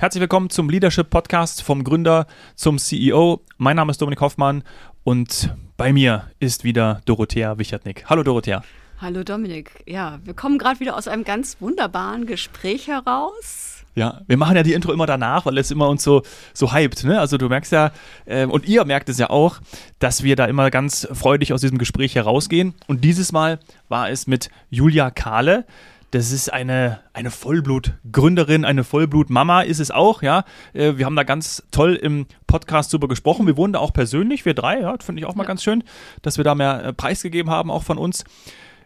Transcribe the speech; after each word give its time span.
Herzlich 0.00 0.20
willkommen 0.20 0.48
zum 0.48 0.70
Leadership 0.70 1.10
Podcast 1.10 1.60
vom 1.60 1.82
Gründer 1.82 2.28
zum 2.54 2.78
CEO. 2.78 3.40
Mein 3.56 3.74
Name 3.74 3.90
ist 3.90 4.00
Dominik 4.00 4.20
Hoffmann 4.20 4.62
und 5.02 5.52
bei 5.76 5.92
mir 5.92 6.30
ist 6.38 6.62
wieder 6.62 7.00
Dorothea 7.04 7.58
Wichertnick. 7.58 8.04
Hallo 8.06 8.22
Dorothea. 8.22 8.62
Hallo 9.00 9.24
Dominik. 9.24 9.82
Ja, 9.86 10.20
wir 10.22 10.34
kommen 10.34 10.58
gerade 10.58 10.78
wieder 10.78 10.96
aus 10.96 11.08
einem 11.08 11.24
ganz 11.24 11.56
wunderbaren 11.58 12.26
Gespräch 12.26 12.86
heraus. 12.86 13.84
Ja, 13.96 14.20
wir 14.28 14.36
machen 14.36 14.54
ja 14.54 14.62
die 14.62 14.74
Intro 14.74 14.92
immer 14.92 15.06
danach, 15.06 15.46
weil 15.46 15.58
es 15.58 15.72
immer 15.72 15.88
uns 15.88 16.04
so, 16.04 16.22
so 16.54 16.72
hypt. 16.72 17.02
Ne? 17.02 17.18
Also 17.18 17.36
du 17.36 17.48
merkst 17.48 17.72
ja, 17.72 17.90
äh, 18.26 18.46
und 18.46 18.68
ihr 18.68 18.84
merkt 18.84 19.08
es 19.08 19.18
ja 19.18 19.30
auch, 19.30 19.58
dass 19.98 20.22
wir 20.22 20.36
da 20.36 20.44
immer 20.44 20.70
ganz 20.70 21.08
freudig 21.12 21.52
aus 21.52 21.62
diesem 21.62 21.78
Gespräch 21.78 22.14
herausgehen. 22.14 22.74
Und 22.86 23.02
dieses 23.02 23.32
Mal 23.32 23.58
war 23.88 24.10
es 24.10 24.28
mit 24.28 24.48
Julia 24.70 25.10
Kahle. 25.10 25.66
Das 26.10 26.32
ist 26.32 26.50
eine, 26.50 27.00
eine 27.12 27.30
Vollblut-Gründerin, 27.30 28.64
eine 28.64 28.82
Vollblut-Mama 28.82 29.60
ist 29.60 29.78
es 29.78 29.90
auch, 29.90 30.22
ja. 30.22 30.44
Äh, 30.72 30.96
wir 30.96 31.04
haben 31.04 31.16
da 31.16 31.22
ganz 31.22 31.62
toll 31.70 31.96
im 31.96 32.26
Podcast 32.46 32.92
drüber 32.92 33.08
gesprochen. 33.08 33.46
Wir 33.46 33.58
wurden 33.58 33.74
da 33.74 33.80
auch 33.80 33.92
persönlich, 33.92 34.46
wir 34.46 34.54
drei, 34.54 34.80
ja, 34.80 34.96
finde 35.00 35.20
ich 35.20 35.26
auch 35.26 35.34
mal 35.34 35.42
ja. 35.42 35.48
ganz 35.48 35.62
schön, 35.62 35.84
dass 36.22 36.38
wir 36.38 36.44
da 36.44 36.54
mehr 36.54 36.82
äh, 36.82 36.92
preisgegeben 36.94 37.52
haben, 37.52 37.70
auch 37.70 37.82
von 37.82 37.98
uns. 37.98 38.24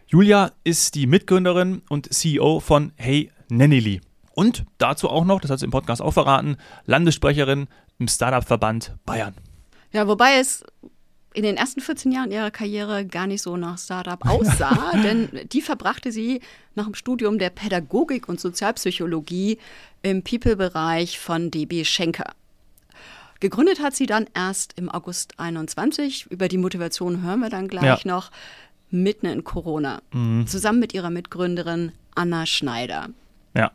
Julia 0.05 0.51
ist 0.65 0.95
die 0.95 1.07
Mitgründerin 1.07 1.81
und 1.87 2.13
CEO 2.13 2.59
von 2.59 2.91
Hey 2.97 3.31
Nennily. 3.47 4.01
Und 4.35 4.65
dazu 4.77 5.09
auch 5.09 5.23
noch, 5.23 5.39
das 5.39 5.49
hat 5.49 5.59
sie 5.59 5.65
im 5.65 5.71
Podcast 5.71 6.01
auch 6.01 6.13
verraten, 6.13 6.57
Landessprecherin 6.85 7.67
im 7.99 8.07
Startup-Verband 8.09 8.97
Bayern. 9.05 9.35
Ja, 9.93 10.07
wobei 10.09 10.39
es 10.39 10.65
in 11.33 11.43
den 11.43 11.57
ersten 11.57 11.81
14 11.81 12.11
Jahren 12.11 12.31
ihrer 12.31 12.51
Karriere 12.51 13.05
gar 13.05 13.27
nicht 13.27 13.41
so 13.41 13.57
nach 13.57 13.77
Startup 13.77 14.23
aussah, 14.25 14.91
denn 15.03 15.29
die 15.51 15.61
verbrachte 15.61 16.11
sie 16.11 16.41
nach 16.75 16.85
dem 16.85 16.95
Studium 16.95 17.39
der 17.39 17.49
Pädagogik 17.49 18.29
und 18.29 18.39
Sozialpsychologie 18.39 19.57
im 20.01 20.23
People-Bereich 20.23 21.19
von 21.19 21.51
DB 21.51 21.83
Schenker. 21.85 22.33
Gegründet 23.39 23.81
hat 23.81 23.95
sie 23.95 24.05
dann 24.05 24.27
erst 24.33 24.77
im 24.77 24.89
August 24.89 25.37
21. 25.37 26.27
Über 26.29 26.47
die 26.47 26.57
Motivation 26.57 27.23
hören 27.23 27.41
wir 27.41 27.49
dann 27.49 27.67
gleich 27.67 28.05
ja. 28.05 28.11
noch 28.11 28.31
mitten 28.89 29.25
in 29.25 29.43
Corona, 29.43 30.01
mhm. 30.13 30.47
zusammen 30.47 30.79
mit 30.79 30.93
ihrer 30.93 31.09
Mitgründerin 31.09 31.91
Anna 32.15 32.45
Schneider. 32.45 33.09
Ja. 33.55 33.71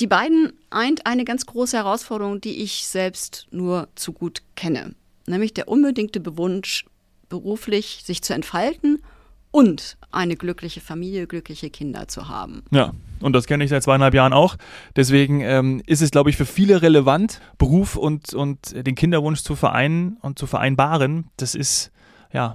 Die 0.00 0.06
beiden 0.06 0.52
eint 0.68 1.06
eine 1.06 1.24
ganz 1.24 1.46
große 1.46 1.76
Herausforderung, 1.76 2.40
die 2.40 2.62
ich 2.62 2.86
selbst 2.86 3.46
nur 3.50 3.88
zu 3.94 4.12
gut 4.12 4.42
kenne, 4.54 4.94
nämlich 5.26 5.54
der 5.54 5.68
unbedingte 5.68 6.20
Bewunsch, 6.20 6.84
beruflich 7.28 8.02
sich 8.04 8.22
zu 8.22 8.34
entfalten 8.34 9.02
und 9.50 9.96
eine 10.10 10.36
glückliche 10.36 10.80
Familie, 10.80 11.26
glückliche 11.26 11.70
Kinder 11.70 12.08
zu 12.08 12.28
haben. 12.28 12.62
Ja, 12.70 12.92
und 13.20 13.32
das 13.32 13.46
kenne 13.46 13.64
ich 13.64 13.70
seit 13.70 13.82
zweieinhalb 13.82 14.14
Jahren 14.14 14.32
auch. 14.32 14.56
Deswegen 14.96 15.40
ähm, 15.40 15.82
ist 15.86 16.02
es, 16.02 16.10
glaube 16.10 16.30
ich, 16.30 16.36
für 16.36 16.46
viele 16.46 16.82
relevant, 16.82 17.40
Beruf 17.58 17.96
und, 17.96 18.34
und 18.34 18.86
den 18.86 18.94
Kinderwunsch 18.94 19.42
zu 19.42 19.56
vereinen 19.56 20.18
und 20.20 20.38
zu 20.38 20.46
vereinbaren. 20.46 21.30
Das 21.36 21.54
ist 21.54 21.90
ja 22.32 22.54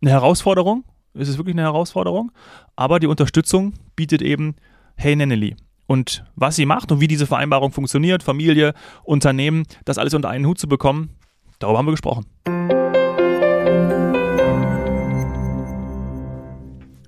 eine 0.00 0.10
Herausforderung 0.10 0.84
ist 1.14 1.28
es 1.28 1.38
wirklich 1.38 1.54
eine 1.54 1.62
Herausforderung. 1.62 2.32
Aber 2.76 3.00
die 3.00 3.06
Unterstützung 3.06 3.74
bietet 3.96 4.22
eben 4.22 4.56
Hey 4.96 5.16
Nenneli. 5.16 5.56
Und 5.86 6.24
was 6.36 6.56
sie 6.56 6.66
macht 6.66 6.92
und 6.92 7.00
wie 7.00 7.08
diese 7.08 7.26
Vereinbarung 7.26 7.72
funktioniert, 7.72 8.22
Familie, 8.22 8.74
Unternehmen, 9.02 9.64
das 9.84 9.98
alles 9.98 10.14
unter 10.14 10.28
einen 10.28 10.46
Hut 10.46 10.58
zu 10.58 10.68
bekommen, 10.68 11.10
darüber 11.58 11.78
haben 11.78 11.86
wir 11.86 11.92
gesprochen. 11.92 12.26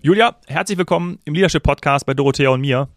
Julia, 0.05 0.35
herzlich 0.49 0.77
willkommen 0.77 1.21
im 1.27 1.35
Leadership 1.35 1.63
Podcast 1.63 2.05
bei 2.07 2.13
Dorothea 2.13 2.51
und 2.51 2.61
mir. 2.61 2.89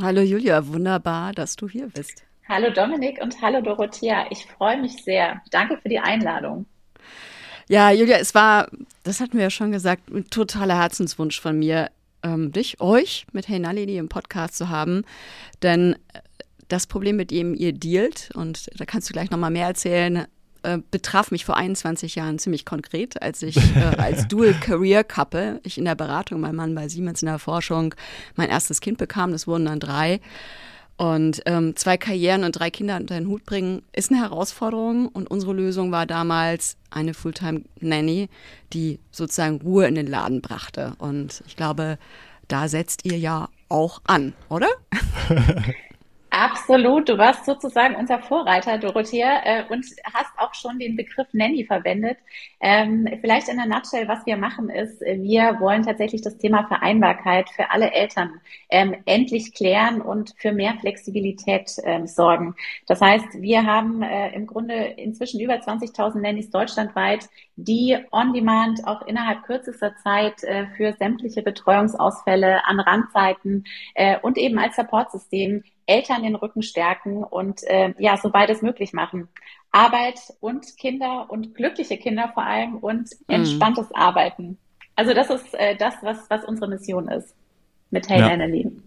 Hallo 0.00 0.22
Julia, 0.22 0.66
wunderbar, 0.66 1.32
dass 1.32 1.54
du 1.54 1.68
hier 1.68 1.86
bist. 1.88 2.24
Hallo 2.48 2.70
Dominik 2.70 3.20
und 3.20 3.42
hallo 3.42 3.60
Dorothea. 3.60 4.24
Ich 4.30 4.46
freue 4.46 4.80
mich 4.80 5.04
sehr. 5.04 5.42
Danke 5.50 5.76
für 5.76 5.90
die 5.90 5.98
Einladung. 5.98 6.64
Ja, 7.68 7.90
Julia, 7.90 8.16
es 8.16 8.34
war, 8.34 8.68
das 9.02 9.20
hatten 9.20 9.34
wir 9.34 9.42
ja 9.42 9.50
schon 9.50 9.70
gesagt, 9.70 10.08
ein 10.08 10.30
totaler 10.30 10.78
Herzenswunsch 10.78 11.38
von 11.38 11.58
mir, 11.58 11.90
ähm, 12.22 12.52
dich, 12.52 12.80
euch 12.80 13.26
mit 13.32 13.48
Hey 13.48 13.58
Nalini 13.58 13.98
im 13.98 14.08
Podcast 14.08 14.56
zu 14.56 14.70
haben. 14.70 15.02
Denn 15.62 15.92
äh, 16.14 16.20
das 16.68 16.86
Problem, 16.86 17.16
mit 17.16 17.32
dem 17.32 17.54
ihr 17.54 17.74
dealt, 17.74 18.30
und 18.32 18.70
da 18.80 18.86
kannst 18.86 19.10
du 19.10 19.12
gleich 19.12 19.30
nochmal 19.30 19.50
mehr 19.50 19.66
erzählen, 19.66 20.26
äh, 20.66 20.78
betraf 20.90 21.30
mich 21.30 21.44
vor 21.44 21.56
21 21.56 22.16
Jahren 22.16 22.40
ziemlich 22.40 22.64
konkret, 22.64 23.22
als 23.22 23.42
ich 23.42 23.56
äh, 23.76 23.96
als 23.98 24.26
Dual 24.28 24.52
Career 24.54 25.04
Couple, 25.04 25.60
ich 25.62 25.78
in 25.78 25.84
der 25.84 25.94
Beratung, 25.94 26.40
mein 26.40 26.56
Mann 26.56 26.74
bei 26.74 26.88
Siemens 26.88 27.22
in 27.22 27.26
der 27.26 27.38
Forschung, 27.38 27.94
mein 28.34 28.48
erstes 28.48 28.80
Kind 28.80 28.98
bekam, 28.98 29.30
das 29.30 29.46
wurden 29.46 29.66
dann 29.66 29.78
drei. 29.78 30.20
Und 30.96 31.42
ähm, 31.46 31.76
zwei 31.76 31.96
Karrieren 31.98 32.42
und 32.42 32.52
drei 32.52 32.70
Kinder 32.70 32.96
unter 32.96 33.14
den 33.14 33.28
Hut 33.28 33.44
bringen, 33.44 33.82
ist 33.92 34.10
eine 34.10 34.20
Herausforderung. 34.20 35.08
Und 35.08 35.30
unsere 35.30 35.52
Lösung 35.52 35.92
war 35.92 36.06
damals 36.06 36.78
eine 36.90 37.12
Fulltime-Nanny, 37.12 38.28
die 38.72 38.98
sozusagen 39.12 39.60
Ruhe 39.60 39.86
in 39.86 39.94
den 39.94 40.06
Laden 40.06 40.40
brachte. 40.40 40.94
Und 40.98 41.44
ich 41.46 41.54
glaube, 41.54 41.98
da 42.48 42.66
setzt 42.68 43.04
ihr 43.04 43.18
ja 43.18 43.50
auch 43.68 44.00
an, 44.04 44.32
oder? 44.48 44.68
Absolut, 46.38 47.08
du 47.08 47.16
warst 47.16 47.46
sozusagen 47.46 47.94
unser 47.96 48.18
Vorreiter, 48.18 48.76
Dorothea, 48.76 49.40
äh, 49.42 49.64
und 49.70 49.86
hast 50.12 50.30
auch 50.36 50.52
schon 50.52 50.78
den 50.78 50.94
Begriff 50.94 51.26
Nanny 51.32 51.64
verwendet. 51.64 52.18
Ähm, 52.60 53.08
vielleicht 53.22 53.48
in 53.48 53.56
der 53.56 53.64
Nutshell, 53.64 54.06
was 54.06 54.26
wir 54.26 54.36
machen, 54.36 54.68
ist, 54.68 55.00
wir 55.00 55.58
wollen 55.60 55.82
tatsächlich 55.82 56.20
das 56.20 56.36
Thema 56.36 56.66
Vereinbarkeit 56.68 57.48
für 57.48 57.70
alle 57.70 57.90
Eltern 57.90 58.38
ähm, 58.68 58.96
endlich 59.06 59.54
klären 59.54 60.02
und 60.02 60.34
für 60.36 60.52
mehr 60.52 60.74
Flexibilität 60.78 61.70
ähm, 61.84 62.06
sorgen. 62.06 62.54
Das 62.86 63.00
heißt, 63.00 63.40
wir 63.40 63.64
haben 63.64 64.02
äh, 64.02 64.34
im 64.34 64.46
Grunde 64.46 64.74
inzwischen 64.74 65.40
über 65.40 65.54
20.000 65.54 66.20
Nannies 66.20 66.50
deutschlandweit, 66.50 67.30
die 67.56 67.96
on 68.12 68.34
demand 68.34 68.86
auch 68.86 69.02
innerhalb 69.06 69.42
kürzester 69.44 69.94
Zeit 70.02 70.44
äh, 70.44 70.66
für 70.76 70.92
sämtliche 70.98 71.42
Betreuungsausfälle 71.42 72.64
an 72.66 72.80
Randzeiten 72.80 73.64
äh, 73.94 74.18
und 74.20 74.36
eben 74.36 74.58
als 74.58 74.76
Supportsystem 74.76 75.64
Eltern 75.86 76.22
den 76.22 76.34
Rücken 76.34 76.62
stärken 76.62 77.24
und 77.24 77.62
äh, 77.64 77.94
ja, 77.98 78.16
so 78.16 78.30
beides 78.30 78.60
möglich 78.60 78.92
machen. 78.92 79.28
Arbeit 79.72 80.18
und 80.40 80.76
Kinder 80.76 81.26
und 81.28 81.54
glückliche 81.54 81.96
Kinder 81.96 82.30
vor 82.34 82.44
allem 82.44 82.76
und 82.76 83.08
mhm. 83.26 83.34
entspanntes 83.34 83.88
mhm. 83.88 83.96
Arbeiten. 83.96 84.58
Also 84.94 85.14
das 85.14 85.30
ist 85.30 85.54
äh, 85.54 85.76
das, 85.76 85.94
was, 86.02 86.28
was 86.28 86.44
unsere 86.44 86.68
Mission 86.68 87.08
ist 87.08 87.34
mit 87.90 88.08
Hey 88.08 88.20
ja. 88.20 88.28
Annalene. 88.28 88.82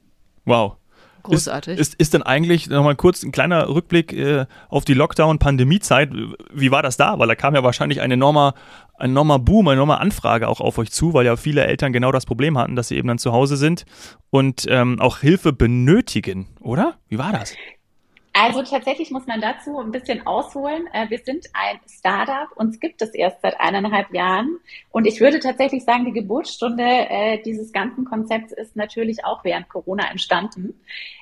Wow. 0.46 0.79
Großartig. 1.24 1.80
Ist, 1.80 1.94
ist, 1.94 2.00
ist 2.00 2.14
denn 2.14 2.24
eigentlich, 2.24 2.70
nochmal 2.70 2.96
kurz 2.96 3.24
ein 3.24 3.32
kleiner 3.32 3.70
Rückblick 3.70 4.14
äh, 4.14 4.46
auf 4.70 4.86
die 4.86 4.94
Lockdown-Pandemie-Zeit, 4.94 6.12
wie 6.54 6.72
war 6.72 6.82
das 6.82 6.98
da? 6.98 7.20
Weil 7.20 7.28
da 7.28 7.36
kam 7.36 7.56
ja 7.56 7.64
wahrscheinlich 7.64 8.02
ein 8.02 8.12
enormer, 8.12 8.54
ein 8.96 9.12
enormer 9.12 9.40
Boom, 9.40 9.68
eine 9.68 9.76
enorme 9.76 10.00
Anfrage 10.00 10.48
auch 10.48 10.62
auf 10.62 10.78
euch 10.78 10.92
zu, 10.92 11.14
weil 11.14 11.26
ja 11.26 11.36
viele 11.36 11.66
Eltern 11.66 11.94
genau 11.94 12.12
das 12.12 12.26
Problem 12.26 12.58
hatten, 12.58 12.76
dass 12.76 12.90
sie 12.90 12.98
eben 12.98 13.08
dann 13.08 13.20
zu 13.20 13.32
Hause 13.32 13.58
sind 13.58 13.86
und 14.30 14.66
ähm, 14.68 15.00
auch 15.00 15.20
Hilfe 15.20 15.54
benötigen, 15.54 16.48
oder? 16.60 16.96
Wie 17.08 17.18
war 17.18 17.32
das? 17.32 17.56
Also 18.42 18.64
tatsächlich 18.64 19.12
muss 19.12 19.28
man 19.28 19.42
dazu 19.42 19.80
ein 19.80 19.92
bisschen 19.92 20.26
ausholen. 20.26 20.88
Äh, 20.94 21.10
wir 21.10 21.18
sind 21.18 21.48
ein 21.52 21.78
Startup, 21.90 22.48
uns 22.56 22.80
gibt 22.80 23.02
es 23.02 23.14
erst 23.14 23.42
seit 23.42 23.60
eineinhalb 23.60 24.14
Jahren. 24.14 24.60
Und 24.92 25.06
ich 25.08 25.20
würde 25.20 25.42
tatsächlich 25.42 25.84
sagen, 25.84 26.06
die 26.06 26.14
Geburtsstunde 26.14 26.86
äh, 26.86 27.44
dieses 27.44 27.74
ganzen 27.74 28.06
Konzepts 28.06 28.54
ist 28.54 28.78
natürlich 28.78 29.26
auch 29.26 29.44
während 29.44 29.68
Corona 29.68 30.10
entstanden. 30.10 30.80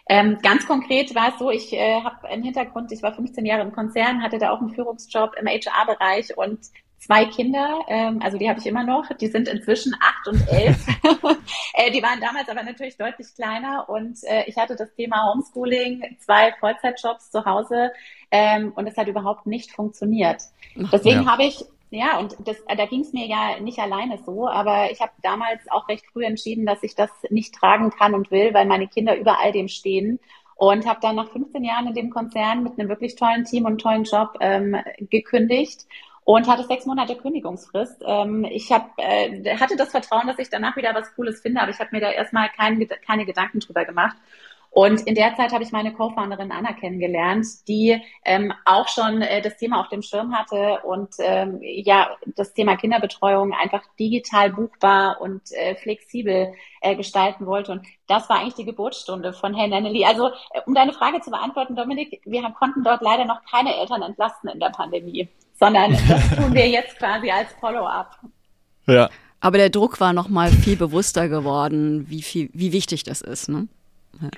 Ähm, 0.08 0.38
ganz 0.44 0.68
konkret 0.68 1.16
war 1.16 1.30
es 1.30 1.40
so, 1.40 1.50
ich 1.50 1.74
äh, 1.74 2.02
habe 2.02 2.28
einen 2.28 2.44
Hintergrund, 2.44 2.92
ich 2.92 3.02
war 3.02 3.16
15 3.16 3.48
Jahre 3.48 3.64
im 3.64 3.72
Konzern, 3.72 4.22
hatte 4.22 4.38
da 4.38 4.52
auch 4.52 4.60
einen 4.60 4.76
Führungsjob 4.76 5.34
im 5.40 5.48
HR-Bereich 5.48 6.38
und 6.38 6.60
zwei 6.98 7.26
Kinder, 7.26 7.80
ähm, 7.88 8.20
also 8.24 8.38
die 8.38 8.50
habe 8.50 8.60
ich 8.60 8.66
immer 8.66 8.84
noch, 8.84 9.08
die 9.20 9.28
sind 9.28 9.48
inzwischen 9.48 9.94
acht 10.00 10.28
und 10.28 10.48
elf. 10.48 10.86
äh, 11.74 11.92
die 11.92 12.02
waren 12.02 12.20
damals 12.20 12.50
aber 12.50 12.64
natürlich 12.64 12.98
deutlich 12.98 13.28
kleiner 13.36 13.88
und 13.88 14.18
äh, 14.24 14.44
ich 14.48 14.58
hatte 14.58 14.76
das 14.76 14.94
Thema 14.96 15.32
Homeschooling, 15.32 16.18
zwei 16.20 16.54
Vollzeitjobs 16.60 17.32
zu 17.32 17.46
Hause 17.46 17.92
ähm, 18.32 18.74
und 18.76 18.88
es 18.88 18.98
hat 18.98 19.08
überhaupt 19.08 19.46
nicht 19.46 19.72
funktioniert. 19.72 20.42
Deswegen 20.76 21.24
ja. 21.24 21.32
habe 21.32 21.44
ich 21.44 21.66
ja, 21.90 22.20
und 22.20 22.36
das, 22.44 22.58
da 22.68 22.86
ging 22.86 23.00
es 23.00 23.14
mir 23.14 23.28
ja 23.28 23.62
nicht 23.62 23.80
alleine 23.80 24.18
so, 24.18 24.46
aber 24.46 24.92
ich 24.92 25.00
habe 25.00 25.14
damals 25.24 25.62
auch 25.72 25.88
recht 25.88 26.06
früh 26.12 26.26
entschieden, 26.26 26.66
dass 26.66 26.84
ich 26.84 26.96
das 26.96 27.10
nicht 27.30 27.56
tragen 27.56 27.92
kann 27.92 28.14
und 28.14 28.30
will, 28.30 28.54
weil 28.54 28.66
meine 28.66 28.90
Kinder 28.90 29.18
über 29.18 29.40
all 29.40 29.54
dem 29.54 29.70
stehen 29.70 30.20
und 30.56 30.86
habe 30.86 31.00
dann 31.02 31.16
nach 31.16 31.30
15 31.30 31.64
Jahren 31.64 31.88
in 31.88 31.94
dem 31.94 32.10
Konzern 32.10 32.64
mit 32.64 32.78
einem 32.78 32.90
wirklich 32.90 33.16
tollen 33.16 33.46
Team 33.46 33.66
und 33.66 33.80
tollen 33.80 34.04
Job 34.04 34.38
ähm, 34.42 34.76
gekündigt 35.00 35.86
und 36.28 36.46
hatte 36.50 36.66
sechs 36.66 36.86
Monate 36.86 37.16
Kündigungsfrist. 37.16 38.04
Ähm, 38.06 38.44
ich 38.44 38.70
hab, 38.70 38.92
äh, 38.98 39.56
hatte 39.58 39.78
das 39.78 39.92
Vertrauen, 39.92 40.28
dass 40.28 40.40
ich 40.40 40.50
danach 40.50 40.76
wieder 40.76 40.94
was 40.94 41.16
Cooles 41.16 41.40
finde, 41.42 41.62
aber 41.62 41.72
ich 41.72 41.80
habe 41.80 41.92
mir 41.94 42.02
da 42.02 42.12
erstmal 42.12 42.50
kein, 42.50 42.86
keine 43.06 43.26
Gedanken 43.26 43.62
drüber 43.62 43.86
gemacht 43.86 44.18
Und 44.70 45.02
in 45.08 45.16
der 45.16 45.36
Zeit 45.36 45.54
habe 45.54 45.64
ich 45.64 45.72
meine 45.72 45.94
Co-Founderin 45.94 46.52
Anna 46.52 46.74
kennengelernt, 46.74 47.48
die 47.68 48.02
ähm, 48.26 48.54
auch 48.66 48.88
schon 48.90 49.22
äh, 49.22 49.42
das 49.42 49.58
Thema 49.58 49.80
auf 49.82 49.90
dem 49.90 50.02
Schirm 50.02 50.36
hatte 50.38 50.82
und 50.84 51.16
ähm, 51.20 51.60
ja, 51.62 52.10
das 52.36 52.54
Thema 52.54 52.76
Kinderbetreuung 52.76 53.54
einfach 53.54 53.84
digital 54.00 54.52
buchbar 54.52 55.22
und 55.22 55.42
äh, 55.54 55.76
flexibel 55.76 56.54
äh, 56.82 56.96
gestalten 56.96 57.46
wollte. 57.48 57.72
Und 57.72 57.88
das 58.08 58.30
war 58.30 58.40
eigentlich 58.40 58.56
die 58.56 58.66
Geburtsstunde 58.66 59.34
von 59.34 59.54
Herrn 59.56 59.72
Nenneli. 59.72 60.06
Also, 60.06 60.28
äh, 60.28 60.62
um 60.66 60.76
deine 60.76 60.94
Frage 60.94 61.22
zu 61.22 61.32
beantworten, 61.32 61.76
Dominik, 61.76 62.22
wir 62.26 62.44
konnten 62.52 62.84
dort 62.84 63.02
leider 63.02 63.26
noch 63.26 63.44
keine 63.50 63.76
Eltern 63.78 64.02
entlasten 64.02 64.50
in 64.50 64.60
der 64.60 64.70
Pandemie, 64.70 65.30
sondern 65.60 65.92
das 66.08 66.30
tun 66.36 66.54
wir 66.54 66.68
jetzt 66.68 66.98
quasi 66.98 67.30
als 67.30 67.52
Follow-up. 67.60 68.18
Ja. 68.86 69.10
Aber 69.40 69.58
der 69.58 69.70
Druck 69.70 70.00
war 70.00 70.14
noch 70.14 70.30
mal 70.30 70.50
viel 70.50 70.78
bewusster 70.78 71.30
geworden, 71.30 72.06
wie 72.10 72.22
viel, 72.22 72.50
wie 72.54 72.74
wichtig 72.74 73.04
das 73.04 73.22
ist, 73.22 73.50
ne? 73.50 73.68
Ja. 74.22 74.30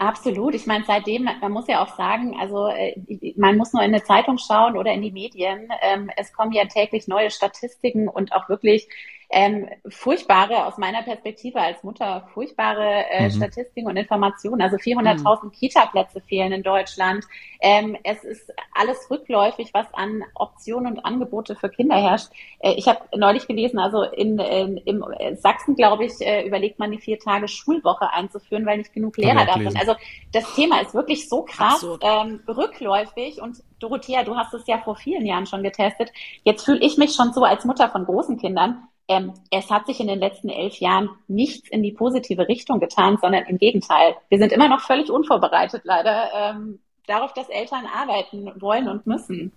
Absolut. 0.00 0.54
Ich 0.54 0.66
meine, 0.66 0.82
seitdem, 0.86 1.24
man 1.24 1.52
muss 1.52 1.68
ja 1.68 1.84
auch 1.84 1.94
sagen, 1.94 2.34
also 2.40 2.68
äh, 2.68 2.94
man 3.36 3.58
muss 3.58 3.74
nur 3.74 3.82
in 3.82 3.92
eine 3.92 4.02
Zeitung 4.02 4.38
schauen 4.38 4.78
oder 4.78 4.94
in 4.94 5.02
die 5.02 5.12
Medien. 5.12 5.68
Ähm, 5.82 6.10
es 6.16 6.32
kommen 6.32 6.52
ja 6.52 6.64
täglich 6.64 7.06
neue 7.06 7.30
Statistiken 7.30 8.08
und 8.08 8.32
auch 8.32 8.48
wirklich 8.48 8.88
ähm, 9.30 9.68
furchtbare, 9.88 10.66
aus 10.66 10.76
meiner 10.76 11.02
Perspektive 11.02 11.60
als 11.60 11.82
Mutter, 11.84 12.28
furchtbare 12.34 13.04
äh, 13.10 13.24
mhm. 13.24 13.30
Statistiken 13.30 13.88
und 13.88 13.96
Informationen. 13.96 14.60
Also 14.60 14.76
400.000 14.76 15.44
mhm. 15.44 15.52
Kita-Plätze 15.52 16.20
fehlen 16.20 16.52
in 16.52 16.62
Deutschland. 16.64 17.24
Ähm, 17.60 17.96
es 18.02 18.24
ist 18.24 18.52
alles 18.74 19.08
rückläufig, 19.10 19.72
was 19.72 19.86
an 19.92 20.24
Optionen 20.34 20.94
und 20.94 21.04
Angebote 21.04 21.54
für 21.54 21.68
Kinder 21.68 21.96
herrscht. 21.96 22.28
Äh, 22.58 22.72
ich 22.72 22.88
habe 22.88 23.00
neulich 23.16 23.46
gelesen, 23.46 23.78
also 23.78 24.02
in, 24.02 24.38
in 24.38 24.78
im 24.78 25.36
Sachsen, 25.36 25.76
glaube 25.76 26.06
ich, 26.06 26.20
äh, 26.20 26.46
überlegt 26.46 26.78
man 26.78 26.90
die 26.90 26.98
vier 26.98 27.18
Tage 27.18 27.46
Schulwoche 27.46 28.12
einzuführen, 28.12 28.66
weil 28.66 28.78
nicht 28.78 28.92
genug 28.92 29.16
Lehrer 29.16 29.46
da 29.46 29.54
sind. 29.54 29.78
Also 29.78 29.94
das 30.32 30.54
Thema 30.54 30.80
ist 30.80 30.94
wirklich 30.94 31.28
so 31.28 31.42
krass 31.42 31.86
ähm, 32.02 32.40
rückläufig 32.48 33.40
und 33.40 33.58
Dorothea, 33.78 34.24
du 34.24 34.36
hast 34.36 34.52
es 34.54 34.66
ja 34.66 34.78
vor 34.78 34.96
vielen 34.96 35.24
Jahren 35.24 35.46
schon 35.46 35.62
getestet. 35.62 36.12
Jetzt 36.44 36.64
fühle 36.64 36.80
ich 36.80 36.98
mich 36.98 37.14
schon 37.14 37.32
so 37.32 37.44
als 37.44 37.64
Mutter 37.64 37.88
von 37.88 38.04
großen 38.04 38.38
Kindern 38.38 38.88
ähm, 39.10 39.34
es 39.50 39.68
hat 39.70 39.86
sich 39.86 39.98
in 39.98 40.06
den 40.06 40.20
letzten 40.20 40.48
elf 40.48 40.76
Jahren 40.76 41.10
nichts 41.26 41.68
in 41.68 41.82
die 41.82 41.90
positive 41.90 42.46
Richtung 42.46 42.78
getan, 42.78 43.18
sondern 43.20 43.44
im 43.46 43.58
Gegenteil. 43.58 44.14
Wir 44.28 44.38
sind 44.38 44.52
immer 44.52 44.68
noch 44.68 44.82
völlig 44.82 45.10
unvorbereitet, 45.10 45.82
leider, 45.84 46.30
ähm, 46.32 46.78
darauf, 47.08 47.34
dass 47.34 47.48
Eltern 47.48 47.86
arbeiten 47.92 48.52
wollen 48.60 48.88
und 48.88 49.08
müssen. 49.08 49.50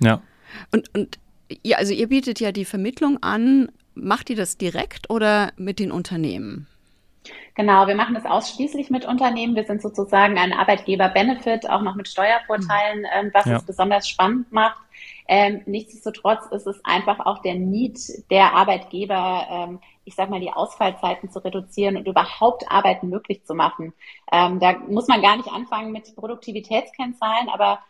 Ja. 0.00 0.22
Und, 0.72 0.88
und 0.96 1.18
ja, 1.62 1.76
also 1.76 1.92
ihr 1.92 2.08
bietet 2.08 2.40
ja 2.40 2.52
die 2.52 2.64
Vermittlung 2.64 3.22
an. 3.22 3.70
Macht 3.94 4.30
ihr 4.30 4.36
das 4.36 4.56
direkt 4.56 5.10
oder 5.10 5.52
mit 5.58 5.78
den 5.78 5.92
Unternehmen? 5.92 6.66
Genau, 7.54 7.86
wir 7.86 7.94
machen 7.94 8.14
das 8.14 8.24
ausschließlich 8.24 8.88
mit 8.88 9.04
Unternehmen. 9.04 9.54
Wir 9.54 9.64
sind 9.64 9.82
sozusagen 9.82 10.38
ein 10.38 10.54
Arbeitgeber-Benefit, 10.54 11.68
auch 11.68 11.82
noch 11.82 11.96
mit 11.96 12.08
Steuervorteilen, 12.08 13.04
ähm, 13.14 13.30
was 13.34 13.44
ja. 13.44 13.56
es 13.56 13.64
besonders 13.64 14.08
spannend 14.08 14.50
macht. 14.50 14.80
Ähm, 15.28 15.62
nichtsdestotrotz 15.66 16.46
ist 16.50 16.66
es 16.66 16.84
einfach 16.84 17.20
auch 17.20 17.38
der 17.38 17.54
Need 17.54 17.98
der 18.30 18.54
Arbeitgeber, 18.54 19.46
ähm, 19.50 19.80
ich 20.04 20.14
sag 20.14 20.30
mal, 20.30 20.40
die 20.40 20.52
Ausfallzeiten 20.52 21.30
zu 21.30 21.44
reduzieren 21.44 21.96
und 21.96 22.06
überhaupt 22.08 22.70
Arbeiten 22.70 23.08
möglich 23.08 23.44
zu 23.44 23.54
machen. 23.54 23.92
Ähm, 24.32 24.60
da 24.60 24.74
muss 24.88 25.08
man 25.08 25.22
gar 25.22 25.36
nicht 25.36 25.50
anfangen 25.50 25.92
mit 25.92 26.14
Produktivitätskennzahlen, 26.16 27.48
aber 27.48 27.80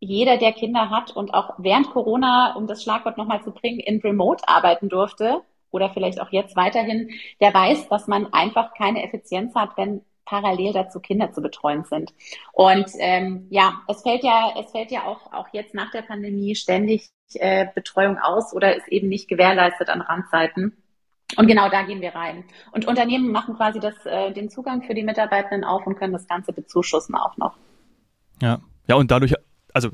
jeder, 0.00 0.36
der 0.36 0.52
Kinder 0.52 0.90
hat 0.90 1.14
und 1.16 1.32
auch 1.32 1.54
während 1.58 1.90
Corona, 1.90 2.54
um 2.56 2.66
das 2.66 2.82
Schlagwort 2.82 3.16
nochmal 3.18 3.42
zu 3.42 3.52
bringen, 3.52 3.78
in 3.78 4.00
Remote 4.00 4.46
arbeiten 4.48 4.88
durfte 4.88 5.42
oder 5.70 5.90
vielleicht 5.90 6.20
auch 6.20 6.30
jetzt 6.30 6.56
weiterhin, 6.56 7.10
der 7.40 7.54
weiß, 7.54 7.88
dass 7.88 8.08
man 8.08 8.32
einfach 8.32 8.74
keine 8.74 9.02
Effizienz 9.04 9.54
hat, 9.54 9.76
wenn 9.76 10.02
parallel 10.24 10.72
dazu 10.72 11.00
Kinder 11.00 11.32
zu 11.32 11.42
betreuen 11.42 11.84
sind. 11.84 12.12
Und 12.52 12.86
ähm, 12.98 13.46
ja, 13.50 13.82
es 13.88 14.02
fällt 14.02 14.24
ja, 14.24 14.54
es 14.60 14.70
fällt 14.70 14.90
ja 14.90 15.04
auch, 15.04 15.32
auch 15.32 15.48
jetzt 15.52 15.74
nach 15.74 15.90
der 15.90 16.02
Pandemie 16.02 16.54
ständig 16.54 17.10
äh, 17.34 17.66
Betreuung 17.74 18.18
aus 18.18 18.54
oder 18.54 18.76
ist 18.76 18.88
eben 18.88 19.08
nicht 19.08 19.28
gewährleistet 19.28 19.88
an 19.88 20.00
Randzeiten. 20.00 20.76
Und 21.36 21.46
genau 21.46 21.70
da 21.70 21.82
gehen 21.82 22.00
wir 22.00 22.14
rein. 22.14 22.44
Und 22.72 22.86
Unternehmen 22.86 23.32
machen 23.32 23.56
quasi 23.56 23.80
das, 23.80 23.94
äh, 24.04 24.32
den 24.32 24.50
Zugang 24.50 24.82
für 24.82 24.94
die 24.94 25.02
Mitarbeitenden 25.02 25.64
auf 25.64 25.86
und 25.86 25.96
können 25.96 26.12
das 26.12 26.28
Ganze 26.28 26.52
bezuschussen 26.52 27.14
auch 27.14 27.36
noch. 27.38 27.56
Ja, 28.40 28.60
ja, 28.86 28.96
und 28.96 29.10
dadurch, 29.10 29.34
also 29.72 29.90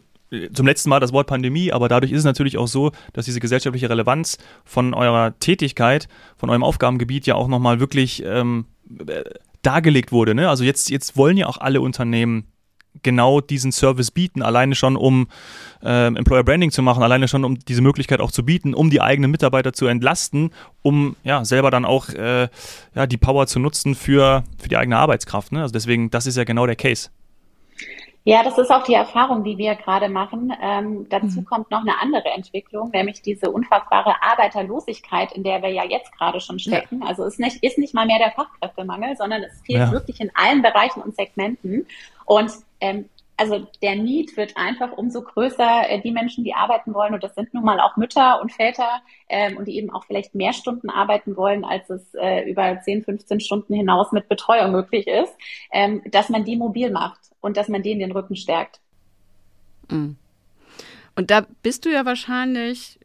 zum 0.52 0.66
letzten 0.66 0.90
Mal 0.90 1.00
das 1.00 1.12
Wort 1.12 1.26
Pandemie, 1.26 1.72
aber 1.72 1.88
dadurch 1.88 2.12
ist 2.12 2.19
es 2.19 2.25
natürlich 2.25 2.58
auch 2.58 2.66
so, 2.66 2.92
dass 3.12 3.25
diese 3.25 3.40
gesellschaftliche 3.40 3.88
Relevanz 3.88 4.38
von 4.64 4.94
eurer 4.94 5.38
Tätigkeit, 5.38 6.08
von 6.36 6.50
eurem 6.50 6.64
Aufgabengebiet 6.64 7.26
ja 7.26 7.34
auch 7.34 7.48
nochmal 7.48 7.80
wirklich 7.80 8.22
ähm, 8.25 8.66
dargelegt 9.68 10.12
wurde. 10.12 10.34
Ne? 10.34 10.48
Also 10.48 10.64
jetzt, 10.64 10.88
jetzt 10.88 11.16
wollen 11.16 11.36
ja 11.36 11.46
auch 11.46 11.58
alle 11.58 11.82
Unternehmen 11.82 12.44
genau 13.02 13.40
diesen 13.40 13.70
Service 13.70 14.10
bieten, 14.10 14.42
alleine 14.42 14.74
schon 14.74 14.96
um 14.96 15.28
äh, 15.82 16.06
Employer 16.06 16.42
Branding 16.42 16.70
zu 16.70 16.82
machen, 16.82 17.02
alleine 17.02 17.28
schon 17.28 17.44
um 17.44 17.58
diese 17.58 17.82
Möglichkeit 17.82 18.20
auch 18.20 18.32
zu 18.32 18.44
bieten, 18.44 18.74
um 18.74 18.88
die 18.88 19.02
eigenen 19.02 19.30
Mitarbeiter 19.30 19.74
zu 19.74 19.86
entlasten, 19.86 20.50
um 20.82 21.16
ja 21.22 21.44
selber 21.44 21.70
dann 21.70 21.84
auch 21.84 22.08
äh, 22.08 22.48
ja, 22.94 23.06
die 23.06 23.18
Power 23.18 23.46
zu 23.46 23.60
nutzen 23.60 23.94
für, 23.94 24.42
für 24.58 24.68
die 24.68 24.76
eigene 24.76 24.96
Arbeitskraft. 24.96 25.52
Ne? 25.52 25.60
Also 25.60 25.72
deswegen, 25.72 26.10
das 26.10 26.26
ist 26.26 26.36
ja 26.36 26.44
genau 26.44 26.66
der 26.66 26.76
Case. 26.76 27.10
Ja, 28.24 28.42
das 28.42 28.58
ist 28.58 28.70
auch 28.70 28.82
die 28.82 28.94
Erfahrung, 28.94 29.42
die 29.42 29.56
wir 29.56 29.74
gerade 29.74 30.08
machen. 30.08 30.52
Ähm, 30.60 31.06
dazu 31.08 31.40
mhm. 31.40 31.44
kommt 31.46 31.70
noch 31.70 31.80
eine 31.80 31.98
andere 32.00 32.28
Entwicklung, 32.28 32.90
nämlich 32.90 33.22
diese 33.22 33.50
unfassbare 33.50 34.16
Arbeiterlosigkeit, 34.20 35.32
in 35.32 35.44
der 35.44 35.62
wir 35.62 35.70
ja 35.70 35.84
jetzt 35.84 36.12
gerade 36.12 36.40
schon 36.40 36.58
stecken. 36.58 37.00
Ja. 37.00 37.08
Also 37.08 37.24
ist 37.24 37.40
nicht, 37.40 37.62
ist 37.62 37.78
nicht 37.78 37.94
mal 37.94 38.06
mehr 38.06 38.18
der 38.18 38.32
Fachkräftemangel, 38.32 39.16
sondern 39.16 39.42
es 39.44 39.62
fehlt 39.62 39.78
ja. 39.78 39.92
wirklich 39.92 40.20
in 40.20 40.30
allen 40.34 40.60
Bereichen 40.60 41.00
und 41.00 41.16
Segmenten. 41.16 41.86
Und 42.26 42.52
ähm, 42.80 43.08
also 43.38 43.67
der 43.82 43.94
Need 43.94 44.37
wird 44.37 44.56
einfach 44.56 44.93
umso 44.93 45.23
größer, 45.23 45.88
äh, 45.88 46.00
die 46.00 46.11
Menschen, 46.11 46.44
die 46.44 46.55
arbeiten 46.55 46.93
wollen, 46.93 47.14
und 47.14 47.23
das 47.23 47.35
sind 47.35 47.55
nun 47.55 47.64
mal 47.64 47.81
auch 47.81 47.96
Mütter 47.96 48.40
und 48.43 48.52
Väter, 48.52 49.00
ähm, 49.29 49.56
und 49.56 49.67
die 49.67 49.76
eben 49.76 49.90
auch 49.90 50.05
vielleicht 50.05 50.35
mehr 50.35 50.52
Stunden 50.52 50.90
arbeiten 50.90 51.37
wollen, 51.37 51.64
als 51.64 51.88
es 51.88 52.02
äh, 52.14 52.50
über 52.50 52.81
10, 52.81 53.05
15 53.05 53.40
Stunden 53.40 53.75
hinaus 53.75 54.12
mit 54.12 54.29
Betreuung 54.29 54.73
möglich 54.73 55.06
ist, 55.06 55.32
ähm, 55.73 56.02
dass 56.11 56.29
man 56.29 56.44
die 56.44 56.56
mobil 56.56 56.90
macht 56.90 57.20
und 57.40 57.56
dass 57.56 57.69
man 57.69 57.82
denen 57.82 58.00
den 58.00 58.12
Rücken 58.12 58.35
stärkt. 58.35 58.81
Mhm. 59.88 60.17
Und 61.14 61.31
da 61.31 61.46
bist 61.62 61.85
du 61.85 61.93
ja 61.93 62.05
wahrscheinlich, 62.05 62.99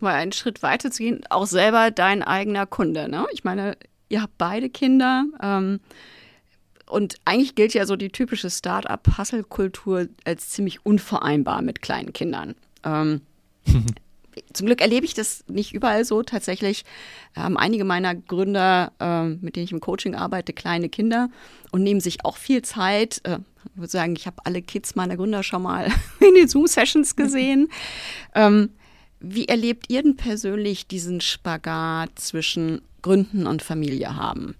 mal 0.00 0.14
einen 0.14 0.32
Schritt 0.32 0.62
weiter 0.62 0.90
zu 0.90 1.02
gehen, 1.02 1.24
auch 1.30 1.46
selber 1.46 1.90
dein 1.90 2.22
eigener 2.22 2.66
Kunde. 2.66 3.08
Ne? 3.08 3.26
Ich 3.32 3.42
meine, 3.42 3.76
ihr 4.08 4.22
habt 4.22 4.38
beide 4.38 4.70
Kinder. 4.70 5.24
Ähm, 5.42 5.80
und 6.86 7.16
eigentlich 7.24 7.54
gilt 7.54 7.74
ja 7.74 7.86
so 7.86 7.96
die 7.96 8.10
typische 8.10 8.50
Start-up-Hustle-Kultur 8.50 10.08
als 10.24 10.50
ziemlich 10.50 10.84
unvereinbar 10.84 11.62
mit 11.62 11.82
kleinen 11.82 12.12
Kindern. 12.12 12.54
Ähm, 12.84 13.22
zum 14.52 14.66
Glück 14.66 14.80
erlebe 14.80 15.06
ich 15.06 15.14
das 15.14 15.44
nicht 15.48 15.72
überall 15.74 16.04
so. 16.04 16.22
Tatsächlich 16.22 16.84
haben 17.34 17.56
einige 17.56 17.84
meiner 17.84 18.14
Gründer, 18.14 18.92
äh, 19.00 19.24
mit 19.24 19.56
denen 19.56 19.64
ich 19.64 19.72
im 19.72 19.80
Coaching 19.80 20.14
arbeite, 20.14 20.52
kleine 20.52 20.88
Kinder 20.88 21.30
und 21.72 21.82
nehmen 21.82 22.00
sich 22.00 22.24
auch 22.24 22.36
viel 22.36 22.62
Zeit. 22.62 23.20
Äh, 23.24 23.38
ich 23.72 23.78
würde 23.78 23.90
sagen, 23.90 24.14
ich 24.16 24.26
habe 24.26 24.36
alle 24.44 24.60
Kids 24.60 24.94
meiner 24.94 25.16
Gründer 25.16 25.42
schon 25.42 25.62
mal 25.62 25.90
in 26.20 26.34
den 26.34 26.48
Zoom-Sessions 26.48 27.16
gesehen. 27.16 27.68
ähm, 28.34 28.70
wie 29.20 29.48
erlebt 29.48 29.86
ihr 29.88 30.02
denn 30.02 30.16
persönlich 30.16 30.86
diesen 30.86 31.22
Spagat 31.22 32.10
zwischen 32.18 32.82
Gründen 33.00 33.46
und 33.46 33.62
Familie 33.62 34.16
haben? 34.16 34.54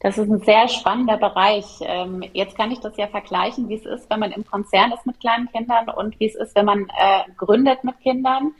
Das 0.00 0.16
ist 0.16 0.30
ein 0.30 0.40
sehr 0.40 0.68
spannender 0.68 1.16
Bereich. 1.16 1.64
Ähm, 1.80 2.22
jetzt 2.32 2.56
kann 2.56 2.70
ich 2.70 2.78
das 2.78 2.96
ja 2.96 3.08
vergleichen, 3.08 3.68
wie 3.68 3.74
es 3.74 3.84
ist, 3.84 4.08
wenn 4.10 4.20
man 4.20 4.30
im 4.30 4.46
Konzern 4.46 4.92
ist 4.92 5.06
mit 5.06 5.18
kleinen 5.18 5.50
Kindern 5.50 5.88
und 5.88 6.18
wie 6.20 6.26
es 6.26 6.36
ist, 6.36 6.54
wenn 6.54 6.66
man 6.66 6.88
äh, 6.96 7.24
gründet 7.36 7.82
mit 7.82 7.98
Kindern. 8.00 8.52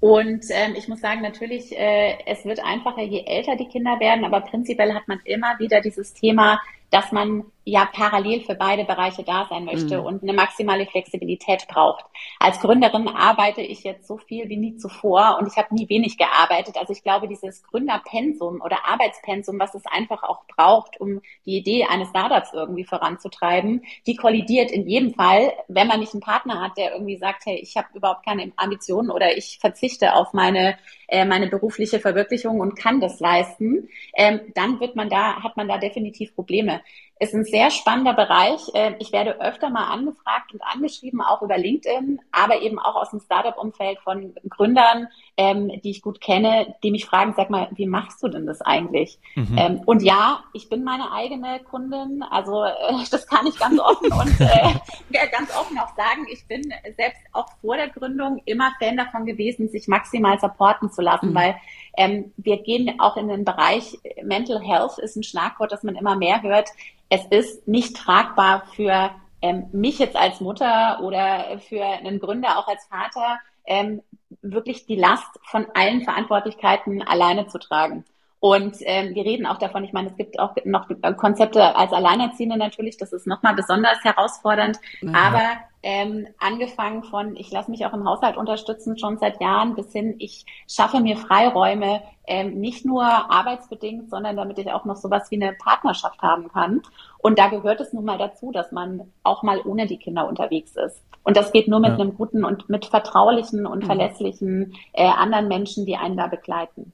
Und 0.00 0.44
ähm, 0.50 0.74
ich 0.76 0.88
muss 0.88 1.00
sagen, 1.00 1.22
natürlich, 1.22 1.78
äh, 1.78 2.18
es 2.26 2.44
wird 2.44 2.58
einfacher, 2.64 3.02
je 3.02 3.24
älter 3.24 3.54
die 3.54 3.68
Kinder 3.68 4.00
werden, 4.00 4.24
aber 4.24 4.40
prinzipiell 4.40 4.92
hat 4.94 5.06
man 5.06 5.20
immer 5.24 5.56
wieder 5.60 5.80
dieses 5.80 6.12
Thema, 6.12 6.60
dass 6.90 7.12
man 7.12 7.44
ja 7.64 7.88
parallel 7.92 8.40
für 8.40 8.54
beide 8.54 8.84
Bereiche 8.84 9.22
da 9.22 9.46
sein 9.48 9.64
möchte 9.64 9.98
mhm. 9.98 10.06
und 10.06 10.22
eine 10.22 10.32
maximale 10.32 10.86
Flexibilität 10.86 11.66
braucht. 11.68 12.04
Als 12.38 12.60
Gründerin 12.60 13.08
arbeite 13.08 13.60
ich 13.60 13.84
jetzt 13.84 14.06
so 14.06 14.18
viel 14.18 14.48
wie 14.48 14.56
nie 14.56 14.76
zuvor 14.76 15.38
und 15.38 15.46
ich 15.46 15.56
habe 15.56 15.74
nie 15.74 15.88
wenig 15.88 16.18
gearbeitet. 16.18 16.76
Also 16.76 16.92
ich 16.92 17.02
glaube, 17.02 17.28
dieses 17.28 17.62
Gründerpensum 17.62 18.60
oder 18.60 18.84
Arbeitspensum, 18.84 19.58
was 19.58 19.74
es 19.74 19.86
einfach 19.86 20.22
auch 20.22 20.44
braucht, 20.46 21.00
um 21.00 21.20
die 21.46 21.58
Idee 21.58 21.84
eines 21.84 22.08
Startups 22.08 22.52
irgendwie 22.52 22.84
voranzutreiben, 22.84 23.82
die 24.06 24.16
kollidiert 24.16 24.70
in 24.70 24.88
jedem 24.88 25.14
Fall, 25.14 25.52
wenn 25.68 25.86
man 25.86 26.00
nicht 26.00 26.14
einen 26.14 26.22
Partner 26.22 26.60
hat, 26.60 26.76
der 26.76 26.92
irgendwie 26.92 27.16
sagt, 27.16 27.46
hey, 27.46 27.56
ich 27.56 27.76
habe 27.76 27.88
überhaupt 27.94 28.24
keine 28.24 28.52
Ambitionen 28.56 29.10
oder 29.10 29.36
ich 29.36 29.58
verzichte 29.60 30.14
auf 30.14 30.32
meine 30.32 30.76
äh, 31.12 31.26
meine 31.26 31.46
berufliche 31.46 32.00
Verwirklichung 32.00 32.60
und 32.60 32.74
kann 32.74 32.98
das 33.00 33.20
leisten, 33.20 33.90
ähm, 34.14 34.40
dann 34.54 34.80
wird 34.80 34.96
man 34.96 35.10
da 35.10 35.42
hat 35.42 35.58
man 35.58 35.68
da 35.68 35.76
definitiv 35.76 36.34
Probleme. 36.34 36.80
Ist 37.22 37.34
ein 37.34 37.44
sehr 37.44 37.70
spannender 37.70 38.14
Bereich. 38.14 38.60
Ähm, 38.74 38.96
ich 38.98 39.12
werde 39.12 39.40
öfter 39.40 39.70
mal 39.70 39.92
angefragt 39.92 40.52
und 40.52 40.60
angeschrieben, 40.60 41.20
auch 41.20 41.40
über 41.40 41.56
LinkedIn, 41.56 42.20
aber 42.32 42.62
eben 42.62 42.80
auch 42.80 42.96
aus 42.96 43.10
dem 43.10 43.20
Startup-Umfeld 43.20 44.00
von 44.00 44.34
Gründern, 44.48 45.06
ähm, 45.36 45.70
die 45.84 45.92
ich 45.92 46.02
gut 46.02 46.20
kenne, 46.20 46.74
die 46.82 46.90
mich 46.90 47.06
fragen, 47.06 47.34
sag 47.36 47.48
mal, 47.48 47.68
wie 47.76 47.86
machst 47.86 48.24
du 48.24 48.28
denn 48.28 48.44
das 48.44 48.60
eigentlich? 48.60 49.20
Mhm. 49.36 49.56
Ähm, 49.56 49.80
und 49.86 50.02
ja, 50.02 50.42
ich 50.52 50.68
bin 50.68 50.82
meine 50.82 51.12
eigene 51.12 51.60
Kundin, 51.60 52.24
also 52.28 52.64
äh, 52.64 52.72
das 53.10 53.28
kann 53.28 53.46
ich 53.46 53.56
ganz 53.56 53.78
offen 53.78 54.12
und 54.12 54.40
äh, 54.40 55.28
ganz 55.30 55.56
offen 55.56 55.78
auch 55.78 55.94
sagen. 55.94 56.26
Ich 56.28 56.44
bin 56.48 56.74
selbst 56.96 57.22
auch 57.30 57.46
vor 57.60 57.76
der 57.76 57.88
Gründung 57.88 58.42
immer 58.46 58.72
Fan 58.80 58.96
davon 58.96 59.26
gewesen, 59.26 59.68
sich 59.68 59.86
maximal 59.86 60.40
supporten 60.40 60.90
zu 60.90 61.02
lassen, 61.02 61.30
mhm. 61.30 61.34
weil 61.36 61.56
ähm, 61.96 62.32
wir 62.36 62.56
gehen 62.62 62.98
auch 62.98 63.16
in 63.16 63.28
den 63.28 63.44
Bereich 63.44 63.98
Mental 64.24 64.60
Health 64.60 64.98
ist 64.98 65.14
ein 65.14 65.22
Schlagwort, 65.22 65.70
das 65.70 65.82
man 65.82 65.94
immer 65.94 66.16
mehr 66.16 66.42
hört 66.42 66.70
es 67.12 67.26
ist 67.26 67.68
nicht 67.68 67.94
tragbar 67.94 68.64
für 68.74 69.10
ähm, 69.42 69.66
mich 69.72 69.98
jetzt 69.98 70.16
als 70.16 70.40
Mutter 70.40 71.00
oder 71.02 71.58
für 71.58 71.84
einen 71.84 72.18
Gründer 72.18 72.58
auch 72.58 72.66
als 72.66 72.86
Vater, 72.86 73.38
ähm, 73.66 74.00
wirklich 74.40 74.86
die 74.86 74.96
Last 74.96 75.38
von 75.42 75.66
allen 75.74 76.04
Verantwortlichkeiten 76.04 77.02
alleine 77.02 77.48
zu 77.48 77.58
tragen. 77.58 78.06
Und 78.44 78.78
ähm, 78.80 79.14
wir 79.14 79.24
reden 79.24 79.46
auch 79.46 79.58
davon, 79.58 79.84
ich 79.84 79.92
meine, 79.92 80.10
es 80.10 80.16
gibt 80.16 80.40
auch 80.40 80.56
noch 80.64 80.88
Konzepte 81.16 81.76
als 81.76 81.92
Alleinerziehende 81.92 82.56
natürlich, 82.56 82.96
das 82.96 83.12
ist 83.12 83.24
nochmal 83.24 83.54
besonders 83.54 84.02
herausfordernd. 84.02 84.80
Ja. 85.00 85.12
Aber 85.14 85.42
ähm, 85.84 86.26
angefangen 86.40 87.04
von, 87.04 87.36
ich 87.36 87.52
lasse 87.52 87.70
mich 87.70 87.86
auch 87.86 87.92
im 87.92 88.04
Haushalt 88.04 88.36
unterstützen, 88.36 88.98
schon 88.98 89.16
seit 89.18 89.40
Jahren, 89.40 89.76
bis 89.76 89.92
hin, 89.92 90.16
ich 90.18 90.44
schaffe 90.66 90.98
mir 90.98 91.16
Freiräume, 91.16 92.02
ähm, 92.26 92.58
nicht 92.58 92.84
nur 92.84 93.04
arbeitsbedingt, 93.04 94.10
sondern 94.10 94.36
damit 94.36 94.58
ich 94.58 94.72
auch 94.72 94.86
noch 94.86 94.96
sowas 94.96 95.30
wie 95.30 95.40
eine 95.40 95.52
Partnerschaft 95.52 96.20
haben 96.20 96.48
kann. 96.48 96.82
Und 97.18 97.38
da 97.38 97.46
gehört 97.46 97.80
es 97.80 97.92
nun 97.92 98.04
mal 98.04 98.18
dazu, 98.18 98.50
dass 98.50 98.72
man 98.72 99.12
auch 99.22 99.44
mal 99.44 99.60
ohne 99.64 99.86
die 99.86 99.98
Kinder 99.98 100.26
unterwegs 100.26 100.74
ist. 100.74 101.00
Und 101.22 101.36
das 101.36 101.52
geht 101.52 101.68
nur 101.68 101.78
mit 101.78 101.90
ja. 101.90 102.00
einem 102.00 102.16
guten 102.16 102.44
und 102.44 102.68
mit 102.68 102.86
vertraulichen 102.86 103.66
und 103.66 103.84
mhm. 103.84 103.86
verlässlichen 103.86 104.74
äh, 104.94 105.06
anderen 105.06 105.46
Menschen, 105.46 105.86
die 105.86 105.96
einen 105.96 106.16
da 106.16 106.26
begleiten. 106.26 106.92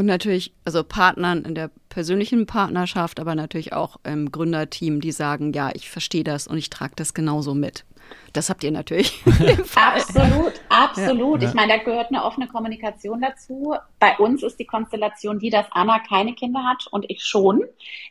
Und 0.00 0.06
natürlich, 0.06 0.54
also 0.64 0.82
Partnern 0.82 1.44
in 1.44 1.54
der 1.54 1.70
persönlichen 1.90 2.46
Partnerschaft, 2.46 3.20
aber 3.20 3.34
natürlich 3.34 3.74
auch 3.74 3.98
im 4.02 4.32
Gründerteam, 4.32 5.02
die 5.02 5.12
sagen, 5.12 5.52
ja, 5.52 5.72
ich 5.74 5.90
verstehe 5.90 6.24
das 6.24 6.46
und 6.46 6.56
ich 6.56 6.70
trage 6.70 6.94
das 6.96 7.12
genauso 7.12 7.52
mit. 7.52 7.84
Das 8.32 8.48
habt 8.48 8.64
ihr 8.64 8.70
natürlich. 8.70 9.22
absolut, 9.74 10.54
absolut. 10.70 11.42
Ja. 11.42 11.48
Ich 11.50 11.54
meine, 11.54 11.74
da 11.74 11.84
gehört 11.84 12.08
eine 12.08 12.24
offene 12.24 12.48
Kommunikation 12.48 13.20
dazu. 13.20 13.74
Bei 13.98 14.16
uns 14.16 14.42
ist 14.42 14.58
die 14.58 14.64
Konstellation 14.64 15.38
die, 15.38 15.50
dass 15.50 15.66
Anna 15.70 15.98
keine 15.98 16.32
Kinder 16.32 16.64
hat 16.64 16.86
und 16.90 17.04
ich 17.10 17.22
schon. 17.22 17.62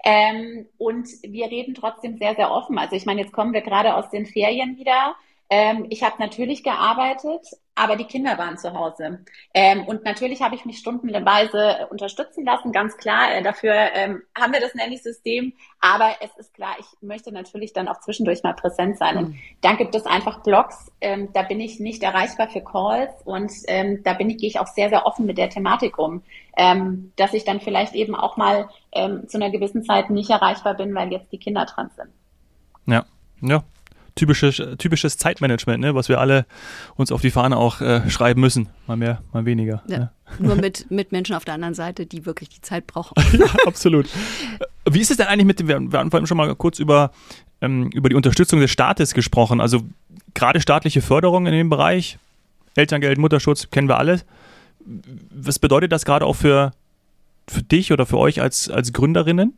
Ähm, 0.06 0.68
und 0.78 1.08
wir 1.24 1.48
reden 1.48 1.74
trotzdem 1.74 2.20
sehr, 2.20 2.36
sehr 2.36 2.52
offen. 2.52 2.78
Also 2.78 2.96
ich 2.96 3.08
meine, 3.08 3.22
jetzt 3.22 3.34
kommen 3.34 3.52
wir 3.52 3.62
gerade 3.62 3.96
aus 3.96 4.12
den 4.12 4.28
Ferien 4.28 4.78
wieder. 4.78 5.16
Ähm, 5.50 5.88
ich 5.90 6.04
habe 6.04 6.16
natürlich 6.20 6.64
gearbeitet, 6.64 7.42
aber 7.74 7.96
die 7.96 8.06
Kinder 8.06 8.38
waren 8.38 8.58
zu 8.58 8.74
Hause. 8.74 9.24
Ähm, 9.54 9.86
und 9.86 10.04
natürlich 10.04 10.42
habe 10.42 10.54
ich 10.54 10.66
mich 10.66 10.78
stundenweise 10.78 11.88
unterstützen 11.90 12.46
lassen, 12.46 12.72
ganz 12.72 12.98
klar. 12.98 13.34
Äh, 13.34 13.42
dafür 13.42 13.74
ähm, 13.74 14.22
haben 14.38 14.54
wir 14.54 14.60
das 14.60 14.76
Nanny-System. 14.76 15.54
Aber 15.80 16.12
es 16.22 16.30
ist 16.38 16.54
klar, 16.54 16.76
ich 16.78 16.86
möchte 17.02 17.32
natürlich 17.32 17.74
dann 17.74 17.88
auch 17.88 18.00
zwischendurch 18.02 18.44
mal 18.44 18.54
präsent 18.54 18.98
sein. 18.98 19.18
Und 19.18 19.36
dann 19.62 19.78
gibt 19.78 19.96
es 19.96 20.06
einfach 20.06 20.44
Blogs, 20.44 20.92
ähm, 21.02 21.30
da 21.34 21.44
bin 21.44 21.60
ich 21.60 21.80
nicht 21.80 22.04
erreichbar 22.04 22.50
für 22.50 22.62
Calls 22.62 23.14
und 23.24 23.52
ähm, 23.68 24.04
da 24.04 24.14
bin 24.14 24.30
ich, 24.30 24.38
gehe 24.38 24.50
ich 24.50 24.60
auch 24.60 24.68
sehr, 24.68 24.90
sehr 24.90 25.06
offen 25.06 25.26
mit 25.26 25.38
der 25.38 25.50
Thematik 25.50 25.98
um, 25.98 26.22
ähm, 26.58 27.14
dass 27.16 27.34
ich 27.34 27.46
dann 27.46 27.62
vielleicht 27.62 27.96
eben 27.96 28.14
auch 28.14 28.38
mal 28.38 28.70
ähm, 28.92 29.28
zu 29.28 29.38
einer 29.38 29.50
gewissen 29.50 29.84
Zeit 29.84 30.10
nicht 30.10 30.30
erreichbar 30.30 30.76
bin, 30.76 30.94
weil 30.94 31.12
jetzt 31.12 31.32
die 31.32 31.40
Kinder 31.40 31.66
dran 31.66 31.90
sind. 31.96 32.10
Ja, 32.86 33.06
ja, 33.42 33.64
typisches, 34.20 34.62
typisches 34.78 35.18
Zeitmanagement, 35.18 35.80
ne, 35.80 35.96
was 35.96 36.10
wir 36.10 36.20
alle 36.20 36.46
uns 36.96 37.12
auf 37.12 37.22
die 37.22 37.32
Fahne 37.32 37.58
auch 37.58 37.82
äh, 37.82 38.10
schreiben 38.10 38.42
müssen. 38.42 38.70
Mal 38.86 38.98
mehr, 38.98 39.22
mal 39.34 39.46
weniger. 39.46 39.82
Ja, 39.88 39.98
ne? 39.98 40.12
Nur 40.38 40.56
mit, 40.56 40.92
mit 40.92 41.12
Menschen 41.12 41.36
auf 41.36 41.46
der 41.46 41.56
anderen 41.56 41.74
Seite, 41.74 42.06
die 42.06 42.26
wirklich 42.26 42.50
die 42.50 42.62
Zeit 42.62 42.86
brauchen. 42.86 43.14
ja, 43.38 43.48
absolut. 43.66 44.08
Wie 44.90 45.00
ist 45.00 45.10
es 45.10 45.18
denn 45.18 45.28
eigentlich 45.28 45.48
mit 45.48 45.60
dem, 45.60 45.92
wir 45.92 46.00
haben 46.00 46.12
vorhin 46.12 46.28
schon 46.28 46.38
mal 46.38 46.54
kurz 46.56 46.80
über, 46.80 47.12
ähm, 47.62 47.90
über 47.94 48.10
die 48.10 48.16
Unterstützung 48.16 48.60
des 48.60 48.72
Staates 48.72 49.14
gesprochen. 49.14 49.62
Also 49.62 49.82
gerade 50.34 50.62
staatliche 50.62 51.02
Förderung 51.02 51.46
in 51.46 51.54
dem 51.54 51.70
Bereich, 51.70 52.18
Elterngeld, 52.76 53.18
Mutterschutz, 53.18 53.70
kennen 53.72 53.88
wir 53.88 53.98
alle. 53.98 54.22
Was 55.32 55.60
bedeutet 55.60 55.92
das 55.92 56.06
gerade 56.06 56.26
auch 56.26 56.36
für, 56.36 56.72
für 57.48 57.64
dich 57.64 57.92
oder 57.92 58.06
für 58.06 58.18
euch 58.18 58.42
als, 58.42 58.70
als 58.70 58.94
Gründerinnen? 58.94 59.54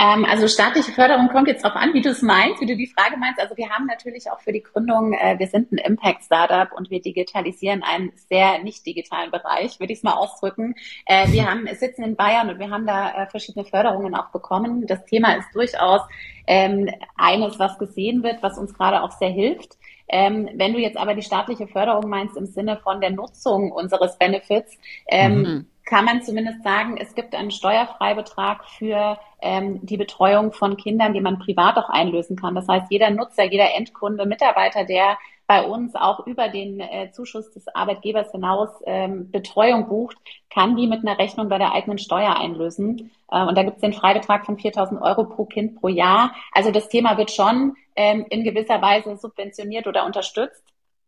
Ähm, 0.00 0.24
also 0.24 0.48
staatliche 0.48 0.92
Förderung 0.92 1.28
kommt 1.28 1.46
jetzt 1.46 1.62
darauf 1.62 1.76
an, 1.76 1.92
wie 1.92 2.00
du 2.00 2.08
es 2.08 2.22
meinst, 2.22 2.62
wie 2.62 2.66
du 2.66 2.74
die 2.74 2.86
Frage 2.86 3.18
meinst. 3.18 3.38
Also 3.38 3.54
wir 3.58 3.68
haben 3.68 3.84
natürlich 3.84 4.30
auch 4.30 4.40
für 4.40 4.50
die 4.50 4.62
Gründung, 4.62 5.12
äh, 5.12 5.38
wir 5.38 5.46
sind 5.46 5.72
ein 5.72 5.76
Impact-Startup 5.76 6.72
und 6.72 6.90
wir 6.90 7.02
digitalisieren 7.02 7.82
einen 7.82 8.10
sehr 8.14 8.62
nicht 8.62 8.86
digitalen 8.86 9.30
Bereich, 9.30 9.78
würde 9.78 9.92
ich 9.92 9.98
es 9.98 10.02
mal 10.02 10.14
ausdrücken. 10.14 10.74
Äh, 11.04 11.30
wir 11.32 11.50
haben 11.50 11.68
sitzen 11.74 12.02
in 12.02 12.16
Bayern 12.16 12.48
und 12.48 12.58
wir 12.58 12.70
haben 12.70 12.86
da 12.86 13.10
äh, 13.10 13.26
verschiedene 13.26 13.66
Förderungen 13.66 14.14
auch 14.14 14.30
bekommen. 14.30 14.86
Das 14.86 15.04
Thema 15.04 15.34
ist 15.34 15.48
durchaus 15.52 16.00
ähm, 16.46 16.88
eines, 17.18 17.58
was 17.58 17.78
gesehen 17.78 18.22
wird, 18.22 18.42
was 18.42 18.56
uns 18.56 18.72
gerade 18.72 19.02
auch 19.02 19.12
sehr 19.12 19.28
hilft. 19.28 19.76
Ähm, 20.10 20.48
wenn 20.54 20.72
du 20.72 20.78
jetzt 20.78 20.96
aber 20.96 21.14
die 21.14 21.22
staatliche 21.22 21.66
Förderung 21.66 22.08
meinst 22.08 22.36
im 22.36 22.46
Sinne 22.46 22.76
von 22.78 23.00
der 23.00 23.10
Nutzung 23.10 23.72
unseres 23.72 24.18
Benefits, 24.18 24.76
ähm, 25.08 25.42
mhm 25.42 25.66
kann 25.90 26.04
man 26.04 26.22
zumindest 26.22 26.62
sagen, 26.62 26.96
es 26.98 27.16
gibt 27.16 27.34
einen 27.34 27.50
Steuerfreibetrag 27.50 28.64
für 28.64 29.18
ähm, 29.42 29.84
die 29.84 29.96
Betreuung 29.96 30.52
von 30.52 30.76
Kindern, 30.76 31.12
die 31.14 31.20
man 31.20 31.40
privat 31.40 31.76
auch 31.78 31.90
einlösen 31.90 32.36
kann. 32.36 32.54
Das 32.54 32.68
heißt, 32.68 32.86
jeder 32.90 33.10
Nutzer, 33.10 33.44
jeder 33.44 33.74
Endkunde, 33.74 34.24
Mitarbeiter, 34.24 34.84
der 34.84 35.18
bei 35.50 35.66
uns 35.66 35.96
auch 35.96 36.28
über 36.28 36.48
den 36.48 36.78
äh, 36.78 37.10
Zuschuss 37.10 37.50
des 37.50 37.66
Arbeitgebers 37.74 38.30
hinaus 38.30 38.68
ähm, 38.86 39.32
Betreuung 39.32 39.88
bucht, 39.88 40.16
kann 40.48 40.76
die 40.76 40.86
mit 40.86 41.00
einer 41.00 41.18
Rechnung 41.18 41.48
bei 41.48 41.58
der 41.58 41.72
eigenen 41.72 41.98
Steuer 41.98 42.36
einlösen. 42.36 43.10
Äh, 43.32 43.44
und 43.44 43.58
da 43.58 43.64
gibt 43.64 43.78
es 43.78 43.80
den 43.80 43.92
Freibetrag 43.92 44.46
von 44.46 44.58
4.000 44.58 45.02
Euro 45.02 45.24
pro 45.24 45.46
Kind 45.46 45.80
pro 45.80 45.88
Jahr. 45.88 46.36
Also 46.52 46.70
das 46.70 46.88
Thema 46.88 47.18
wird 47.18 47.32
schon 47.32 47.74
ähm, 47.96 48.24
in 48.30 48.44
gewisser 48.44 48.80
Weise 48.80 49.16
subventioniert 49.16 49.88
oder 49.88 50.06
unterstützt. 50.06 50.62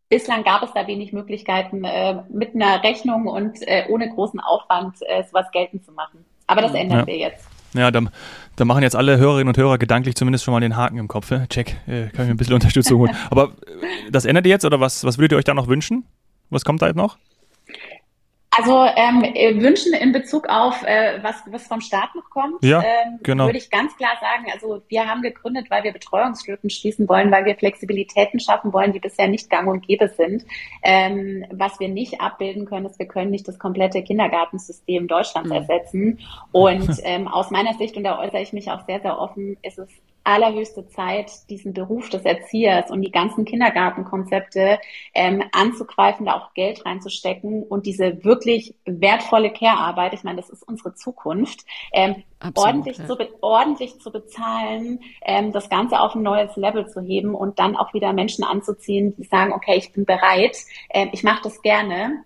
Bislang 0.09 0.43
gab 0.43 0.65
es 0.65 0.73
da 0.73 0.89
wenig 0.89 1.13
Möglichkeiten, 1.13 1.85
äh, 1.85 2.25
mit 2.29 2.57
einer 2.57 2.83
Rechnung 2.83 3.29
und 3.29 3.63
äh, 3.63 3.87
ohne 3.91 4.13
großen 4.13 4.41
Aufwand 4.41 4.97
äh, 5.03 5.23
sowas 5.23 5.53
geltend 5.53 5.85
zu 5.85 5.93
machen. 5.93 6.25
Aber 6.49 6.63
das 6.63 6.75
ändern 6.75 6.99
ja. 6.99 7.07
wir 7.07 7.17
jetzt. 7.17 7.52
Ja, 7.75 7.91
da, 7.91 8.03
da 8.57 8.65
machen 8.65 8.83
jetzt 8.83 8.97
alle 8.97 9.19
Hörerinnen 9.19 9.49
und 9.49 9.57
Hörer 9.57 9.79
gedanklich 9.79 10.15
zumindest 10.15 10.45
schon 10.45 10.53
mal 10.53 10.61
den 10.61 10.77
Haken 10.77 10.99
im 10.99 11.09
Kopf. 11.09 11.31
Ne? 11.31 11.47
Check, 11.49 11.77
äh, 11.87 12.09
kann 12.09 12.11
ich 12.11 12.19
mir 12.19 12.25
ein 12.31 12.37
bisschen 12.37 12.55
Unterstützung 12.55 13.01
holen. 13.01 13.17
Aber 13.31 13.55
äh, 13.67 14.11
das 14.11 14.25
ändert 14.25 14.47
ihr 14.47 14.51
jetzt 14.51 14.65
oder 14.65 14.81
was, 14.81 15.05
was 15.05 15.19
würdet 15.19 15.33
ihr 15.33 15.39
euch 15.39 15.45
da 15.45 15.55
noch 15.55 15.69
wünschen? 15.69 16.05
Was 16.51 16.65
kommt 16.65 16.83
da 16.83 16.87
jetzt 16.87 16.97
noch? 16.97 17.17
Also 18.55 18.85
ähm, 18.85 19.25
äh, 19.25 19.59
wünschen 19.63 19.95
in 19.95 20.13
Bezug 20.13 20.47
auf 20.47 20.83
äh, 20.83 21.23
was, 21.23 21.37
was 21.47 21.67
vom 21.67 21.81
Staat 21.81 22.15
noch 22.15 22.29
kommt, 22.29 22.63
ja, 22.63 22.83
ähm, 22.83 23.19
genau. 23.23 23.47
würde 23.47 23.57
ich 23.57 23.71
ganz 23.71 23.97
klar 23.97 24.13
sagen, 24.21 24.45
also 24.53 24.83
wir 24.89 25.09
haben 25.09 25.23
gegründet, 25.23 25.71
weil 25.71 25.85
wir 25.85 25.93
Betreuungslücken 25.93 26.69
schließen 26.69 27.09
wollen, 27.09 27.31
weil 27.33 27.47
wir 27.47 27.57
Flexibilitäten 27.57 28.41
schaffen 28.41 28.75
wollen, 28.75 28.93
die 28.93 29.01
bisher 29.01 29.27
nicht 29.27 29.49
gang 29.49 29.69
und 29.69 29.87
gäbe 29.87 30.09
sind. 30.09 30.45
Ähm, 30.83 31.47
was 31.51 31.81
wir 31.81 31.89
nicht 31.89 32.21
abbilden 32.21 32.67
können, 32.67 32.85
ist, 32.85 32.99
wir 32.99 33.09
können 33.09 33.31
nicht 33.31 33.49
das 33.49 33.59
komplette 33.59 34.03
Kindergartensystem 34.03 35.09
Deutschlands 35.09 35.49
mhm. 35.49 35.57
ersetzen. 35.57 36.19
Und 36.53 37.01
ähm, 37.05 37.29
aus 37.29 37.51
meiner 37.51 37.73
Sicht, 37.75 37.97
und 37.97 38.05
da 38.05 38.19
äußere 38.19 38.43
ich 38.43 38.53
mich 38.53 38.71
auch 38.71 38.85
sehr, 38.85 39.01
sehr 39.01 39.19
offen, 39.19 39.57
ist 39.63 39.79
es 39.79 39.89
allerhöchste 40.25 40.89
Zeit, 40.89 41.31
diesen 41.51 41.73
Beruf 41.73 42.09
des 42.09 42.25
Erziehers 42.25 42.91
und 42.91 43.03
die 43.03 43.11
ganzen 43.11 43.45
Kindergartenkonzepte 43.45 44.79
ähm, 45.15 45.43
anzugreifen, 45.53 46.27
da 46.27 46.35
auch 46.35 46.55
Geld 46.55 46.85
reinzustecken 46.85 47.63
und 47.63 47.87
diese 47.87 48.25
wirklich 48.25 48.75
wertvolle 48.85 49.53
Care-Arbeit, 49.53 50.15
ich 50.15 50.25
meine, 50.25 50.41
das 50.41 50.51
ist 50.51 50.63
unsere 50.63 50.95
Zukunft, 50.95 51.65
ähm, 51.93 52.23
Absolut, 52.39 52.69
ordentlich, 52.69 52.99
ja. 52.99 53.07
zu 53.07 53.17
ordentlich 53.41 54.01
zu 54.01 54.11
bezahlen, 54.11 55.01
ähm, 55.25 55.53
das 55.53 55.69
Ganze 55.69 56.01
auf 56.01 56.15
ein 56.15 56.23
neues 56.23 56.57
Level 56.57 56.89
zu 56.89 57.01
heben 57.01 57.35
und 57.35 57.59
dann 57.59 57.77
auch 57.77 57.95
wieder 57.95 58.13
Menschen 58.13 58.45
anzuziehen, 58.45 59.15
die 59.17 59.25
sagen, 59.25 59.53
okay, 59.53 59.77
ich 59.77 59.93
bin 59.93 60.05
bereit, 60.05 60.57
äh, 60.89 61.07
ich 61.13 61.23
mache 61.23 61.43
das 61.45 61.63
gerne 61.63 62.25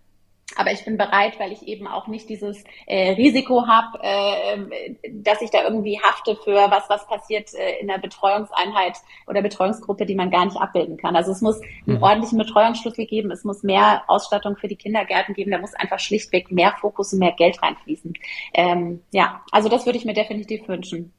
aber 0.54 0.70
ich 0.72 0.84
bin 0.84 0.96
bereit, 0.96 1.40
weil 1.40 1.50
ich 1.50 1.66
eben 1.66 1.88
auch 1.88 2.06
nicht 2.06 2.28
dieses 2.28 2.62
äh, 2.86 3.12
Risiko 3.12 3.66
habe, 3.66 3.98
äh, 4.00 5.10
dass 5.10 5.42
ich 5.42 5.50
da 5.50 5.64
irgendwie 5.64 6.00
hafte 6.00 6.36
für 6.36 6.54
was, 6.70 6.88
was 6.88 7.06
passiert 7.08 7.52
äh, 7.54 7.80
in 7.80 7.88
der 7.88 7.98
Betreuungseinheit 7.98 8.96
oder 9.26 9.42
Betreuungsgruppe, 9.42 10.06
die 10.06 10.14
man 10.14 10.30
gar 10.30 10.44
nicht 10.44 10.56
abbilden 10.56 10.96
kann. 10.98 11.16
Also 11.16 11.32
es 11.32 11.40
muss 11.40 11.60
einen 11.86 11.96
mhm. 11.96 12.02
ordentlichen 12.02 12.38
Betreuungsschlüssel 12.38 13.06
geben, 13.06 13.32
es 13.32 13.42
muss 13.42 13.64
mehr 13.64 14.04
Ausstattung 14.06 14.56
für 14.56 14.68
die 14.68 14.76
Kindergärten 14.76 15.34
geben, 15.34 15.50
da 15.50 15.58
muss 15.58 15.74
einfach 15.74 15.98
schlichtweg 15.98 16.52
mehr 16.52 16.74
Fokus 16.80 17.12
und 17.12 17.18
mehr 17.18 17.32
Geld 17.32 17.60
reinfließen. 17.60 18.14
Ähm, 18.54 19.00
ja, 19.10 19.42
also 19.50 19.68
das 19.68 19.84
würde 19.84 19.98
ich 19.98 20.04
mir 20.04 20.14
definitiv 20.14 20.68
wünschen. 20.68 21.12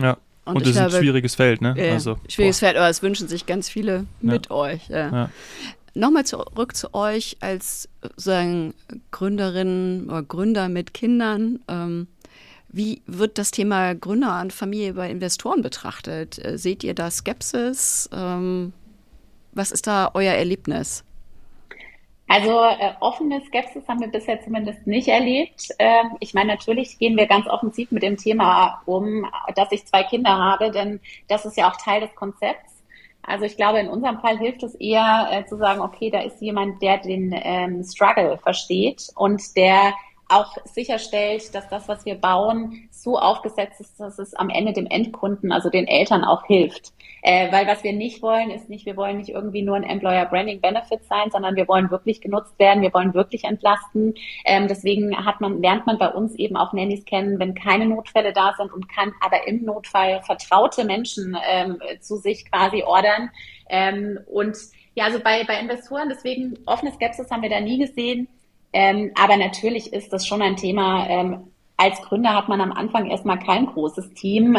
Ja, 0.00 0.16
und, 0.44 0.56
und 0.56 0.62
das 0.62 0.70
ist 0.70 0.78
ein 0.78 0.90
schwieriges 0.90 1.34
Feld, 1.34 1.60
ne? 1.60 1.74
Äh, 1.76 1.92
also, 1.92 2.16
schwieriges 2.28 2.58
boah. 2.58 2.66
Feld, 2.66 2.76
aber 2.78 2.88
es 2.88 3.02
wünschen 3.02 3.28
sich 3.28 3.46
ganz 3.46 3.68
viele 3.68 4.06
mit 4.20 4.46
ja. 4.46 4.56
euch. 4.56 4.88
Ja. 4.88 5.30
Nochmal 5.98 6.24
zurück 6.24 6.76
zu 6.76 6.94
euch 6.94 7.38
als 7.40 7.88
sagen 8.14 8.72
Gründerin 9.10 10.06
oder 10.08 10.22
Gründer 10.22 10.68
mit 10.68 10.94
Kindern. 10.94 11.58
Ähm, 11.66 12.06
Wie 12.68 13.02
wird 13.06 13.36
das 13.36 13.50
Thema 13.50 13.96
Gründer 13.96 14.40
und 14.40 14.52
Familie 14.52 14.94
bei 14.94 15.10
Investoren 15.10 15.60
betrachtet? 15.60 16.38
Äh, 16.44 16.56
seht 16.56 16.84
ihr 16.84 16.94
da 16.94 17.10
Skepsis? 17.10 18.08
Ähm, 18.12 18.72
was 19.50 19.72
ist 19.72 19.88
da 19.88 20.12
euer 20.14 20.34
Erlebnis? 20.34 21.04
Also 22.28 22.62
äh, 22.62 22.92
offene 23.00 23.40
Skepsis 23.46 23.88
haben 23.88 24.00
wir 24.00 24.08
bisher 24.08 24.40
zumindest 24.40 24.86
nicht 24.86 25.08
erlebt. 25.08 25.70
Ähm, 25.80 26.12
ich 26.20 26.32
meine, 26.32 26.52
natürlich 26.52 26.96
gehen 27.00 27.16
wir 27.16 27.26
ganz 27.26 27.48
offensiv 27.48 27.90
mit 27.90 28.04
dem 28.04 28.16
Thema 28.16 28.82
um, 28.86 29.26
dass 29.56 29.72
ich 29.72 29.84
zwei 29.86 30.04
Kinder 30.04 30.38
habe, 30.38 30.70
denn 30.70 31.00
das 31.26 31.44
ist 31.44 31.56
ja 31.56 31.68
auch 31.68 31.76
Teil 31.76 32.02
des 32.02 32.14
Konzepts. 32.14 32.67
Also 33.28 33.44
ich 33.44 33.56
glaube, 33.56 33.78
in 33.78 33.88
unserem 33.88 34.20
Fall 34.20 34.38
hilft 34.38 34.62
es 34.62 34.74
eher 34.74 35.28
äh, 35.30 35.44
zu 35.44 35.58
sagen, 35.58 35.80
okay, 35.80 36.10
da 36.10 36.20
ist 36.20 36.40
jemand, 36.40 36.80
der 36.80 36.98
den 36.98 37.34
ähm, 37.34 37.84
Struggle 37.84 38.38
versteht 38.38 39.08
und 39.16 39.54
der 39.54 39.92
auch 40.28 40.56
sicherstellt, 40.64 41.54
dass 41.54 41.68
das, 41.68 41.88
was 41.88 42.04
wir 42.04 42.14
bauen, 42.14 42.88
so 42.90 43.18
aufgesetzt 43.18 43.80
ist, 43.80 43.98
dass 43.98 44.18
es 44.18 44.34
am 44.34 44.50
Ende 44.50 44.72
dem 44.72 44.86
Endkunden, 44.86 45.52
also 45.52 45.70
den 45.70 45.86
Eltern 45.86 46.24
auch 46.24 46.44
hilft. 46.46 46.92
Äh, 47.22 47.50
weil 47.50 47.66
was 47.66 47.82
wir 47.82 47.92
nicht 47.92 48.22
wollen, 48.22 48.50
ist 48.50 48.68
nicht, 48.68 48.86
wir 48.86 48.96
wollen 48.96 49.16
nicht 49.16 49.30
irgendwie 49.30 49.62
nur 49.62 49.76
ein 49.76 49.82
Employer 49.82 50.26
Branding 50.26 50.60
Benefit 50.60 51.04
sein, 51.04 51.30
sondern 51.30 51.56
wir 51.56 51.66
wollen 51.66 51.90
wirklich 51.90 52.20
genutzt 52.20 52.58
werden, 52.58 52.82
wir 52.82 52.94
wollen 52.94 53.14
wirklich 53.14 53.44
entlasten. 53.44 54.14
Ähm, 54.44 54.68
deswegen 54.68 55.16
hat 55.24 55.40
man, 55.40 55.60
lernt 55.60 55.86
man 55.86 55.98
bei 55.98 56.08
uns 56.08 56.34
eben 56.36 56.56
auch 56.56 56.72
Nannies 56.72 57.04
kennen, 57.04 57.38
wenn 57.40 57.54
keine 57.54 57.86
Notfälle 57.86 58.32
da 58.32 58.54
sind 58.56 58.72
und 58.72 58.88
kann 58.88 59.12
aber 59.20 59.48
im 59.48 59.64
Notfall 59.64 60.22
vertraute 60.22 60.84
Menschen 60.84 61.36
ähm, 61.50 61.78
zu 62.00 62.16
sich 62.16 62.50
quasi 62.50 62.82
ordern. 62.82 63.30
Ähm, 63.68 64.20
und 64.26 64.56
ja, 64.94 65.04
also 65.04 65.20
bei, 65.20 65.44
bei 65.44 65.58
Investoren, 65.58 66.08
deswegen 66.08 66.58
offene 66.66 66.92
Skepsis 66.92 67.30
haben 67.30 67.42
wir 67.42 67.50
da 67.50 67.60
nie 67.60 67.78
gesehen. 67.78 68.28
Ähm, 68.72 69.12
aber 69.20 69.36
natürlich 69.36 69.92
ist 69.92 70.12
das 70.12 70.26
schon 70.26 70.42
ein 70.42 70.56
Thema. 70.56 71.06
Ähm, 71.08 71.50
als 71.76 72.02
Gründer 72.02 72.34
hat 72.34 72.48
man 72.48 72.60
am 72.60 72.72
Anfang 72.72 73.08
erstmal 73.08 73.38
kein 73.38 73.66
großes 73.66 74.12
Team, 74.14 74.58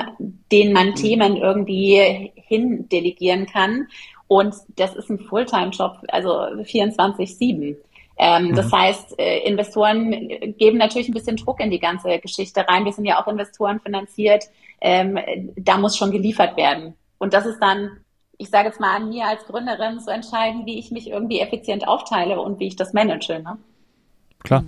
den 0.52 0.74
man 0.74 0.90
mhm. 0.90 0.96
Themen 0.96 1.36
irgendwie 1.36 2.32
hindelegieren 2.36 3.46
kann. 3.46 3.88
Und 4.28 4.56
das 4.78 4.96
ist 4.96 5.10
ein 5.10 5.20
Fulltime-Job, 5.20 5.98
also 6.08 6.30
24-7. 6.30 7.76
Ähm, 8.18 8.44
mhm. 8.44 8.56
Das 8.56 8.72
heißt, 8.72 9.20
äh, 9.20 9.40
Investoren 9.40 10.12
geben 10.58 10.78
natürlich 10.78 11.10
ein 11.10 11.14
bisschen 11.14 11.38
Druck 11.38 11.60
in 11.60 11.72
die 11.72 11.80
ganze 11.80 12.20
Geschichte 12.20 12.66
rein. 12.68 12.86
Wir 12.86 12.94
sind 12.94 13.06
ja 13.06 13.22
auch 13.22 13.28
Investoren 13.28 13.80
finanziert. 13.80 14.46
Ähm, 14.82 15.20
da 15.56 15.78
muss 15.78 15.98
schon 15.98 16.12
geliefert 16.12 16.56
werden. 16.56 16.96
Und 17.18 17.34
das 17.34 17.46
ist 17.46 17.60
dann, 17.60 17.98
ich 18.38 18.50
sage 18.50 18.68
jetzt 18.68 18.80
mal 18.80 18.96
an 18.96 19.10
mir 19.10 19.26
als 19.26 19.46
Gründerin 19.46 20.00
zu 20.00 20.12
entscheiden, 20.12 20.66
wie 20.66 20.80
ich 20.80 20.92
mich 20.92 21.10
irgendwie 21.10 21.40
effizient 21.42 21.88
aufteile 21.88 22.40
und 22.40 22.60
wie 22.60 22.68
ich 22.68 22.76
das 22.76 22.94
manage. 22.94 23.40
Ne? 23.40 23.58
Klar. 24.44 24.64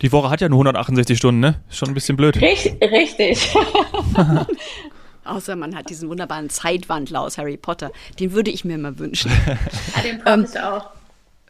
Die 0.00 0.10
Woche 0.10 0.30
hat 0.30 0.40
ja 0.40 0.48
nur 0.48 0.58
168 0.58 1.16
Stunden, 1.16 1.40
ne? 1.40 1.60
Ist 1.70 1.78
schon 1.78 1.88
ein 1.88 1.94
bisschen 1.94 2.16
blöd. 2.16 2.40
Richtig. 2.40 2.80
richtig. 2.82 3.54
Außer 5.24 5.54
man 5.54 5.76
hat 5.76 5.88
diesen 5.88 6.08
wunderbaren 6.08 6.50
Zeitwandler 6.50 7.20
aus 7.20 7.38
Harry 7.38 7.56
Potter. 7.56 7.92
Den 8.18 8.32
würde 8.32 8.50
ich 8.50 8.64
mir 8.64 8.76
mal 8.78 8.98
wünschen. 8.98 9.30
ja, 9.46 10.02
den 10.02 10.18
brauche 10.18 10.42
ich 10.42 10.60
auch. 10.60 10.90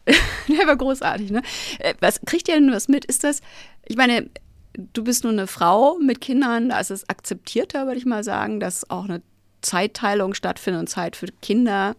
Der 0.48 0.66
war 0.66 0.76
großartig, 0.76 1.30
ne? 1.30 1.42
Äh, 1.78 1.94
was 2.00 2.20
kriegt 2.26 2.48
ihr 2.48 2.54
denn 2.54 2.72
was 2.72 2.88
mit? 2.88 3.04
Ist 3.04 3.24
das, 3.24 3.40
ich 3.86 3.96
meine, 3.96 4.28
du 4.74 5.04
bist 5.04 5.24
nur 5.24 5.32
eine 5.32 5.46
Frau 5.46 5.98
mit 5.98 6.20
Kindern, 6.20 6.70
da 6.70 6.80
ist 6.80 6.90
es 6.90 7.08
akzeptierter, 7.08 7.86
würde 7.86 7.98
ich 7.98 8.06
mal 8.06 8.24
sagen, 8.24 8.60
dass 8.60 8.88
auch 8.90 9.04
eine 9.04 9.22
Zeitteilung 9.60 10.34
stattfindet 10.34 10.80
und 10.80 10.88
Zeit 10.88 11.16
für 11.16 11.26
Kinder 11.40 11.94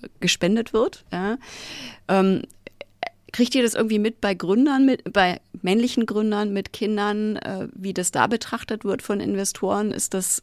äh, 0.00 0.08
gespendet 0.20 0.72
wird. 0.72 1.04
Ja? 1.12 1.36
Ähm, 2.08 2.42
Kriegt 3.32 3.54
ihr 3.54 3.62
das 3.62 3.74
irgendwie 3.74 3.98
mit 3.98 4.20
bei 4.20 4.34
Gründern, 4.34 4.86
mit, 4.86 5.12
bei 5.12 5.40
männlichen 5.62 6.06
Gründern 6.06 6.52
mit 6.52 6.72
Kindern, 6.72 7.36
äh, 7.36 7.68
wie 7.74 7.94
das 7.94 8.10
da 8.10 8.26
betrachtet 8.26 8.84
wird 8.84 9.02
von 9.02 9.20
Investoren? 9.20 9.92
Ist 9.92 10.14
das 10.14 10.42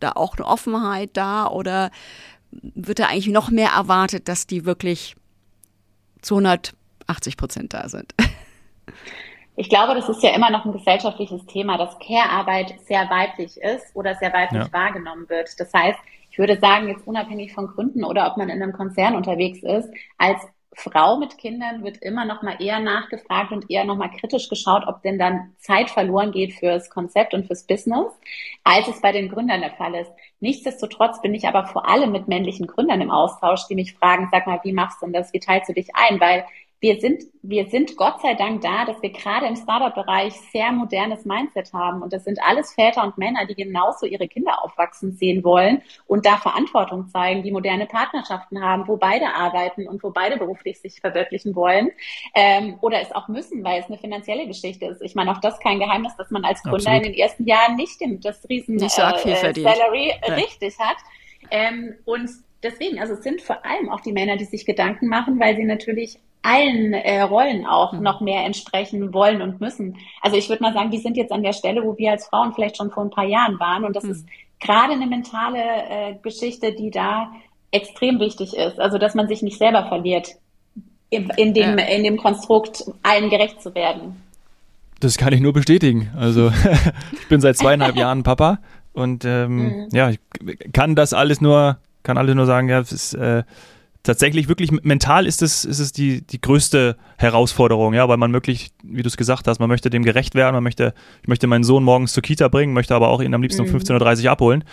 da 0.00 0.12
auch 0.12 0.36
eine 0.36 0.46
Offenheit 0.46 1.10
da 1.14 1.46
oder 1.46 1.90
wird 2.50 2.98
da 2.98 3.06
eigentlich 3.06 3.28
noch 3.28 3.50
mehr 3.50 3.70
erwartet, 3.70 4.28
dass 4.28 4.46
die 4.46 4.64
wirklich 4.64 5.16
zu 6.22 6.36
180 6.36 7.36
Prozent 7.36 7.74
da 7.74 7.88
sind? 7.88 8.14
Ich 9.56 9.68
glaube, 9.68 9.94
das 9.94 10.08
ist 10.08 10.22
ja 10.22 10.34
immer 10.34 10.50
noch 10.50 10.64
ein 10.64 10.72
gesellschaftliches 10.72 11.46
Thema, 11.46 11.78
dass 11.78 11.96
Care-Arbeit 12.00 12.74
sehr 12.86 13.08
weiblich 13.08 13.56
ist 13.56 13.94
oder 13.94 14.16
sehr 14.16 14.32
weiblich 14.32 14.64
ja. 14.64 14.72
wahrgenommen 14.72 15.28
wird. 15.28 15.48
Das 15.60 15.72
heißt, 15.72 15.98
ich 16.30 16.38
würde 16.38 16.58
sagen, 16.58 16.88
jetzt 16.88 17.06
unabhängig 17.06 17.52
von 17.54 17.68
Gründen 17.68 18.02
oder 18.02 18.26
ob 18.26 18.36
man 18.36 18.48
in 18.48 18.60
einem 18.60 18.72
Konzern 18.72 19.14
unterwegs 19.14 19.62
ist, 19.62 19.88
als 20.18 20.40
Frau 20.76 21.16
mit 21.16 21.38
Kindern 21.38 21.84
wird 21.84 21.98
immer 21.98 22.24
noch 22.24 22.42
mal 22.42 22.60
eher 22.60 22.80
nachgefragt 22.80 23.52
und 23.52 23.70
eher 23.70 23.84
noch 23.84 23.96
mal 23.96 24.08
kritisch 24.08 24.48
geschaut, 24.48 24.84
ob 24.86 25.02
denn 25.02 25.18
dann 25.18 25.54
Zeit 25.58 25.90
verloren 25.90 26.32
geht 26.32 26.54
fürs 26.54 26.90
Konzept 26.90 27.34
und 27.34 27.46
fürs 27.46 27.66
Business, 27.66 28.12
als 28.64 28.88
es 28.88 29.00
bei 29.00 29.12
den 29.12 29.28
Gründern 29.28 29.60
der 29.60 29.72
Fall 29.72 29.94
ist. 29.94 30.10
Nichtsdestotrotz 30.40 31.22
bin 31.22 31.34
ich 31.34 31.46
aber 31.46 31.66
vor 31.66 31.88
allem 31.88 32.12
mit 32.12 32.28
männlichen 32.28 32.66
Gründern 32.66 33.00
im 33.00 33.10
Austausch, 33.10 33.66
die 33.68 33.74
mich 33.74 33.94
fragen, 33.94 34.28
sag 34.30 34.46
mal, 34.46 34.60
wie 34.62 34.72
machst 34.72 35.00
du 35.00 35.06
denn 35.06 35.12
das? 35.12 35.32
Wie 35.32 35.40
teilst 35.40 35.68
du 35.68 35.72
dich 35.72 35.88
ein? 35.94 36.20
Weil 36.20 36.44
wir 36.84 37.00
sind, 37.00 37.22
wir 37.40 37.66
sind 37.70 37.96
Gott 37.96 38.20
sei 38.20 38.34
Dank 38.34 38.60
da, 38.60 38.84
dass 38.84 39.00
wir 39.00 39.08
gerade 39.08 39.46
im 39.46 39.56
Startup-Bereich 39.56 40.34
sehr 40.52 40.70
modernes 40.70 41.24
Mindset 41.24 41.72
haben. 41.72 42.02
Und 42.02 42.12
das 42.12 42.24
sind 42.24 42.38
alles 42.42 42.74
Väter 42.74 43.04
und 43.04 43.16
Männer, 43.16 43.46
die 43.46 43.54
genauso 43.54 44.04
ihre 44.04 44.28
Kinder 44.28 44.62
aufwachsen 44.62 45.12
sehen 45.12 45.42
wollen 45.44 45.80
und 46.06 46.26
da 46.26 46.36
Verantwortung 46.36 47.08
zeigen, 47.08 47.42
die 47.42 47.52
moderne 47.52 47.86
Partnerschaften 47.86 48.62
haben, 48.62 48.86
wo 48.86 48.98
beide 48.98 49.34
arbeiten 49.34 49.88
und 49.88 50.02
wo 50.02 50.10
beide 50.10 50.36
beruflich 50.36 50.78
sich 50.78 51.00
verwirklichen 51.00 51.54
wollen. 51.54 51.90
Ähm, 52.34 52.76
oder 52.82 53.00
es 53.00 53.12
auch 53.12 53.28
müssen, 53.28 53.64
weil 53.64 53.80
es 53.80 53.86
eine 53.86 53.96
finanzielle 53.96 54.46
Geschichte 54.46 54.84
ist. 54.84 55.00
Ich 55.00 55.14
meine, 55.14 55.32
auch 55.32 55.40
das 55.40 55.58
kein 55.60 55.78
Geheimnis, 55.78 56.14
dass 56.18 56.30
man 56.30 56.44
als 56.44 56.62
Gründer 56.62 56.90
Absolut. 56.90 57.06
in 57.06 57.12
den 57.12 57.18
ersten 57.18 57.46
Jahren 57.46 57.76
nicht 57.76 57.98
den, 57.98 58.20
das 58.20 58.46
riesen 58.50 58.74
nicht 58.74 58.94
so 58.94 59.00
äh, 59.00 59.54
Salary 59.54 60.12
ja. 60.28 60.34
richtig 60.34 60.78
hat. 60.78 60.98
Ähm, 61.50 61.94
und 62.04 62.28
deswegen, 62.62 62.98
also 62.98 63.14
es 63.14 63.22
sind 63.22 63.40
vor 63.40 63.64
allem 63.64 63.88
auch 63.88 64.00
die 64.00 64.12
Männer, 64.12 64.36
die 64.36 64.44
sich 64.44 64.66
Gedanken 64.66 65.08
machen, 65.08 65.40
weil 65.40 65.56
sie 65.56 65.64
natürlich 65.64 66.18
allen 66.44 66.92
äh, 66.92 67.22
Rollen 67.22 67.66
auch 67.66 67.92
mhm. 67.92 68.02
noch 68.02 68.20
mehr 68.20 68.44
entsprechen 68.44 69.14
wollen 69.14 69.40
und 69.42 69.60
müssen. 69.60 69.96
Also 70.20 70.36
ich 70.36 70.48
würde 70.48 70.62
mal 70.62 70.74
sagen, 70.74 70.90
die 70.90 70.98
sind 70.98 71.16
jetzt 71.16 71.32
an 71.32 71.42
der 71.42 71.54
Stelle, 71.54 71.82
wo 71.82 71.96
wir 71.96 72.12
als 72.12 72.26
Frauen 72.26 72.52
vielleicht 72.52 72.76
schon 72.76 72.90
vor 72.90 73.02
ein 73.02 73.10
paar 73.10 73.24
Jahren 73.24 73.58
waren. 73.58 73.84
Und 73.84 73.96
das 73.96 74.04
mhm. 74.04 74.10
ist 74.10 74.26
gerade 74.60 74.92
eine 74.92 75.06
mentale 75.06 75.58
äh, 75.58 76.14
Geschichte, 76.22 76.72
die 76.72 76.90
da 76.90 77.32
extrem 77.70 78.20
wichtig 78.20 78.54
ist. 78.54 78.78
Also 78.78 78.98
dass 78.98 79.14
man 79.14 79.26
sich 79.26 79.42
nicht 79.42 79.58
selber 79.58 79.86
verliert 79.86 80.36
in, 81.08 81.30
in 81.36 81.54
dem, 81.54 81.78
ja. 81.78 81.86
in 81.86 82.04
dem 82.04 82.18
Konstrukt, 82.18 82.84
allen 83.02 83.30
gerecht 83.30 83.62
zu 83.62 83.74
werden. 83.74 84.22
Das 85.00 85.16
kann 85.16 85.32
ich 85.32 85.40
nur 85.40 85.54
bestätigen. 85.54 86.10
Also 86.16 86.52
ich 87.12 87.28
bin 87.28 87.40
seit 87.40 87.56
zweieinhalb 87.56 87.96
Jahren 87.96 88.22
Papa 88.22 88.58
und 88.92 89.24
ähm, 89.24 89.56
mhm. 89.56 89.88
ja, 89.92 90.10
ich 90.10 90.18
kann 90.74 90.94
das 90.94 91.14
alles 91.14 91.40
nur, 91.40 91.78
kann 92.02 92.18
alles 92.18 92.34
nur 92.34 92.46
sagen, 92.46 92.68
ja, 92.68 92.80
es 92.80 92.92
ist 92.92 93.14
äh, 93.14 93.44
tatsächlich 94.04 94.48
wirklich 94.48 94.70
mental 94.70 95.26
ist 95.26 95.42
es, 95.42 95.64
ist 95.64 95.80
es 95.80 95.90
die, 95.90 96.24
die 96.24 96.40
größte 96.40 96.96
Herausforderung, 97.16 97.94
ja, 97.94 98.08
weil 98.08 98.18
man 98.18 98.32
wirklich, 98.32 98.70
wie 98.84 99.02
du 99.02 99.08
es 99.08 99.16
gesagt 99.16 99.48
hast, 99.48 99.58
man 99.58 99.68
möchte 99.68 99.90
dem 99.90 100.04
gerecht 100.04 100.36
werden, 100.36 100.54
man 100.54 100.62
möchte, 100.62 100.94
ich 101.22 101.28
möchte 101.28 101.48
meinen 101.48 101.64
Sohn 101.64 101.82
morgens 101.82 102.12
zur 102.12 102.22
Kita 102.22 102.48
bringen, 102.48 102.74
möchte 102.74 102.94
aber 102.94 103.08
auch 103.08 103.20
ihn 103.20 103.34
am 103.34 103.42
liebsten 103.42 103.62
mhm. 103.62 103.74
um 103.74 103.80
15.30 103.80 104.24
Uhr 104.24 104.30
abholen. 104.30 104.64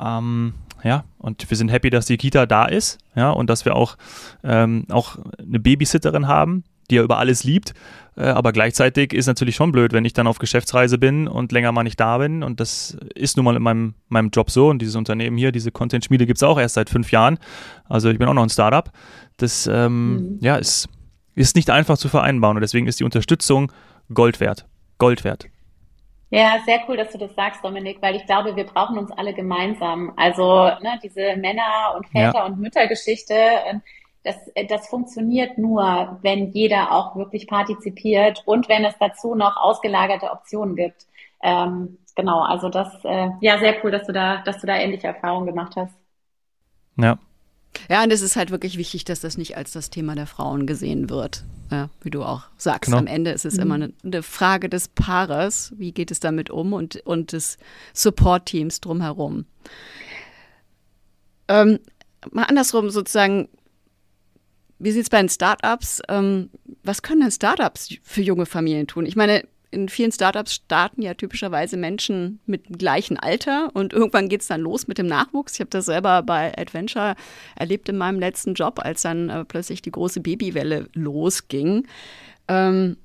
Ähm, 0.00 0.54
ja, 0.82 1.04
und 1.18 1.48
wir 1.48 1.56
sind 1.56 1.70
happy, 1.70 1.90
dass 1.90 2.06
die 2.06 2.16
Kita 2.16 2.46
da 2.46 2.64
ist, 2.64 2.98
ja, 3.14 3.30
und 3.30 3.50
dass 3.50 3.66
wir 3.66 3.76
auch, 3.76 3.96
ähm, 4.42 4.86
auch 4.88 5.18
eine 5.38 5.60
Babysitterin 5.60 6.26
haben, 6.26 6.64
die 6.90 6.96
er 6.96 7.02
über 7.02 7.18
alles 7.18 7.44
liebt. 7.44 7.74
Äh, 8.16 8.24
aber 8.24 8.52
gleichzeitig 8.52 9.12
ist 9.12 9.26
natürlich 9.26 9.56
schon 9.56 9.72
blöd, 9.72 9.92
wenn 9.92 10.04
ich 10.04 10.12
dann 10.12 10.26
auf 10.26 10.38
Geschäftsreise 10.38 10.98
bin 10.98 11.28
und 11.28 11.52
länger 11.52 11.72
mal 11.72 11.84
nicht 11.84 12.00
da 12.00 12.18
bin. 12.18 12.42
Und 12.42 12.60
das 12.60 12.98
ist 13.14 13.36
nun 13.36 13.44
mal 13.44 13.56
in 13.56 13.62
meinem, 13.62 13.94
meinem 14.08 14.30
Job 14.30 14.50
so. 14.50 14.68
Und 14.68 14.80
dieses 14.80 14.96
Unternehmen 14.96 15.36
hier, 15.36 15.52
diese 15.52 15.70
Content-Schmiede 15.70 16.26
gibt 16.26 16.38
es 16.38 16.42
auch 16.42 16.58
erst 16.58 16.74
seit 16.74 16.90
fünf 16.90 17.12
Jahren. 17.12 17.38
Also 17.88 18.10
ich 18.10 18.18
bin 18.18 18.28
auch 18.28 18.34
noch 18.34 18.42
ein 18.42 18.50
Startup. 18.50 18.90
Das 19.36 19.66
ähm, 19.66 20.14
mhm. 20.14 20.38
ja, 20.40 20.56
ist, 20.56 20.88
ist 21.34 21.56
nicht 21.56 21.70
einfach 21.70 21.96
zu 21.96 22.08
vereinbaren. 22.08 22.56
Und 22.56 22.62
deswegen 22.62 22.86
ist 22.86 23.00
die 23.00 23.04
Unterstützung 23.04 23.72
Gold 24.12 24.40
wert. 24.40 24.66
Gold 24.98 25.24
wert. 25.24 25.46
Ja, 26.32 26.58
sehr 26.64 26.78
cool, 26.88 26.96
dass 26.96 27.10
du 27.10 27.18
das 27.18 27.34
sagst, 27.34 27.64
Dominik, 27.64 28.00
weil 28.00 28.14
ich 28.14 28.24
glaube, 28.24 28.54
wir 28.54 28.64
brauchen 28.64 28.98
uns 28.98 29.10
alle 29.10 29.34
gemeinsam. 29.34 30.12
Also 30.16 30.66
ne, 30.80 31.00
diese 31.02 31.36
Männer- 31.36 31.96
und 31.96 32.06
Väter- 32.06 32.34
ja. 32.34 32.46
und 32.46 32.60
Müttergeschichte, 32.60 33.34
ähm, 33.34 33.82
das, 34.22 34.36
das 34.68 34.88
funktioniert 34.88 35.56
nur, 35.58 36.18
wenn 36.22 36.52
jeder 36.52 36.92
auch 36.92 37.16
wirklich 37.16 37.46
partizipiert 37.46 38.42
und 38.44 38.68
wenn 38.68 38.84
es 38.84 38.94
dazu 39.00 39.34
noch 39.34 39.56
ausgelagerte 39.56 40.30
Optionen 40.30 40.76
gibt. 40.76 41.06
Ähm, 41.42 41.98
genau, 42.14 42.42
also 42.42 42.68
das, 42.68 42.92
äh, 43.04 43.30
ja, 43.40 43.58
sehr 43.58 43.82
cool, 43.82 43.90
dass 43.90 44.06
du 44.06 44.12
da, 44.12 44.42
dass 44.42 44.60
du 44.60 44.66
da 44.66 44.76
ähnliche 44.76 45.06
Erfahrungen 45.06 45.46
gemacht 45.46 45.74
hast. 45.76 45.94
Ja. 46.96 47.18
Ja, 47.88 48.02
und 48.02 48.12
es 48.12 48.20
ist 48.20 48.36
halt 48.36 48.50
wirklich 48.50 48.76
wichtig, 48.76 49.04
dass 49.04 49.20
das 49.20 49.38
nicht 49.38 49.56
als 49.56 49.72
das 49.72 49.90
Thema 49.90 50.14
der 50.14 50.26
Frauen 50.26 50.66
gesehen 50.66 51.08
wird. 51.08 51.44
Ja, 51.70 51.88
wie 52.02 52.10
du 52.10 52.24
auch 52.24 52.42
sagst, 52.56 52.86
genau. 52.90 52.98
am 52.98 53.06
Ende 53.06 53.30
ist 53.30 53.44
es 53.44 53.54
mhm. 53.54 53.62
immer 53.62 53.74
eine, 53.76 53.92
eine, 54.04 54.22
Frage 54.24 54.68
des 54.68 54.88
Paares, 54.88 55.72
wie 55.76 55.92
geht 55.92 56.10
es 56.10 56.18
damit 56.18 56.50
um 56.50 56.72
und, 56.72 56.96
und 57.06 57.32
des 57.32 57.58
Support-Teams 57.94 58.80
drumherum. 58.80 59.46
Ähm, 61.46 61.78
mal 62.32 62.44
andersrum 62.44 62.90
sozusagen, 62.90 63.48
wie 64.80 64.90
sieht 64.90 65.04
es 65.04 65.10
bei 65.10 65.18
den 65.18 65.28
Startups? 65.28 66.02
Ähm, 66.08 66.50
was 66.82 67.02
können 67.02 67.20
denn 67.20 67.30
Startups 67.30 67.94
für 68.02 68.22
junge 68.22 68.46
Familien 68.46 68.86
tun? 68.86 69.06
Ich 69.06 69.14
meine, 69.14 69.44
in 69.70 69.88
vielen 69.88 70.10
Startups 70.10 70.54
starten 70.54 71.02
ja 71.02 71.14
typischerweise 71.14 71.76
Menschen 71.76 72.40
mit 72.46 72.68
dem 72.68 72.78
gleichen 72.78 73.18
Alter 73.18 73.70
und 73.74 73.92
irgendwann 73.92 74.28
geht 74.28 74.40
es 74.40 74.48
dann 74.48 74.62
los 74.62 74.88
mit 74.88 74.98
dem 74.98 75.06
Nachwuchs. 75.06 75.54
Ich 75.54 75.60
habe 75.60 75.70
das 75.70 75.86
selber 75.86 76.22
bei 76.22 76.56
Adventure 76.58 77.14
erlebt 77.54 77.88
in 77.88 77.96
meinem 77.96 78.18
letzten 78.18 78.54
Job, 78.54 78.80
als 78.82 79.02
dann 79.02 79.28
äh, 79.28 79.44
plötzlich 79.44 79.82
die 79.82 79.92
große 79.92 80.20
Babywelle 80.20 80.88
losging. 80.94 81.86
Ähm, 82.48 82.96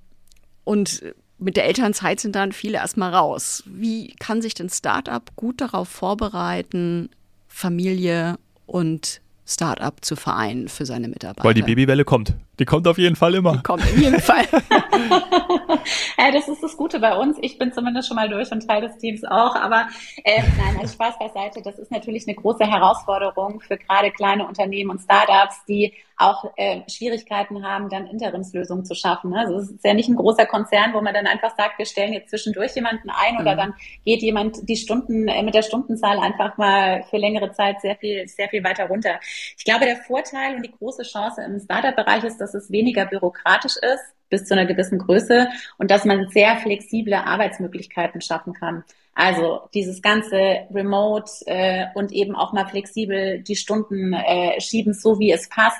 und 0.64 1.04
mit 1.38 1.58
der 1.58 1.66
Elternzeit 1.66 2.20
sind 2.20 2.36
dann 2.36 2.54
viele 2.54 2.78
erstmal 2.78 3.14
raus. 3.14 3.64
Wie 3.68 4.16
kann 4.20 4.42
sich 4.42 4.54
denn 4.54 4.70
Startup 4.70 5.24
gut 5.36 5.62
darauf 5.62 5.90
vorbereiten, 5.90 7.10
Familie 7.48 8.38
und 8.66 9.22
Startup 9.48 9.94
zu 10.04 10.16
vereinen 10.16 10.68
für 10.68 10.86
seine 10.86 11.08
Mitarbeiter? 11.08 11.44
Weil 11.44 11.54
die 11.54 11.62
Babywelle 11.62 12.04
kommt. 12.04 12.34
Die 12.60 12.66
kommt 12.66 12.88
auf 12.88 12.98
jeden 12.98 13.16
Fall 13.16 13.36
immer. 13.36 13.54
Die 13.54 13.64
kommt 13.64 13.84
in 13.92 14.02
jedem 14.02 14.20
Fall. 14.20 14.46
ja, 16.18 16.32
das 16.32 16.48
ist 16.48 16.64
das 16.64 16.78
Gute 16.78 17.00
bei 17.00 17.16
uns. 17.18 17.38
Ich 17.42 17.58
bin 17.58 17.74
zumindest 17.74 18.08
schon 18.08 18.16
mal 18.16 18.30
durch 18.30 18.52
und 18.52 18.66
Teil 18.68 18.82
des 18.82 18.98
Teams 18.98 19.24
auch. 19.24 19.56
Aber 19.56 19.88
äh, 20.24 20.42
nein, 20.58 20.78
also 20.80 20.94
Spaß 20.94 21.20
beiseite. 21.20 21.62
Das 21.62 21.78
ist 21.80 21.92
natürlich 21.92 22.28
eine 22.28 22.36
große 22.36 22.66
Herausforderung 22.66 23.60
für 23.62 23.78
gerade 23.78 24.12
kleine 24.12 24.48
Unternehmen 24.48 24.92
und 24.92 25.02
Startups, 25.02 25.66
die 25.68 25.94
auch 26.18 26.54
äh, 26.56 26.82
Schwierigkeiten 26.90 27.66
haben, 27.66 27.90
dann 27.90 28.08
Interimslösungen 28.08 28.86
zu 28.86 28.96
schaffen. 28.96 29.32
Ne? 29.32 29.40
Also 29.40 29.58
es 29.58 29.72
ist 29.72 29.84
ja 29.84 29.94
nicht 29.94 30.08
ein 30.08 30.16
großer 30.16 30.46
Konzern, 30.46 30.94
wo 30.94 31.02
man 31.02 31.14
dann 31.14 31.28
einfach 31.28 31.56
sagt, 31.58 31.78
wir 31.78 31.86
stellen 31.86 32.14
jetzt 32.14 32.30
zwischendurch 32.30 32.74
jemanden 32.76 33.10
ein 33.10 33.38
oder 33.40 33.54
mhm. 33.54 33.58
dann 33.58 33.74
geht 34.06 34.22
jemand 34.22 34.68
die 34.70 34.78
Stunden 34.78 35.28
äh, 35.28 35.44
mit 35.44 35.56
der 35.56 35.62
Stundenzahl 35.62 36.20
einfach 36.20 36.58
mal 36.58 37.04
für 37.10 37.18
längere 37.18 37.52
Zeit 37.52 37.82
sehr 37.82 37.98
viel, 37.98 38.28
sehr 38.28 38.48
viel 38.48 38.64
weiter 38.64 38.86
runter. 38.86 39.20
Ich 39.58 39.66
glaube, 39.66 39.86
der 39.86 39.98
Vorteil 39.98 40.56
und 40.56 40.66
die 40.66 40.72
große 40.72 41.04
Chance 41.04 41.42
im 41.42 41.60
Startup-Bereich 41.60 42.24
ist, 42.24 42.40
dass 42.46 42.54
es 42.54 42.72
weniger 42.72 43.06
bürokratisch 43.06 43.78
ist 43.78 44.16
bis 44.30 44.46
zu 44.46 44.54
einer 44.54 44.66
gewissen 44.66 45.00
Größe 45.00 45.48
und 45.78 45.92
dass 45.92 46.06
man 46.06 46.30
sehr 46.30 46.58
flexible 46.58 47.14
Arbeitsmöglichkeiten 47.14 48.22
schaffen 48.22 48.54
kann. 48.54 48.84
Also 49.14 49.62
dieses 49.74 50.02
ganze 50.02 50.68
Remote 50.74 51.32
äh, 51.46 51.86
und 51.96 52.12
eben 52.12 52.36
auch 52.36 52.52
mal 52.54 52.68
flexibel 52.68 53.40
die 53.40 53.56
Stunden 53.56 54.14
äh, 54.14 54.60
schieben, 54.60 54.94
so 54.94 55.20
wie 55.20 55.32
es 55.32 55.48
passt. 55.48 55.78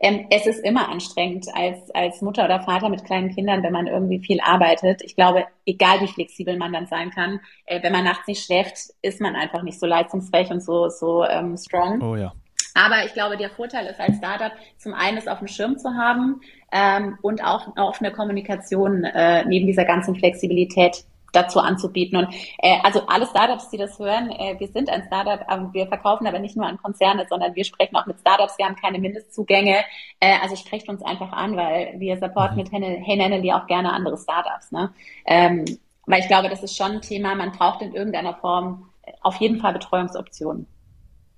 Ähm, 0.00 0.26
es 0.30 0.46
ist 0.46 0.64
immer 0.64 0.88
anstrengend 0.88 1.46
als, 1.54 1.90
als 1.90 2.22
Mutter 2.22 2.44
oder 2.44 2.60
Vater 2.60 2.88
mit 2.88 3.04
kleinen 3.04 3.34
Kindern, 3.34 3.62
wenn 3.62 3.72
man 3.72 3.88
irgendwie 3.88 4.20
viel 4.20 4.40
arbeitet. 4.40 5.02
Ich 5.02 5.16
glaube, 5.16 5.44
egal 5.66 6.00
wie 6.00 6.06
flexibel 6.06 6.56
man 6.56 6.72
dann 6.72 6.86
sein 6.86 7.10
kann, 7.10 7.40
äh, 7.66 7.82
wenn 7.82 7.92
man 7.92 8.04
nachts 8.04 8.26
nicht 8.28 8.44
schläft, 8.44 8.94
ist 9.02 9.20
man 9.20 9.34
einfach 9.34 9.62
nicht 9.62 9.78
so 9.78 9.86
leistungsfähig 9.86 10.50
und 10.50 10.62
so, 10.62 10.88
so 10.88 11.24
ähm, 11.24 11.56
strong. 11.56 12.00
Oh 12.00 12.16
ja. 12.16 12.32
Aber 12.78 13.04
ich 13.04 13.12
glaube, 13.12 13.36
der 13.36 13.50
Vorteil 13.50 13.86
ist 13.86 13.98
als 13.98 14.18
Startup, 14.18 14.52
zum 14.76 14.94
einen 14.94 15.18
es 15.18 15.26
auf 15.26 15.40
dem 15.40 15.48
Schirm 15.48 15.78
zu 15.78 15.94
haben 15.94 16.40
ähm, 16.70 17.18
und 17.22 17.42
auch 17.42 17.74
eine 17.74 17.84
offene 17.84 18.12
Kommunikation 18.12 19.02
äh, 19.02 19.44
neben 19.46 19.66
dieser 19.66 19.84
ganzen 19.84 20.14
Flexibilität 20.14 21.04
dazu 21.32 21.58
anzubieten. 21.58 22.16
Und 22.16 22.32
äh, 22.58 22.78
also 22.84 23.02
alle 23.08 23.26
Startups, 23.26 23.68
die 23.70 23.78
das 23.78 23.98
hören, 23.98 24.30
äh, 24.30 24.54
wir 24.60 24.68
sind 24.68 24.90
ein 24.90 25.02
Startup, 25.08 25.44
aber 25.48 25.74
wir 25.74 25.88
verkaufen 25.88 26.28
aber 26.28 26.38
nicht 26.38 26.56
nur 26.56 26.66
an 26.66 26.78
Konzerne, 26.78 27.26
sondern 27.28 27.56
wir 27.56 27.64
sprechen 27.64 27.96
auch 27.96 28.06
mit 28.06 28.20
Startups, 28.20 28.56
wir 28.58 28.66
haben 28.66 28.76
keine 28.76 29.00
Mindestzugänge. 29.00 29.78
Äh, 30.20 30.36
also 30.40 30.54
sprecht 30.54 30.88
uns 30.88 31.02
einfach 31.02 31.32
an, 31.32 31.56
weil 31.56 31.94
wir 31.98 32.16
supporten 32.16 32.56
mhm. 32.56 32.62
mit 32.62 33.04
Hey 33.04 33.16
Nannely 33.16 33.52
auch 33.52 33.66
gerne 33.66 33.92
andere 33.92 34.16
Startups. 34.16 34.70
Ne? 34.70 34.92
Ähm, 35.26 35.64
weil 36.06 36.20
ich 36.20 36.28
glaube, 36.28 36.48
das 36.48 36.62
ist 36.62 36.76
schon 36.76 36.92
ein 36.92 37.02
Thema, 37.02 37.34
man 37.34 37.50
braucht 37.50 37.82
in 37.82 37.92
irgendeiner 37.92 38.34
Form 38.34 38.88
auf 39.20 39.34
jeden 39.36 39.58
Fall 39.58 39.72
Betreuungsoptionen. 39.72 40.68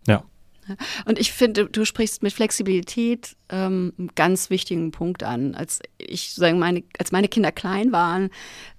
Ja, 0.06 0.22
und 1.04 1.18
ich 1.18 1.32
finde, 1.32 1.66
du 1.66 1.84
sprichst 1.84 2.22
mit 2.22 2.32
Flexibilität 2.32 3.36
ähm, 3.48 3.92
einen 3.98 4.10
ganz 4.14 4.50
wichtigen 4.50 4.90
Punkt 4.90 5.22
an. 5.22 5.54
Als 5.54 5.80
ich 5.98 6.34
sagen 6.34 6.58
meine, 6.58 6.82
als 6.98 7.12
meine 7.12 7.28
Kinder 7.28 7.52
klein 7.52 7.92
waren, 7.92 8.30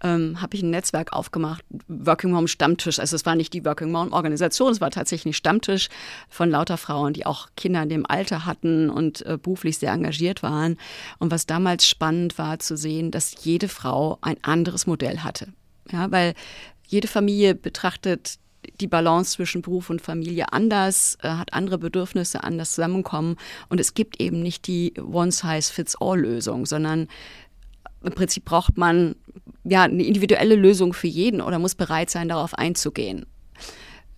ähm, 0.04 0.42
habe 0.42 0.56
ich 0.56 0.64
ein 0.64 0.70
Netzwerk 0.70 1.14
aufgemacht, 1.14 1.64
Working 1.88 2.32
Mom 2.32 2.48
Stammtisch. 2.48 3.00
Also 3.00 3.16
es 3.16 3.26
war 3.26 3.36
nicht 3.36 3.54
die 3.54 3.66
Working 3.66 3.92
Mom 3.92 4.14
Organisation, 4.14 4.72
es 4.72 4.82
war 4.82 4.92
tatsächlich 4.92 5.32
ein 5.32 5.36
Stammtisch 5.36 5.90
von 6.30 6.50
lauter 6.50 6.78
Frauen, 6.78 7.14
die 7.14 7.26
auch 7.26 7.50
Kinder 7.56 7.84
in 7.84 7.90
dem 7.90 8.06
Alter 8.06 8.46
hatten 8.46 8.90
und 8.90 9.26
äh, 9.26 9.38
beruflich 9.42 9.78
sehr 9.78 9.92
engagiert 9.92 10.44
waren. 10.44 10.78
Und 11.20 11.32
was 11.32 11.46
damals 11.46 11.88
spannend 11.88 12.38
war 12.38 12.60
zu 12.60 12.78
sehen, 12.78 13.12
dass 13.12 13.44
jede 13.44 13.68
Frau 13.68 14.18
ein 14.22 14.38
anderes 14.44 14.88
Modell 14.88 15.20
hatte. 15.20 15.48
Ja, 15.92 16.12
weil 16.12 16.34
jede 16.88 17.08
Familie 17.08 17.56
betrachtet 17.56 18.38
die 18.82 18.88
Balance 18.88 19.34
zwischen 19.34 19.62
Beruf 19.62 19.90
und 19.90 20.02
Familie 20.02 20.52
anders, 20.52 21.18
äh, 21.22 21.30
hat 21.30 21.54
andere 21.54 21.78
Bedürfnisse, 21.78 22.44
anders 22.44 22.72
zusammenkommen. 22.72 23.38
Und 23.70 23.80
es 23.80 23.94
gibt 23.94 24.20
eben 24.20 24.42
nicht 24.42 24.68
die 24.68 24.94
One-Size-Fits-All-Lösung, 25.00 26.66
sondern 26.66 27.08
im 28.04 28.14
Prinzip 28.14 28.46
braucht 28.46 28.78
man 28.78 29.16
ja 29.64 29.84
eine 29.84 30.04
individuelle 30.04 30.56
Lösung 30.56 30.94
für 30.94 31.08
jeden 31.08 31.42
oder 31.42 31.60
muss 31.60 31.76
bereit 31.76 32.10
sein, 32.10 32.28
darauf 32.28 32.56
einzugehen. 32.56 33.26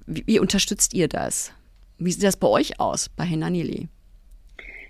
Wie, 0.05 0.23
wie 0.25 0.39
unterstützt 0.39 0.93
ihr 0.93 1.07
das? 1.07 1.51
Wie 1.97 2.11
sieht 2.11 2.23
das 2.23 2.37
bei 2.37 2.47
euch 2.47 2.79
aus, 2.79 3.09
bei 3.09 3.25
Henanili? 3.25 3.89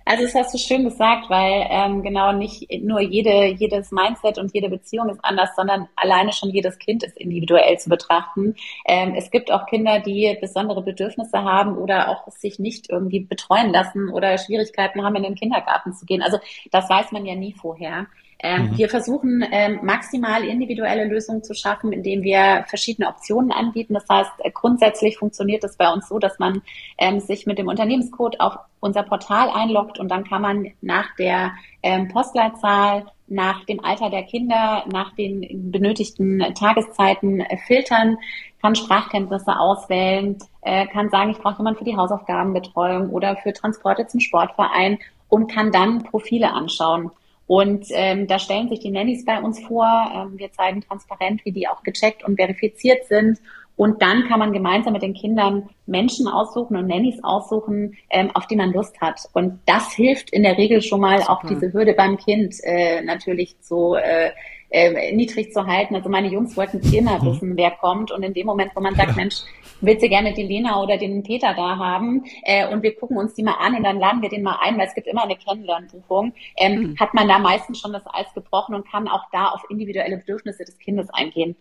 Also 0.06 0.24
das 0.24 0.36
hast 0.36 0.54
du 0.54 0.58
schön 0.58 0.84
gesagt, 0.84 1.30
weil 1.30 1.66
ähm, 1.70 2.04
genau 2.04 2.34
nicht 2.34 2.68
nur 2.82 3.00
jede, 3.00 3.46
jedes 3.48 3.92
Mindset 3.92 4.38
und 4.38 4.54
jede 4.54 4.70
Beziehung 4.70 5.10
ist 5.10 5.24
anders, 5.24 5.56
sondern 5.56 5.88
alleine 5.96 6.34
schon 6.34 6.50
jedes 6.50 6.78
Kind 6.78 7.04
ist 7.04 7.18
individuell 7.18 7.78
zu 7.80 7.90
betrachten. 7.90 8.56
Ähm, 8.86 9.16
es 9.16 9.32
gibt 9.32 9.52
auch 9.52 9.66
Kinder, 9.66 10.00
die 10.00 10.38
besondere 10.42 10.82
Bedürfnisse 10.82 11.44
haben 11.44 11.78
oder 11.78 12.10
auch 12.10 12.28
sich 12.32 12.60
nicht 12.60 12.90
irgendwie 12.90 13.22
betreuen 13.22 13.72
lassen 13.72 14.10
oder 14.10 14.38
Schwierigkeiten 14.38 15.04
haben, 15.04 15.16
in 15.16 15.24
den 15.24 15.36
Kindergarten 15.36 15.94
zu 15.94 16.06
gehen. 16.06 16.22
Also 16.22 16.38
das 16.72 16.90
weiß 16.90 17.12
man 17.12 17.26
ja 17.26 17.36
nie 17.36 17.54
vorher. 17.54 18.08
Ähm, 18.44 18.72
mhm. 18.72 18.78
Wir 18.78 18.90
versuchen 18.90 19.44
ähm, 19.52 19.80
maximal 19.84 20.44
individuelle 20.44 21.06
Lösungen 21.06 21.44
zu 21.44 21.54
schaffen, 21.54 21.94
indem 21.94 22.24
wir 22.24 22.66
verschiedene 22.68 23.08
Optionen 23.08 23.54
anbieten. 23.54 23.94
Das 23.94 24.04
heißt, 24.10 24.32
äh, 24.40 24.52
grundsätzlich 24.52 25.18
funktioniert 25.18 25.64
es 25.64 25.78
bei 25.78 25.90
uns 25.90 26.10
so, 26.10 26.20
dass 26.20 26.38
man 26.40 26.62
ähm, 26.98 27.22
sich 27.22 27.46
mit 27.46 27.58
dem 27.58 27.70
Unternehmenscode 27.70 28.42
auf 28.42 28.58
unser 28.82 29.04
Portal 29.04 29.50
einloggt 29.50 29.98
und 29.98 30.10
dann 30.10 30.26
kann 30.26 30.42
man 30.42 30.68
nach 30.82 31.16
der 31.18 31.54
ähm, 31.82 32.10
Postleitzahl, 32.10 33.06
nach 33.28 33.64
dem 33.64 33.84
Alter 33.84 34.10
der 34.10 34.24
Kinder, 34.24 34.84
nach 34.92 35.16
den 35.16 35.72
benötigten 35.72 36.40
Tageszeiten 36.54 37.40
äh, 37.40 37.58
filtern, 37.66 38.18
kann 38.62 38.76
Sprachkenntnisse 38.76 39.58
auswählen, 39.58 40.38
äh, 40.64 40.86
kann 40.88 41.10
sagen, 41.10 41.32
ich 41.32 41.38
brauche 41.38 41.60
jemanden 41.60 41.80
für 41.80 41.86
die 41.86 41.96
Hausaufgabenbetreuung 41.96 43.10
oder 43.10 43.38
für 43.38 43.54
Transporte 43.54 44.06
zum 44.08 44.20
Sportverein 44.20 45.00
und 45.30 45.50
kann 45.50 45.72
dann 45.72 46.04
Profile 46.04 46.52
anschauen. 46.52 47.10
Und 47.46 47.86
ähm, 47.92 48.28
da 48.28 48.40
stellen 48.40 48.70
sich 48.70 48.80
die 48.80 48.92
Nannies 48.92 49.26
bei 49.26 49.40
uns 49.40 49.60
vor. 49.66 49.86
Ähm, 50.14 50.38
wir 50.38 50.52
zeigen 50.52 50.82
transparent, 50.82 51.44
wie 51.46 51.52
die 51.52 51.68
auch 51.68 51.84
gecheckt 51.84 52.24
und 52.24 52.38
verifiziert 52.38 53.06
sind. 53.06 53.40
Und 53.76 54.02
dann 54.02 54.28
kann 54.28 54.40
man 54.40 54.54
gemeinsam 54.54 54.94
mit 54.94 55.02
den 55.02 55.16
Kindern 55.16 55.70
Menschen 55.88 56.28
aussuchen 56.28 56.78
und 56.78 56.88
Nannies 56.88 57.24
aussuchen, 57.24 57.98
ähm, 58.10 58.30
auf 58.36 58.48
die 58.48 58.56
man 58.56 58.72
Lust 58.72 59.02
hat. 59.02 59.22
Und 59.34 59.60
das 59.66 59.94
hilft 59.94 60.30
in 60.30 60.44
der 60.44 60.58
Regel 60.58 60.82
schon 60.82 61.02
mal, 61.02 61.20
Super. 61.20 61.32
auch 61.32 61.44
diese 61.44 61.74
Hürde 61.74 61.94
beim 61.94 62.18
Kind 62.18 62.56
äh, 62.64 63.02
natürlich 63.02 63.56
so 63.62 63.96
äh, 63.96 64.32
äh, 64.70 65.16
niedrig 65.16 65.54
zu 65.54 65.66
halten. 65.66 65.96
Also 65.96 66.10
meine 66.10 66.28
Jungs 66.28 66.56
wollten 66.56 66.82
immer 66.94 67.20
mhm. 67.20 67.26
wissen, 67.34 67.58
wer 67.58 67.72
kommt. 67.72 68.12
Und 68.12 68.24
in 68.24 68.34
dem 68.34 68.46
Moment, 68.46 68.72
wo 68.76 68.82
man 68.82 68.96
sagt, 68.96 69.16
Mensch, 69.16 69.42
willst 69.84 70.04
du 70.04 70.10
gerne 70.10 70.34
die 70.34 70.44
Lena 70.44 70.82
oder 70.82 70.98
den 70.98 71.24
Peter 71.24 71.54
da 71.54 71.78
haben 71.78 72.24
äh, 72.44 72.68
und 72.74 72.84
wir 72.84 72.96
gucken 72.96 73.18
uns 73.18 73.34
die 73.34 73.44
mal 73.44 73.58
an 73.60 73.76
und 73.76 73.84
dann 73.84 74.00
laden 74.00 74.22
wir 74.22 74.30
den 74.30 74.44
mal 74.44 74.58
ein, 74.62 74.78
weil 74.78 74.88
es 74.88 74.96
gibt 74.96 75.08
immer 75.08 75.24
eine 75.24 75.36
Kennenlernbuchung, 75.36 76.34
ähm, 76.58 76.74
mhm. 76.74 77.00
hat 77.00 77.14
man 77.14 77.28
da 77.28 77.40
meistens 77.40 77.80
schon 77.80 77.94
das 77.94 78.04
Eis 78.08 78.34
gebrochen 78.34 78.76
und 78.76 78.90
kann 78.90 79.08
auch 79.08 79.26
da 79.32 79.50
auf 79.50 79.62
individuelle 79.70 80.18
Bedürfnisse 80.18 80.66
des 80.66 80.78
Kindes 80.80 81.10
eingehen. 81.12 81.56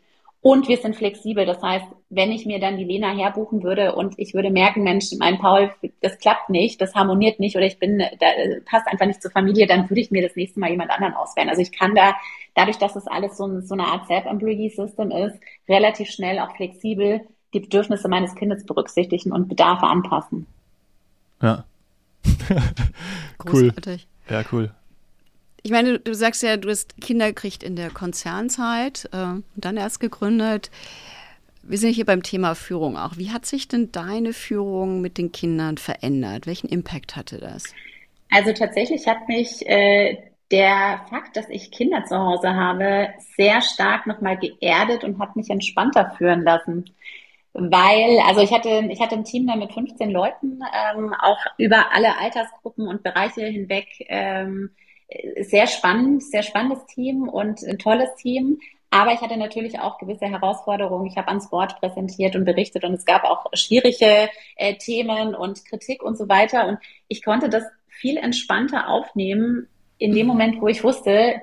Und 0.44 0.66
wir 0.66 0.76
sind 0.78 0.96
flexibel. 0.96 1.46
Das 1.46 1.62
heißt, 1.62 1.86
wenn 2.10 2.32
ich 2.32 2.46
mir 2.46 2.58
dann 2.58 2.76
die 2.76 2.84
Lena 2.84 3.14
herbuchen 3.14 3.62
würde 3.62 3.94
und 3.94 4.18
ich 4.18 4.34
würde 4.34 4.50
merken, 4.50 4.82
Mensch, 4.82 5.06
mein 5.20 5.38
Paul, 5.38 5.70
das 6.00 6.18
klappt 6.18 6.50
nicht, 6.50 6.80
das 6.80 6.96
harmoniert 6.96 7.38
nicht 7.38 7.54
oder 7.54 7.64
ich 7.64 7.78
bin, 7.78 7.98
da 7.98 8.26
passt 8.64 8.88
einfach 8.88 9.06
nicht 9.06 9.22
zur 9.22 9.30
Familie, 9.30 9.68
dann 9.68 9.88
würde 9.88 10.00
ich 10.00 10.10
mir 10.10 10.20
das 10.20 10.34
nächste 10.34 10.58
Mal 10.58 10.70
jemand 10.70 10.90
anderen 10.90 11.14
auswählen. 11.14 11.48
Also 11.48 11.62
ich 11.62 11.70
kann 11.70 11.94
da, 11.94 12.16
dadurch, 12.56 12.76
dass 12.78 12.96
es 12.96 13.06
alles 13.06 13.36
so, 13.36 13.60
so 13.60 13.74
eine 13.74 13.84
Art 13.84 14.08
Self-Employee-System 14.08 15.12
ist, 15.12 15.38
relativ 15.68 16.10
schnell 16.10 16.40
auch 16.40 16.56
flexibel 16.56 17.20
die 17.52 17.60
Bedürfnisse 17.60 18.08
meines 18.08 18.34
Kindes 18.34 18.64
berücksichtigen 18.64 19.32
und 19.32 19.48
Bedarfe 19.48 19.86
anpassen. 19.86 20.46
Ja. 21.40 21.64
cool. 23.52 23.72
Ja, 24.28 24.44
cool. 24.52 24.70
Ich 25.62 25.70
meine, 25.70 25.98
du 25.98 26.14
sagst 26.14 26.42
ja, 26.42 26.56
du 26.56 26.70
hast 26.70 27.00
Kinder 27.00 27.28
gekriegt 27.28 27.62
in 27.62 27.76
der 27.76 27.90
Konzernzeit 27.90 29.08
äh, 29.12 29.16
und 29.16 29.44
dann 29.54 29.76
erst 29.76 30.00
gegründet. 30.00 30.70
Wir 31.62 31.78
sind 31.78 31.92
hier 31.92 32.04
beim 32.04 32.24
Thema 32.24 32.54
Führung 32.54 32.96
auch. 32.96 33.16
Wie 33.16 33.30
hat 33.30 33.46
sich 33.46 33.68
denn 33.68 33.92
deine 33.92 34.32
Führung 34.32 35.00
mit 35.00 35.18
den 35.18 35.30
Kindern 35.30 35.78
verändert? 35.78 36.46
Welchen 36.46 36.68
Impact 36.68 37.14
hatte 37.14 37.38
das? 37.38 37.64
Also 38.30 38.52
tatsächlich 38.52 39.06
hat 39.06 39.28
mich 39.28 39.64
äh, 39.66 40.16
der 40.50 41.04
Fakt, 41.08 41.36
dass 41.36 41.48
ich 41.48 41.70
Kinder 41.70 42.04
zu 42.04 42.18
Hause 42.18 42.54
habe, 42.54 43.08
sehr 43.36 43.62
stark 43.62 44.06
nochmal 44.06 44.38
geerdet 44.38 45.04
und 45.04 45.20
hat 45.20 45.36
mich 45.36 45.50
entspannter 45.50 46.14
führen 46.18 46.42
lassen. 46.42 46.84
Weil, 47.54 48.18
also 48.26 48.40
ich 48.40 48.52
hatte, 48.52 48.88
ich 48.90 49.00
hatte 49.00 49.14
ein 49.14 49.24
Team 49.24 49.46
da 49.46 49.56
mit 49.56 49.72
15 49.72 50.10
Leuten, 50.10 50.60
ähm, 50.74 51.14
auch 51.18 51.38
über 51.58 51.92
alle 51.92 52.18
Altersgruppen 52.18 52.88
und 52.88 53.02
Bereiche 53.02 53.44
hinweg. 53.44 53.88
Ähm, 54.08 54.70
sehr 55.40 55.66
spannend, 55.66 56.22
sehr 56.22 56.42
spannendes 56.42 56.86
Team 56.86 57.28
und 57.28 57.62
ein 57.62 57.78
tolles 57.78 58.14
Team. 58.16 58.58
Aber 58.90 59.12
ich 59.12 59.20
hatte 59.20 59.38
natürlich 59.38 59.78
auch 59.80 59.98
gewisse 59.98 60.26
Herausforderungen. 60.26 61.06
Ich 61.06 61.16
habe 61.16 61.28
ans 61.28 61.50
Wort 61.50 61.80
präsentiert 61.80 62.36
und 62.36 62.44
berichtet 62.44 62.84
und 62.84 62.92
es 62.92 63.06
gab 63.06 63.24
auch 63.24 63.46
schwierige 63.54 64.28
äh, 64.56 64.76
Themen 64.76 65.34
und 65.34 65.64
Kritik 65.64 66.02
und 66.02 66.16
so 66.16 66.28
weiter. 66.28 66.66
Und 66.68 66.78
ich 67.08 67.24
konnte 67.24 67.48
das 67.48 67.64
viel 67.88 68.18
entspannter 68.18 68.88
aufnehmen 68.88 69.68
in 69.98 70.14
dem 70.14 70.26
Moment, 70.26 70.60
wo 70.60 70.68
ich 70.68 70.84
wusste, 70.84 71.40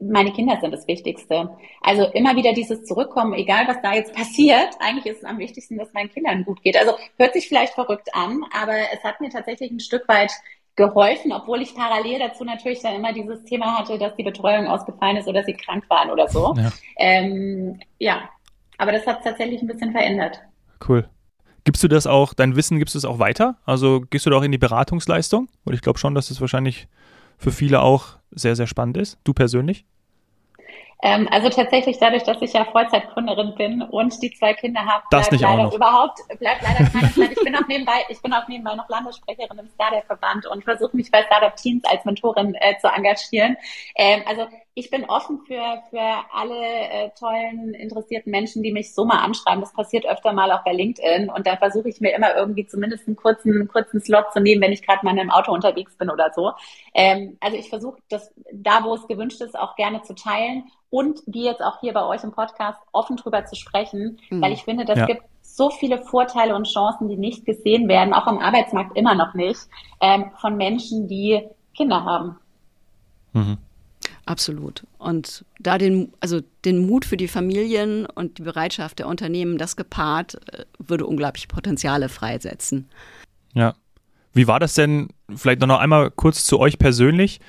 meine 0.00 0.32
Kinder 0.32 0.58
sind 0.60 0.72
das 0.72 0.86
Wichtigste. 0.86 1.50
Also 1.80 2.04
immer 2.12 2.36
wieder 2.36 2.52
dieses 2.52 2.84
Zurückkommen, 2.84 3.34
egal 3.34 3.66
was 3.66 3.80
da 3.82 3.94
jetzt 3.94 4.14
passiert, 4.14 4.76
eigentlich 4.80 5.06
ist 5.06 5.18
es 5.18 5.24
am 5.24 5.38
wichtigsten, 5.38 5.78
dass 5.78 5.92
meinen 5.92 6.10
Kindern 6.10 6.44
gut 6.44 6.62
geht. 6.62 6.76
Also 6.76 6.92
hört 7.16 7.32
sich 7.32 7.48
vielleicht 7.48 7.74
verrückt 7.74 8.08
an, 8.14 8.44
aber 8.52 8.76
es 8.92 9.02
hat 9.04 9.20
mir 9.20 9.30
tatsächlich 9.30 9.70
ein 9.70 9.80
Stück 9.80 10.08
weit 10.08 10.32
geholfen, 10.76 11.32
obwohl 11.32 11.60
ich 11.60 11.74
parallel 11.74 12.20
dazu 12.20 12.44
natürlich 12.44 12.80
dann 12.80 12.94
immer 12.94 13.12
dieses 13.12 13.44
Thema 13.44 13.78
hatte, 13.78 13.98
dass 13.98 14.14
die 14.14 14.22
Betreuung 14.22 14.66
ausgefallen 14.68 15.16
ist 15.16 15.26
oder 15.26 15.42
sie 15.44 15.54
krank 15.54 15.84
waren 15.88 16.10
oder 16.10 16.28
so. 16.28 16.54
Ja, 16.56 16.72
ähm, 16.96 17.80
ja. 17.98 18.28
aber 18.78 18.92
das 18.92 19.06
hat 19.06 19.24
tatsächlich 19.24 19.60
ein 19.60 19.66
bisschen 19.66 19.90
verändert. 19.90 20.40
Cool. 20.88 21.08
Gibst 21.64 21.82
du 21.82 21.88
das 21.88 22.06
auch, 22.06 22.32
dein 22.32 22.54
Wissen 22.56 22.78
gibst 22.78 22.94
du 22.94 22.98
es 22.98 23.04
auch 23.04 23.18
weiter? 23.18 23.58
Also 23.66 24.00
gehst 24.08 24.24
du 24.24 24.30
da 24.30 24.38
auch 24.38 24.42
in 24.42 24.52
die 24.52 24.58
Beratungsleistung? 24.58 25.48
Und 25.64 25.74
ich 25.74 25.82
glaube 25.82 25.98
schon, 25.98 26.14
dass 26.14 26.28
das 26.28 26.40
wahrscheinlich 26.40 26.86
für 27.36 27.50
viele 27.50 27.82
auch 27.82 28.17
sehr, 28.38 28.56
sehr 28.56 28.66
spannend 28.66 28.96
ist. 28.96 29.18
Du 29.24 29.32
persönlich? 29.32 29.84
Ähm, 31.00 31.28
also 31.30 31.48
tatsächlich 31.48 31.98
dadurch, 31.98 32.24
dass 32.24 32.42
ich 32.42 32.52
ja 32.52 32.64
Vollzeitgründerin 32.64 33.54
bin 33.54 33.82
und 33.82 34.20
die 34.20 34.32
zwei 34.32 34.52
Kinder 34.54 34.84
habe, 34.84 35.04
bleibt 35.10 35.30
leider 35.30 35.72
überhaupt, 35.72 36.18
bleibt 36.40 36.62
leider 36.62 36.90
keine 36.90 37.12
Zeit. 37.12 37.30
Ich 37.30 37.44
bin 37.44 37.54
auch 37.54 37.68
nebenbei, 37.68 38.04
ich 38.08 38.20
bin 38.20 38.32
auch 38.32 38.48
nebenbei 38.48 38.74
noch 38.74 38.88
Landessprecherin 38.88 39.58
im 39.58 39.68
Startup-Verband 39.68 40.46
und 40.46 40.64
versuche 40.64 40.96
mich 40.96 41.08
bei 41.12 41.22
Startup 41.22 41.54
Teams 41.54 41.84
als 41.84 42.04
Mentorin 42.04 42.56
äh, 42.56 42.76
zu 42.80 42.88
engagieren. 42.88 43.56
Ähm, 43.94 44.22
also 44.26 44.48
ich 44.78 44.90
bin 44.90 45.04
offen 45.06 45.40
für, 45.40 45.82
für 45.90 46.24
alle 46.32 46.54
äh, 46.54 47.10
tollen, 47.18 47.74
interessierten 47.74 48.30
Menschen, 48.30 48.62
die 48.62 48.70
mich 48.70 48.94
so 48.94 49.04
mal 49.04 49.18
anschreiben. 49.18 49.60
Das 49.60 49.72
passiert 49.72 50.06
öfter 50.06 50.32
mal 50.32 50.52
auch 50.52 50.62
bei 50.62 50.72
LinkedIn. 50.72 51.30
Und 51.30 51.48
da 51.48 51.56
versuche 51.56 51.88
ich 51.88 52.00
mir 52.00 52.14
immer 52.14 52.36
irgendwie 52.36 52.64
zumindest 52.64 53.08
einen 53.08 53.16
kurzen, 53.16 53.66
kurzen 53.66 54.00
Slot 54.00 54.32
zu 54.32 54.40
nehmen, 54.40 54.62
wenn 54.62 54.70
ich 54.70 54.86
gerade 54.86 55.04
mal 55.04 55.10
in 55.12 55.18
einem 55.18 55.30
Auto 55.30 55.52
unterwegs 55.52 55.96
bin 55.96 56.10
oder 56.10 56.30
so. 56.32 56.52
Ähm, 56.94 57.36
also 57.40 57.56
ich 57.56 57.68
versuche 57.68 57.98
das 58.08 58.32
da, 58.52 58.84
wo 58.84 58.94
es 58.94 59.08
gewünscht 59.08 59.40
ist, 59.40 59.58
auch 59.58 59.74
gerne 59.74 60.02
zu 60.02 60.14
teilen 60.14 60.64
und 60.90 61.22
wie 61.26 61.44
jetzt 61.44 61.60
auch 61.60 61.80
hier 61.80 61.92
bei 61.92 62.06
euch 62.06 62.22
im 62.22 62.30
Podcast 62.30 62.78
offen 62.92 63.16
drüber 63.16 63.46
zu 63.46 63.56
sprechen, 63.56 64.20
mhm. 64.30 64.42
weil 64.42 64.52
ich 64.52 64.62
finde, 64.62 64.84
das 64.84 64.98
ja. 64.98 65.06
gibt 65.06 65.22
so 65.42 65.70
viele 65.70 65.98
Vorteile 65.98 66.54
und 66.54 66.68
Chancen, 66.68 67.08
die 67.08 67.16
nicht 67.16 67.44
gesehen 67.44 67.88
werden, 67.88 68.14
auch 68.14 68.26
am 68.28 68.38
Arbeitsmarkt 68.38 68.96
immer 68.96 69.16
noch 69.16 69.34
nicht, 69.34 69.58
ähm, 70.00 70.30
von 70.40 70.56
Menschen, 70.56 71.08
die 71.08 71.48
Kinder 71.74 72.04
haben. 72.04 72.38
Mhm. 73.32 73.58
Absolut. 74.28 74.84
Und 74.98 75.46
da 75.58 75.78
den, 75.78 76.12
also 76.20 76.40
den 76.66 76.86
Mut 76.86 77.06
für 77.06 77.16
die 77.16 77.28
Familien 77.28 78.04
und 78.04 78.36
die 78.36 78.42
Bereitschaft 78.42 78.98
der 78.98 79.08
Unternehmen, 79.08 79.56
das 79.56 79.74
gepaart, 79.74 80.34
äh, 80.52 80.66
würde 80.78 81.06
unglaublich 81.06 81.48
Potenziale 81.48 82.10
freisetzen. 82.10 82.90
Ja. 83.54 83.74
Wie 84.34 84.46
war 84.46 84.60
das 84.60 84.74
denn, 84.74 85.08
vielleicht 85.34 85.62
noch 85.62 85.78
einmal 85.78 86.10
kurz 86.10 86.44
zu 86.44 86.60
euch 86.60 86.78
persönlich, 86.78 87.40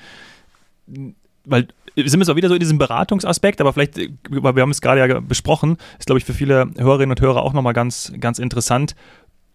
weil 1.44 1.68
wir 1.94 2.08
sind 2.08 2.20
jetzt 2.20 2.30
auch 2.30 2.36
wieder 2.36 2.48
so 2.48 2.54
in 2.54 2.60
diesem 2.60 2.78
Beratungsaspekt, 2.78 3.60
aber 3.60 3.74
vielleicht, 3.74 3.98
weil 4.30 4.56
wir 4.56 4.62
haben 4.62 4.70
es 4.70 4.80
gerade 4.80 5.06
ja 5.06 5.20
besprochen, 5.20 5.76
ist 5.98 6.06
glaube 6.06 6.18
ich 6.18 6.24
für 6.24 6.32
viele 6.32 6.70
Hörerinnen 6.78 7.10
und 7.10 7.20
Hörer 7.20 7.42
auch 7.42 7.52
nochmal 7.52 7.74
ganz, 7.74 8.10
ganz 8.20 8.38
interessant, 8.38 8.96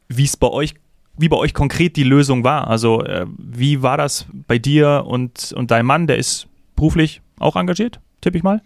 wie 0.09 0.25
es 0.25 0.37
bei 0.37 0.47
euch 0.47 0.75
wie 1.17 1.29
bei 1.29 1.37
euch 1.37 1.53
konkret 1.53 1.95
die 1.95 2.03
Lösung 2.03 2.43
war. 2.43 2.67
Also 2.67 3.01
äh, 3.01 3.25
wie 3.37 3.81
war 3.81 3.97
das 3.97 4.27
bei 4.47 4.59
dir 4.59 5.05
und, 5.07 5.53
und 5.53 5.71
deinem 5.71 5.85
Mann? 5.85 6.07
Der 6.07 6.17
ist 6.17 6.49
beruflich 6.75 7.21
auch 7.39 7.55
engagiert, 7.55 7.99
tippe 8.21 8.37
ich 8.37 8.43
mal? 8.43 8.61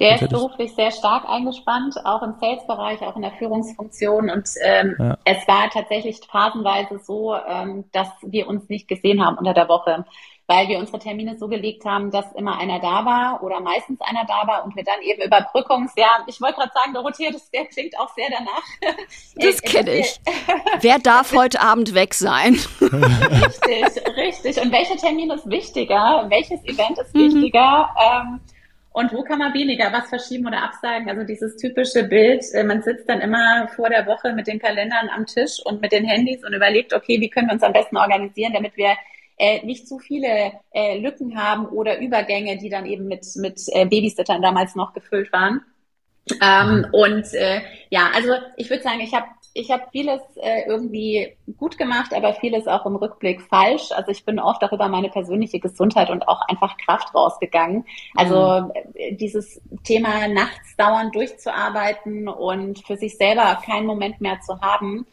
Der 0.00 0.14
ist 0.14 0.30
beruflich 0.30 0.74
sehr 0.74 0.90
stark 0.92 1.28
eingespannt, 1.28 1.94
auch 2.04 2.22
im 2.22 2.34
Sales-Bereich, 2.40 3.02
auch 3.02 3.16
in 3.16 3.22
der 3.22 3.32
Führungsfunktion. 3.32 4.30
Und 4.30 4.48
ähm, 4.62 4.96
ja. 4.98 5.18
es 5.26 5.46
war 5.46 5.68
tatsächlich 5.68 6.20
phasenweise 6.26 6.98
so, 7.04 7.34
ähm, 7.34 7.84
dass 7.92 8.08
wir 8.22 8.48
uns 8.48 8.66
nicht 8.70 8.88
gesehen 8.88 9.24
haben 9.24 9.36
unter 9.36 9.52
der 9.52 9.68
Woche, 9.68 10.06
weil 10.50 10.66
wir 10.66 10.80
unsere 10.80 10.98
Termine 10.98 11.38
so 11.38 11.46
gelegt 11.46 11.84
haben, 11.84 12.10
dass 12.10 12.32
immer 12.32 12.58
einer 12.58 12.80
da 12.80 13.04
war 13.04 13.40
oder 13.44 13.60
meistens 13.60 14.00
einer 14.00 14.24
da 14.26 14.48
war 14.48 14.64
und 14.64 14.74
wir 14.74 14.82
dann 14.82 15.00
eben 15.00 15.22
Überbrückungs, 15.22 15.92
ja, 15.96 16.08
ich 16.26 16.40
wollte 16.40 16.56
gerade 16.56 16.72
sagen, 16.74 16.92
Dorothea, 16.92 17.30
das 17.30 17.48
klingt 17.72 17.96
auch 18.00 18.12
sehr 18.14 18.26
danach. 18.30 18.96
Das 19.36 19.62
kenne 19.62 19.92
ich. 19.94 20.20
Wer 20.80 20.98
darf 20.98 21.32
heute 21.32 21.60
Abend 21.60 21.94
weg 21.94 22.14
sein? 22.14 22.54
richtig, 22.80 24.16
richtig. 24.16 24.60
Und 24.60 24.72
welcher 24.72 24.96
Termin 24.96 25.30
ist 25.30 25.48
wichtiger? 25.48 26.26
Welches 26.28 26.62
Event 26.64 26.98
ist 26.98 27.14
mhm. 27.14 27.20
wichtiger? 27.20 27.88
Ähm, 27.96 28.40
und 28.92 29.12
wo 29.12 29.22
kann 29.22 29.38
man 29.38 29.54
weniger 29.54 29.92
was 29.92 30.08
verschieben 30.08 30.48
oder 30.48 30.64
absagen? 30.64 31.08
Also 31.08 31.22
dieses 31.22 31.56
typische 31.56 32.02
Bild, 32.04 32.44
äh, 32.54 32.64
man 32.64 32.82
sitzt 32.82 33.08
dann 33.08 33.20
immer 33.20 33.68
vor 33.76 33.88
der 33.88 34.04
Woche 34.06 34.32
mit 34.32 34.48
den 34.48 34.58
Kalendern 34.58 35.08
am 35.14 35.26
Tisch 35.26 35.60
und 35.64 35.80
mit 35.80 35.92
den 35.92 36.04
Handys 36.04 36.44
und 36.44 36.52
überlegt, 36.52 36.92
okay, 36.92 37.20
wie 37.20 37.30
können 37.30 37.46
wir 37.46 37.54
uns 37.54 37.62
am 37.62 37.72
besten 37.72 37.96
organisieren, 37.96 38.52
damit 38.52 38.76
wir 38.76 38.96
äh, 39.40 39.64
nicht 39.64 39.88
zu 39.88 39.98
viele 39.98 40.52
äh, 40.70 40.98
Lücken 40.98 41.34
haben 41.34 41.66
oder 41.66 41.98
Übergänge, 41.98 42.58
die 42.58 42.68
dann 42.68 42.84
eben 42.84 43.08
mit, 43.08 43.26
mit 43.36 43.58
äh, 43.68 43.86
Babysittern 43.86 44.42
damals 44.42 44.74
noch 44.74 44.92
gefüllt 44.92 45.32
waren. 45.32 45.62
Ähm, 46.42 46.86
und 46.92 47.32
äh, 47.32 47.62
ja, 47.88 48.10
also 48.14 48.34
ich 48.56 48.68
würde 48.68 48.82
sagen, 48.82 49.00
ich 49.00 49.14
habe 49.14 49.26
ich 49.54 49.70
hab 49.70 49.90
vieles 49.90 50.20
äh, 50.36 50.68
irgendwie 50.68 51.36
gut 51.56 51.78
gemacht, 51.78 52.12
aber 52.14 52.34
vieles 52.34 52.68
auch 52.68 52.84
im 52.84 52.96
Rückblick 52.96 53.40
falsch. 53.40 53.90
Also 53.92 54.10
ich 54.10 54.24
bin 54.26 54.38
oft 54.38 54.62
auch 54.62 54.72
über 54.72 54.88
meine 54.88 55.08
persönliche 55.08 55.58
Gesundheit 55.58 56.10
und 56.10 56.28
auch 56.28 56.42
einfach 56.46 56.76
Kraft 56.76 57.14
rausgegangen. 57.14 57.86
Also 58.14 58.68
mhm. 58.68 59.16
Dieses 59.16 59.60
Thema 59.84 60.28
nachts 60.28 60.76
dauernd 60.76 61.14
durchzuarbeiten 61.14 62.28
und 62.28 62.86
für 62.86 62.96
sich 62.98 63.16
selber 63.16 63.60
keinen 63.64 63.86
Moment 63.86 64.20
mehr 64.20 64.40
zu 64.40 64.60
haben, 64.60 65.06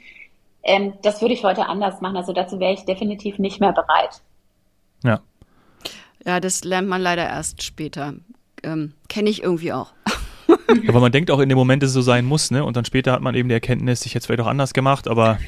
ähm, 0.68 0.94
das 1.02 1.22
würde 1.22 1.34
ich 1.34 1.44
heute 1.44 1.68
anders 1.68 2.02
machen. 2.02 2.18
Also 2.18 2.34
dazu 2.34 2.60
wäre 2.60 2.74
ich 2.74 2.86
definitiv 2.86 3.40
nicht 3.40 3.60
mehr 3.60 3.74
bereit. 3.74 4.22
Ja. 5.04 5.22
Ja, 6.26 6.40
das 6.40 6.64
lernt 6.64 6.88
man 6.88 7.02
leider 7.02 7.28
erst 7.28 7.64
später. 7.64 8.14
Ähm, 8.64 8.94
Kenne 9.10 9.30
ich 9.30 9.42
irgendwie 9.42 9.74
auch. 9.74 9.94
aber 10.88 11.00
man 11.00 11.12
denkt 11.12 11.32
auch 11.32 11.40
in 11.40 11.50
dem 11.50 11.58
Moment, 11.58 11.84
dass 11.84 11.90
es 11.90 11.94
so 11.94 12.02
sein 12.02 12.26
muss, 12.26 12.52
ne? 12.52 12.64
Und 12.64 12.78
dann 12.78 12.86
später 12.86 13.12
hat 13.12 13.22
man 13.22 13.36
eben 13.36 13.50
die 13.50 13.54
Erkenntnis, 13.54 14.06
ich 14.06 14.12
hätte 14.14 14.20
es 14.20 14.26
vielleicht 14.28 14.42
auch 14.42 14.48
anders 14.48 14.74
gemacht, 14.74 15.08
aber 15.08 15.40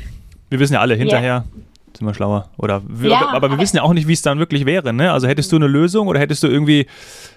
wir 0.50 0.60
wissen 0.60 0.74
ja 0.74 0.82
alle 0.82 0.96
hinterher. 0.96 1.46
Yeah 1.46 1.69
sind 1.98 2.06
wir 2.08 2.14
schlauer. 2.14 2.50
Oder 2.58 2.82
wir, 2.88 3.10
ja, 3.12 3.30
aber 3.30 3.50
wir 3.50 3.58
wissen 3.58 3.78
ja 3.78 3.84
auch 3.84 3.94
nicht, 3.94 4.08
wie 4.08 4.14
es 4.14 4.22
dann 4.22 4.40
wirklich 4.40 4.66
wäre. 4.66 4.94
Ne? 4.94 5.12
Also 5.12 5.28
hättest 5.28 5.52
du 5.52 5.56
eine 5.56 5.68
Lösung 5.68 6.08
oder 6.08 6.20
hättest 6.20 6.44
du 6.44 6.48
irgendwie, 6.48 6.88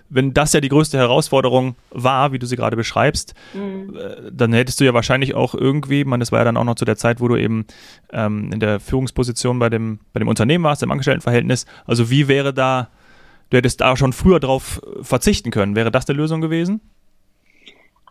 wenn 0.09 0.35
das 0.35 0.53
ja 0.53 0.61
die 0.61 0.69
größte 0.69 0.99
Herausforderung 0.99 1.75
war, 1.91 2.33
wie 2.33 2.39
du 2.39 2.47
sie 2.47 2.57
gerade 2.57 2.77
beschreibst, 2.77 3.35
mhm. 3.55 3.97
Äh, 3.97 4.31
dann 4.31 4.53
hättest 4.53 4.81
du 4.81 4.85
ja 4.85 4.95
wahrscheinlich 4.95 5.35
auch 5.35 5.55
irgendwie, 5.55 6.05
man, 6.05 6.21
das 6.21 6.33
war 6.33 6.41
ja 6.41 6.45
dann 6.45 6.57
auch 6.57 6.65
noch 6.65 6.75
zu 6.75 6.85
der 6.85 6.97
Zeit, 6.97 7.21
wo 7.21 7.29
du 7.29 7.37
eben 7.37 7.67
ähm, 8.13 8.53
in 8.53 8.61
der 8.61 8.81
Führungsposition 8.81 9.59
bei 9.59 9.69
dem, 9.69 10.01
bei 10.13 10.19
dem 10.19 10.29
Unternehmen 10.29 10.65
warst, 10.65 10.83
im 10.83 10.91
Angestelltenverhältnis. 10.91 11.67
Also 11.87 12.11
wie 12.11 12.29
wäre 12.29 12.53
da, 12.53 12.89
du 13.51 13.57
hättest 13.57 13.81
da 13.81 13.97
schon 13.97 14.13
früher 14.13 14.41
drauf 14.41 14.81
verzichten 15.01 15.51
können. 15.51 15.75
Wäre 15.75 15.91
das 15.91 16.09
eine 16.09 16.17
Lösung 16.17 16.41
gewesen? 16.41 16.81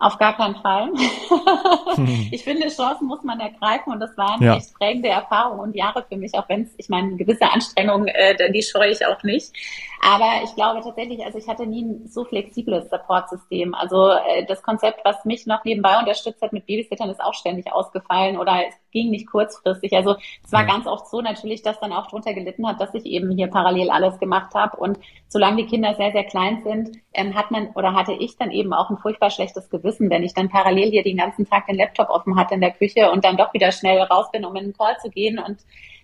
Auf 0.02 0.18
gar 0.18 0.36
keinen 0.36 0.56
Fall. 0.56 0.90
ich 2.32 2.44
finde, 2.44 2.70
Chancen 2.70 3.06
muss 3.06 3.22
man 3.22 3.40
ergreifen 3.40 3.94
und 3.94 4.00
das 4.00 4.18
waren 4.18 4.42
ja. 4.42 4.58
echt 4.58 4.74
prägende 4.74 5.10
Erfahrungen 5.10 5.60
und 5.60 5.76
Jahre 5.76 6.04
für 6.10 6.18
mich, 6.18 6.34
auch 6.34 6.50
wenn 6.50 6.64
es, 6.64 6.74
ich 6.78 6.90
meine, 6.90 7.16
gewisse 7.18 7.48
Anstrengungen, 7.52 8.08
äh, 8.08 8.52
die 8.52 8.64
scheue 8.64 8.90
ich 8.90 9.06
auch 9.06 9.22
nicht. 9.22 9.54
Aber 10.02 10.44
ich 10.44 10.56
glaube 10.56 10.82
tatsächlich, 10.82 11.24
also 11.24 11.38
ich 11.38 11.48
hatte 11.48 11.68
nie 11.68 11.84
ein 11.84 12.08
so 12.08 12.26
flexibles 12.26 12.90
Supportsystem. 12.90 13.76
Also 13.76 14.10
äh, 14.10 14.44
das 14.48 14.64
Konzept, 14.64 15.02
was 15.06 15.24
mich 15.24 15.46
noch 15.46 15.64
nebenbei 15.66 16.00
unterstützt 16.00 16.42
hat 16.42 16.52
mit 16.52 16.66
Babysittern, 16.66 17.12
ist 17.12 17.22
auch 17.22 17.36
ständig 17.36 17.72
ausgefallen 17.72 18.40
oder 18.40 18.54
es 18.68 18.74
ging 18.92 19.10
nicht 19.10 19.28
kurzfristig. 19.28 19.94
Also 19.94 20.16
es 20.44 20.52
war 20.52 20.62
ja. 20.62 20.68
ganz 20.68 20.88
oft 20.88 21.10
so 21.10 21.22
natürlich, 21.22 21.62
dass 21.62 21.80
dann 21.80 21.94
auch 21.94 22.08
drunter 22.08 22.34
gelitten 22.34 22.68
hat, 22.68 22.80
dass 22.80 22.94
ich 22.94 23.06
eben 23.06 23.32
hier 23.32 23.48
parallel 23.48 23.90
alles 23.90 24.20
gemacht 24.20 24.54
habe. 24.54 24.78
Und 24.78 25.00
solange 25.28 25.64
die 25.64 25.68
Kinder 25.70 25.96
sehr, 25.96 26.12
sehr 26.12 26.24
klein 26.24 26.62
sind, 26.64 26.98
ähm, 27.14 27.36
hat 27.36 27.52
man 27.52 27.70
oder 27.76 27.94
hatte 27.94 28.14
ich 28.14 28.38
dann 28.38 28.52
eben 28.52 28.74
auch 28.74 28.90
ein 28.90 28.98
furchtbar 28.98 29.30
schlechtes 29.30 29.70
Gewissen, 29.70 30.10
wenn 30.10 30.24
ich 30.24 30.34
dann 30.34 30.50
parallel 30.50 30.92
hier 30.92 31.04
den 31.04 31.18
ganzen 31.18 31.50
Tag 31.50 31.68
den 31.68 31.78
Laptop 31.78 32.10
offen 32.10 32.36
hatte 32.36 32.56
in 32.56 32.62
der 32.62 32.72
Küche 32.72 33.12
und 33.12 33.26
dann 33.26 33.38
doch 33.38 33.54
wieder 33.54 33.72
schnell 33.72 34.00
raus 34.02 34.32
bin, 34.32 34.46
um 34.46 34.56
in 34.56 34.66
den 34.66 34.78
Call 34.78 34.98
zu 35.02 35.10
gehen 35.10 35.40
und 35.40 35.58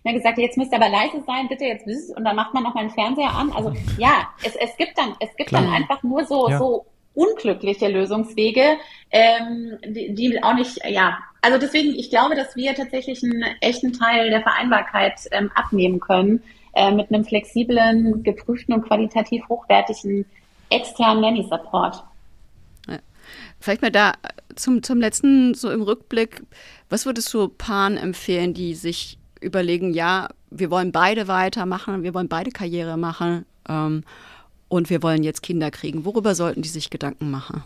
mir 0.04 0.14
gesagt, 0.14 0.38
jetzt 0.38 0.58
müsst 0.58 0.72
ihr 0.72 0.82
aber 0.82 0.90
leise 0.90 1.22
sein, 1.26 1.48
bitte 1.50 1.66
jetzt 1.66 1.86
und 2.16 2.24
dann 2.24 2.36
macht 2.36 2.54
man 2.54 2.64
noch 2.64 2.74
mal 2.74 2.82
einen 2.82 2.92
Fernseher 2.92 3.32
an. 3.32 3.52
Also 3.52 3.74
ja, 3.98 4.30
es, 4.44 4.56
es 4.56 4.76
gibt 4.78 4.98
dann, 4.98 5.16
es 5.20 5.36
gibt 5.36 5.50
Klar. 5.50 5.64
dann 5.64 5.74
einfach 5.74 6.02
nur 6.04 6.26
so, 6.26 6.50
ja. 6.50 6.58
so 6.58 6.86
unglückliche 7.14 7.88
Lösungswege, 7.88 8.78
ähm, 9.10 9.78
die, 9.84 10.14
die 10.14 10.44
auch 10.44 10.54
nicht, 10.54 10.80
ja, 10.88 11.18
also 11.42 11.58
deswegen, 11.58 11.96
ich 11.96 12.10
glaube, 12.10 12.36
dass 12.36 12.56
wir 12.56 12.74
tatsächlich 12.76 13.24
einen 13.24 13.44
echten 13.62 13.94
Teil 13.94 14.30
der 14.30 14.42
Vereinbarkeit 14.42 15.20
ähm, 15.32 15.52
abnehmen 15.56 16.00
können 16.00 16.42
äh, 16.74 16.92
mit 16.92 17.12
einem 17.12 17.26
flexiblen, 17.26 18.24
geprüften 18.24 18.74
und 18.74 18.84
qualitativ 18.84 19.48
hochwertigen 19.48 20.26
externen 20.70 21.22
Nanny-Support. 21.22 22.04
Vielleicht 23.60 23.82
mal 23.82 23.92
da 23.92 24.14
zum, 24.56 24.84
zum 24.84 25.00
letzten, 25.00 25.54
so 25.54 25.72
im 25.72 25.82
Rückblick, 25.82 26.44
was 26.90 27.06
würdest 27.06 27.34
du 27.34 27.48
Paaren 27.48 27.98
empfehlen, 27.98 28.54
die 28.54 28.76
sich 28.76 29.18
überlegen, 29.42 29.94
ja, 29.94 30.30
wir 30.50 30.72
wollen 30.72 30.92
beide 30.92 31.28
weitermachen, 31.28 32.04
wir 32.04 32.14
wollen 32.14 32.30
beide 32.30 32.52
Karriere 32.52 32.98
machen 32.98 33.46
ähm, 33.68 34.04
und 34.68 34.90
wir 34.90 35.04
wollen 35.04 35.24
jetzt 35.24 35.44
Kinder 35.44 35.72
kriegen. 35.72 36.06
Worüber 36.06 36.36
sollten 36.36 36.62
die 36.62 36.70
sich 36.70 36.90
Gedanken 36.90 37.30
machen? 37.30 37.64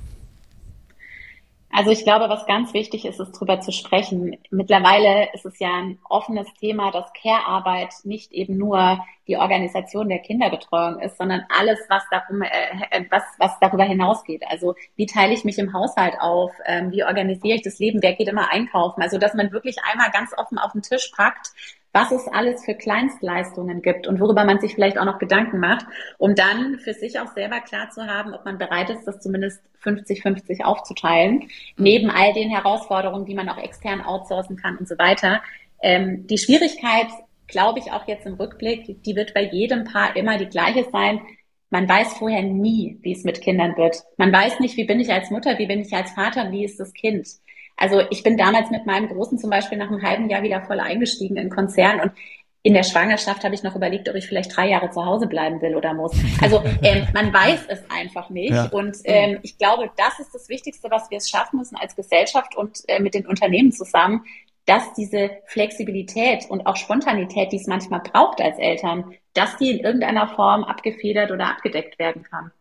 Also 1.73 1.91
ich 1.91 2.03
glaube, 2.03 2.27
was 2.27 2.45
ganz 2.45 2.73
wichtig 2.73 3.05
ist, 3.05 3.19
ist 3.19 3.31
darüber 3.33 3.61
zu 3.61 3.71
sprechen. 3.71 4.37
Mittlerweile 4.49 5.29
ist 5.33 5.45
es 5.45 5.57
ja 5.59 5.73
ein 5.73 5.99
offenes 6.09 6.47
Thema, 6.59 6.91
dass 6.91 7.13
Care-Arbeit 7.13 7.93
nicht 8.03 8.31
eben 8.33 8.57
nur 8.57 8.99
die 9.27 9.37
Organisation 9.37 10.09
der 10.09 10.19
Kinderbetreuung 10.19 10.99
ist, 10.99 11.17
sondern 11.17 11.45
alles, 11.57 11.79
was, 11.87 12.03
darum, 12.11 12.41
äh, 12.41 13.05
was, 13.09 13.23
was 13.37 13.57
darüber 13.59 13.83
hinausgeht. 13.83 14.43
Also 14.49 14.75
wie 14.95 15.05
teile 15.05 15.33
ich 15.33 15.45
mich 15.45 15.57
im 15.57 15.71
Haushalt 15.73 16.15
auf? 16.19 16.51
Ähm, 16.65 16.91
wie 16.91 17.05
organisiere 17.05 17.55
ich 17.55 17.61
das 17.61 17.79
Leben? 17.79 18.01
Wer 18.01 18.13
geht 18.13 18.27
immer 18.27 18.51
einkaufen? 18.51 19.01
Also 19.01 19.17
dass 19.17 19.33
man 19.33 19.51
wirklich 19.51 19.77
einmal 19.89 20.11
ganz 20.11 20.37
offen 20.37 20.57
auf 20.57 20.73
den 20.73 20.81
Tisch 20.81 21.11
packt, 21.15 21.53
was 21.93 22.11
es 22.11 22.27
alles 22.27 22.63
für 22.63 22.73
Kleinstleistungen 22.73 23.81
gibt 23.81 24.07
und 24.07 24.19
worüber 24.19 24.45
man 24.45 24.59
sich 24.59 24.75
vielleicht 24.75 24.97
auch 24.97 25.05
noch 25.05 25.19
Gedanken 25.19 25.59
macht, 25.59 25.85
um 26.17 26.35
dann 26.35 26.79
für 26.79 26.93
sich 26.93 27.19
auch 27.19 27.33
selber 27.33 27.59
klar 27.59 27.89
zu 27.89 28.07
haben, 28.07 28.33
ob 28.33 28.45
man 28.45 28.57
bereit 28.57 28.89
ist, 28.89 29.05
das 29.05 29.19
zumindest 29.19 29.61
50-50 29.83 30.63
aufzuteilen, 30.63 31.39
mhm. 31.39 31.49
neben 31.77 32.09
all 32.09 32.33
den 32.33 32.49
Herausforderungen, 32.49 33.25
die 33.25 33.35
man 33.35 33.49
auch 33.49 33.57
extern 33.57 34.01
outsourcen 34.01 34.55
kann 34.55 34.77
und 34.77 34.87
so 34.87 34.97
weiter. 34.97 35.41
Ähm, 35.81 36.27
die 36.27 36.37
Schwierigkeit, 36.37 37.07
glaube 37.47 37.79
ich, 37.79 37.91
auch 37.91 38.07
jetzt 38.07 38.25
im 38.25 38.35
Rückblick, 38.35 39.03
die 39.03 39.15
wird 39.15 39.33
bei 39.33 39.43
jedem 39.43 39.83
Paar 39.83 40.15
immer 40.15 40.37
die 40.37 40.47
gleiche 40.47 40.87
sein. 40.91 41.21
Man 41.69 41.87
weiß 41.87 42.13
vorher 42.13 42.43
nie, 42.43 42.99
wie 43.01 43.13
es 43.13 43.23
mit 43.23 43.41
Kindern 43.41 43.75
wird. 43.77 43.97
Man 44.17 44.31
weiß 44.31 44.59
nicht, 44.59 44.77
wie 44.77 44.85
bin 44.85 44.99
ich 44.99 45.11
als 45.11 45.29
Mutter, 45.29 45.57
wie 45.57 45.67
bin 45.67 45.81
ich 45.81 45.93
als 45.93 46.11
Vater, 46.11 46.51
wie 46.51 46.63
ist 46.63 46.79
das 46.79 46.93
Kind. 46.93 47.27
Also 47.81 48.03
ich 48.11 48.21
bin 48.21 48.37
damals 48.37 48.69
mit 48.69 48.85
meinem 48.85 49.09
Großen 49.09 49.39
zum 49.39 49.49
Beispiel 49.49 49.77
nach 49.77 49.87
einem 49.87 50.03
halben 50.03 50.29
Jahr 50.29 50.43
wieder 50.43 50.61
voll 50.61 50.79
eingestiegen 50.79 51.35
in 51.35 51.49
Konzern 51.49 51.99
und 51.99 52.11
in 52.63 52.75
der 52.75 52.83
Schwangerschaft 52.83 53.43
habe 53.43 53.55
ich 53.55 53.63
noch 53.63 53.75
überlegt, 53.75 54.07
ob 54.07 54.13
ich 54.13 54.27
vielleicht 54.27 54.55
drei 54.55 54.69
Jahre 54.69 54.91
zu 54.91 55.03
Hause 55.03 55.25
bleiben 55.25 55.59
will 55.63 55.75
oder 55.75 55.95
muss. 55.95 56.15
Also 56.43 56.61
ähm, 56.83 57.07
man 57.11 57.33
weiß 57.33 57.65
es 57.69 57.81
einfach 57.89 58.29
nicht. 58.29 58.51
Ja. 58.51 58.69
Und 58.69 58.97
ähm, 59.05 59.39
ich 59.41 59.57
glaube, 59.57 59.89
das 59.97 60.19
ist 60.19 60.31
das 60.35 60.47
Wichtigste, 60.47 60.91
was 60.91 61.09
wir 61.09 61.17
es 61.17 61.27
schaffen 61.27 61.57
müssen 61.57 61.75
als 61.75 61.95
Gesellschaft 61.95 62.55
und 62.55 62.77
äh, 62.87 62.99
mit 62.99 63.15
den 63.15 63.25
Unternehmen 63.25 63.71
zusammen, 63.71 64.25
dass 64.67 64.93
diese 64.93 65.31
Flexibilität 65.47 66.45
und 66.49 66.67
auch 66.67 66.75
Spontanität, 66.75 67.51
die 67.51 67.57
es 67.57 67.65
manchmal 67.65 68.01
braucht 68.01 68.39
als 68.41 68.59
Eltern, 68.59 69.15
dass 69.33 69.57
die 69.57 69.71
in 69.71 69.79
irgendeiner 69.79 70.27
Form 70.27 70.63
abgefedert 70.63 71.31
oder 71.31 71.47
abgedeckt 71.47 71.97
werden 71.97 72.21
kann. 72.21 72.51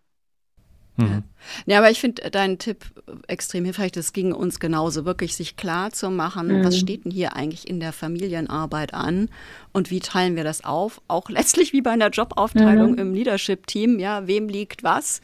Mhm. 1.01 1.23
Ja, 1.67 1.79
aber 1.79 1.91
ich 1.91 2.01
finde 2.01 2.31
deinen 2.31 2.59
Tipp 2.59 2.85
extrem 3.27 3.65
hilfreich. 3.65 3.93
Das 3.93 4.13
ging 4.13 4.33
uns 4.33 4.61
genauso, 4.61 5.05
wirklich 5.05 5.37
sich 5.37 5.57
klar 5.57 5.91
zu 5.91 6.11
machen, 6.11 6.49
mhm. 6.49 6.65
was 6.65 6.79
steht 6.79 7.05
denn 7.05 7.13
hier 7.13 7.35
eigentlich 7.37 7.69
in 7.69 7.81
der 7.81 7.93
Familienarbeit 7.93 8.95
an 8.95 9.29
und 9.73 9.91
wie 9.91 10.01
teilen 10.01 10.37
wir 10.37 10.45
das 10.45 10.65
auf? 10.65 11.01
Auch 11.09 11.29
letztlich 11.29 11.73
wie 11.73 11.83
bei 11.83 11.91
einer 11.91 12.11
Jobaufteilung 12.11 12.93
mhm. 12.93 12.99
im 12.99 13.15
Leadership-Team. 13.15 13.99
Ja, 13.99 14.27
wem 14.27 14.49
liegt 14.49 14.83
was? 14.83 15.21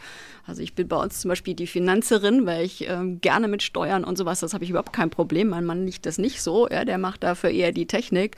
Also 0.47 0.63
ich 0.63 0.75
bin 0.75 0.87
bei 0.87 0.97
uns 0.97 1.21
zum 1.21 1.29
Beispiel 1.31 1.55
die 1.55 1.67
Finanzerin, 1.67 2.47
weil 2.47 2.65
ich 2.65 2.89
ähm, 2.89 3.21
gerne 3.21 3.49
mit 3.49 3.65
Steuern 3.65 4.05
und 4.05 4.17
sowas, 4.17 4.41
das 4.41 4.55
habe 4.55 4.63
ich 4.63 4.71
überhaupt 4.71 4.93
kein 4.93 5.11
Problem. 5.11 5.49
Mein 5.49 5.65
Mann 5.65 5.85
liegt 5.85 6.07
das 6.07 6.19
nicht 6.19 6.41
so, 6.41 6.69
ja, 6.69 6.85
der 6.85 6.99
macht 6.99 7.25
dafür 7.25 7.51
eher 7.51 7.73
die 7.73 7.87
Technik. 7.87 8.37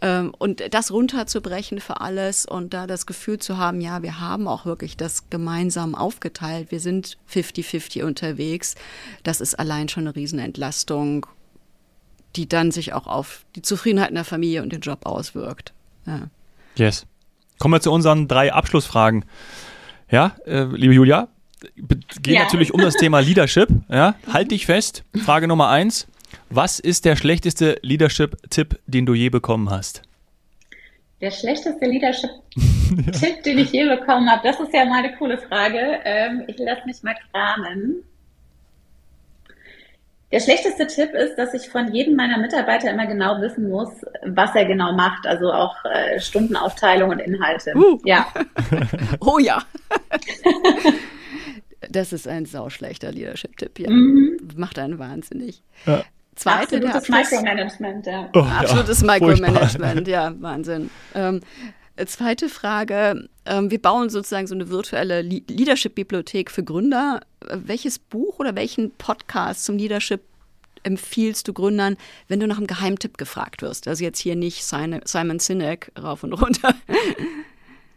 Ähm, 0.00 0.32
und 0.38 0.62
das 0.72 0.92
runterzubrechen 0.92 1.80
für 1.80 2.00
alles 2.00 2.46
und 2.46 2.72
da 2.72 2.86
das 2.86 3.04
Gefühl 3.04 3.38
zu 3.38 3.58
haben, 3.58 3.80
ja, 3.80 4.02
wir 4.02 4.20
haben 4.20 4.46
auch 4.46 4.64
wirklich 4.64 4.96
das 4.96 5.28
gemeinsam 5.28 5.96
aufgeteilt. 5.96 6.70
Wir 6.70 6.80
sind 6.80 7.18
50-50 7.32 8.04
unterwegs. 8.04 8.76
Das 9.24 9.40
ist 9.40 9.58
allein 9.58 9.88
schon 9.88 10.04
eine 10.04 10.14
Riesenentlastung, 10.14 11.26
die 12.36 12.48
dann 12.48 12.70
sich 12.70 12.92
auch 12.92 13.08
auf 13.08 13.44
die 13.56 13.62
Zufriedenheit 13.62 14.10
in 14.10 14.14
der 14.14 14.24
Familie 14.24 14.62
und 14.62 14.72
den 14.72 14.80
Job 14.82 15.04
auswirkt. 15.04 15.72
Ja. 16.06 16.28
Yes. 16.76 17.06
Kommen 17.58 17.74
wir 17.74 17.80
zu 17.80 17.90
unseren 17.90 18.28
drei 18.28 18.52
Abschlussfragen. 18.52 19.24
Ja, 20.10 20.36
äh, 20.46 20.64
liebe 20.64 20.94
Julia, 20.94 21.28
geht 22.22 22.34
ja. 22.34 22.42
natürlich 22.42 22.72
um 22.74 22.80
das 22.80 22.94
Thema 22.94 23.20
Leadership. 23.20 23.68
Ja, 23.88 24.14
halt 24.32 24.50
dich 24.50 24.66
fest. 24.66 25.04
Frage 25.24 25.48
Nummer 25.48 25.68
eins. 25.68 26.06
Was 26.48 26.78
ist 26.78 27.04
der 27.04 27.16
schlechteste 27.16 27.78
Leadership-Tipp, 27.82 28.78
den 28.86 29.06
du 29.06 29.14
je 29.14 29.30
bekommen 29.30 29.70
hast? 29.70 30.02
Der 31.20 31.30
schlechteste 31.30 31.84
Leadership-Tipp, 31.84 33.22
ja. 33.36 33.42
den 33.44 33.58
ich 33.58 33.72
je 33.72 33.88
bekommen 33.88 34.30
habe, 34.30 34.40
das 34.42 34.58
ist 34.58 34.72
ja 34.72 34.84
mal 34.84 35.04
eine 35.04 35.16
coole 35.16 35.38
Frage. 35.38 36.00
Ähm, 36.04 36.44
ich 36.46 36.56
lasse 36.58 36.82
mich 36.86 37.02
mal 37.02 37.14
kramen. 37.30 38.02
Der 40.32 40.38
schlechteste 40.38 40.86
Tipp 40.86 41.12
ist, 41.12 41.36
dass 41.36 41.54
ich 41.54 41.68
von 41.68 41.92
jedem 41.92 42.14
meiner 42.14 42.38
Mitarbeiter 42.38 42.90
immer 42.90 43.06
genau 43.06 43.40
wissen 43.40 43.68
muss, 43.68 43.90
was 44.24 44.54
er 44.54 44.64
genau 44.64 44.92
macht. 44.92 45.26
Also 45.26 45.52
auch 45.52 45.74
äh, 45.84 46.20
Stundenaufteilung 46.20 47.10
und 47.10 47.18
Inhalte. 47.18 47.74
Uh. 47.74 47.98
Ja. 48.04 48.28
oh 49.20 49.38
ja. 49.38 49.62
Das 51.88 52.12
ist 52.12 52.28
ein 52.28 52.46
sauschlechter 52.46 53.12
Leadership-Tipp 53.12 53.78
hier. 53.78 53.90
Mhm. 53.90 54.38
Macht 54.56 54.78
einen 54.78 54.98
wahnsinnig. 54.98 55.62
Ja. 55.86 56.04
Zweite, 56.36 56.76
Absolutes 56.76 57.08
Micromanagement, 57.08 58.06
ja. 58.06 58.30
Oh, 58.34 58.40
Absolutes 58.40 59.00
ja. 59.00 59.06
Micromanagement, 59.06 60.08
ja, 60.08 60.34
Wahnsinn. 60.40 60.90
Ähm, 61.14 61.40
zweite 62.06 62.48
Frage. 62.48 63.28
Ähm, 63.44 63.70
wir 63.70 63.80
bauen 63.80 64.08
sozusagen 64.08 64.46
so 64.46 64.54
eine 64.54 64.70
virtuelle 64.70 65.22
Leadership-Bibliothek 65.22 66.50
für 66.50 66.64
Gründer. 66.64 67.20
Welches 67.46 67.98
Buch 67.98 68.38
oder 68.38 68.54
welchen 68.54 68.90
Podcast 68.92 69.64
zum 69.64 69.76
Leadership 69.76 70.22
empfiehlst 70.82 71.46
du 71.46 71.52
Gründern, 71.52 71.96
wenn 72.28 72.40
du 72.40 72.46
nach 72.46 72.56
einem 72.56 72.66
Geheimtipp 72.66 73.18
gefragt 73.18 73.60
wirst? 73.60 73.86
Also 73.86 74.04
jetzt 74.04 74.18
hier 74.18 74.36
nicht 74.36 74.64
Simon 74.64 75.38
Sinek 75.40 75.92
rauf 76.00 76.22
und 76.22 76.32
runter. 76.32 76.74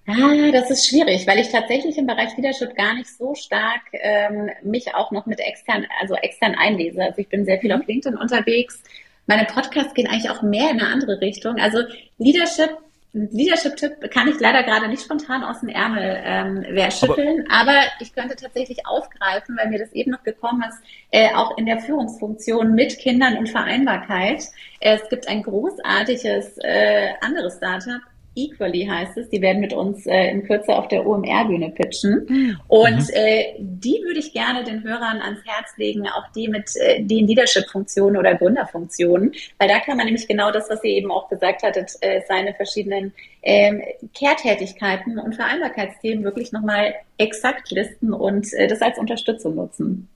Ah, 0.06 0.52
das 0.52 0.70
ist 0.70 0.88
schwierig, 0.88 1.26
weil 1.28 1.40
ich 1.40 1.50
tatsächlich 1.50 1.98
im 1.98 2.08
Bereich 2.08 2.36
Leadership 2.36 2.76
gar 2.76 2.94
nicht 2.94 3.10
so 3.18 3.36
stark 3.36 3.82
ähm, 3.94 4.50
mich 4.62 4.94
auch 4.94 5.12
noch 5.12 5.26
mit 5.26 5.40
extern, 5.40 5.88
also 6.02 6.16
extern 6.16 6.56
einlese. 6.56 7.02
Also 7.02 7.20
ich 7.20 7.30
bin 7.30 7.46
sehr 7.46 7.60
viel 7.60 7.72
auf 7.72 7.88
LinkedIn 7.88 8.18
unterwegs. 8.18 8.84
Meine 9.28 9.46
Podcasts 9.46 9.94
gehen 9.94 10.08
eigentlich 10.08 10.30
auch 10.30 10.42
mehr 10.42 10.70
in 10.72 10.82
eine 10.82 10.90
andere 10.90 11.22
Richtung. 11.22 11.58
Also 11.58 11.80
Leadership, 12.18 12.78
Leadership-Tipp 13.14 14.12
kann 14.12 14.28
ich 14.28 14.40
leider 14.42 14.64
gerade 14.64 14.90
nicht 14.90 15.04
spontan 15.04 15.44
aus 15.44 15.62
dem 15.62 15.70
Ärmel 15.70 16.22
ähm, 16.26 16.66
wer 16.68 16.92
schütteln, 16.92 17.46
aber, 17.50 17.72
aber, 17.72 17.82
ich 18.02 18.14
könnte 18.14 18.36
tatsächlich 18.36 18.86
aufgreifen, 18.86 19.56
weil 19.56 19.70
mir 19.70 19.80
das 19.80 19.94
eben 19.94 20.12
noch 20.12 20.24
gekommen 20.24 20.64
ist, 20.68 20.80
äh, 21.12 21.34
auch 21.34 21.58
in 21.58 21.66
der 21.66 21.80
Führungsfunktion 21.80 22.74
mit 22.74 22.98
Kindern 22.98 23.38
und 23.38 23.50
Vereinbarkeit. 23.50 24.44
Äh, 24.80 24.96
es 24.96 25.08
gibt 25.10 25.30
ein 25.30 25.44
großartiges 25.44 26.58
äh, 26.58 27.10
anderes 27.22 27.58
Startup, 27.58 28.02
Equally 28.36 28.86
heißt 28.86 29.18
es. 29.18 29.30
Die 29.30 29.42
werden 29.42 29.60
mit 29.60 29.74
uns 29.74 30.06
äh, 30.06 30.32
in 30.32 30.44
Kürze 30.44 30.76
auf 30.76 30.88
der 30.88 31.06
OMR-Bühne 31.06 31.70
pitchen. 31.70 32.26
Mhm. 32.28 32.58
Und 32.68 33.00
mhm. 33.00 33.14
äh, 33.14 33.56
die 33.60 34.02
würde 34.04 34.20
ich 34.20 34.34
gerne 34.34 34.64
den 34.64 34.84
Hörern 34.84 35.22
ans 35.22 35.40
Herz 35.46 35.78
legen, 35.78 36.08
auch 36.08 36.32
die 36.36 36.48
mit 36.48 36.70
äh, 36.76 37.04
den 37.04 37.28
Leadership-Funktionen 37.28 38.18
oder 38.18 38.36
Gründerfunktionen. 38.36 39.34
Weil 39.60 39.68
da 39.68 39.80
kann 39.80 39.98
man 39.98 40.06
nämlich 40.06 40.28
genau 40.28 40.52
das, 40.52 40.70
was 40.70 40.84
ihr 40.84 40.92
eben 40.92 41.12
auch 41.12 41.30
gesagt 41.30 41.64
hattet, 41.64 41.92
äh, 42.02 42.22
seine 42.28 42.54
verschiedenen 42.54 43.14
ähm, 43.44 43.82
Kehrtätigkeiten 44.14 45.20
und 45.20 45.36
Vereinbarkeitsthemen 45.36 46.24
wirklich 46.24 46.52
nochmal 46.52 46.96
exakt 47.18 47.72
listen 47.72 48.14
und 48.14 48.52
äh, 48.54 48.68
das 48.68 48.82
als 48.82 48.98
Unterstützung 48.98 49.56
nutzen. 49.56 50.08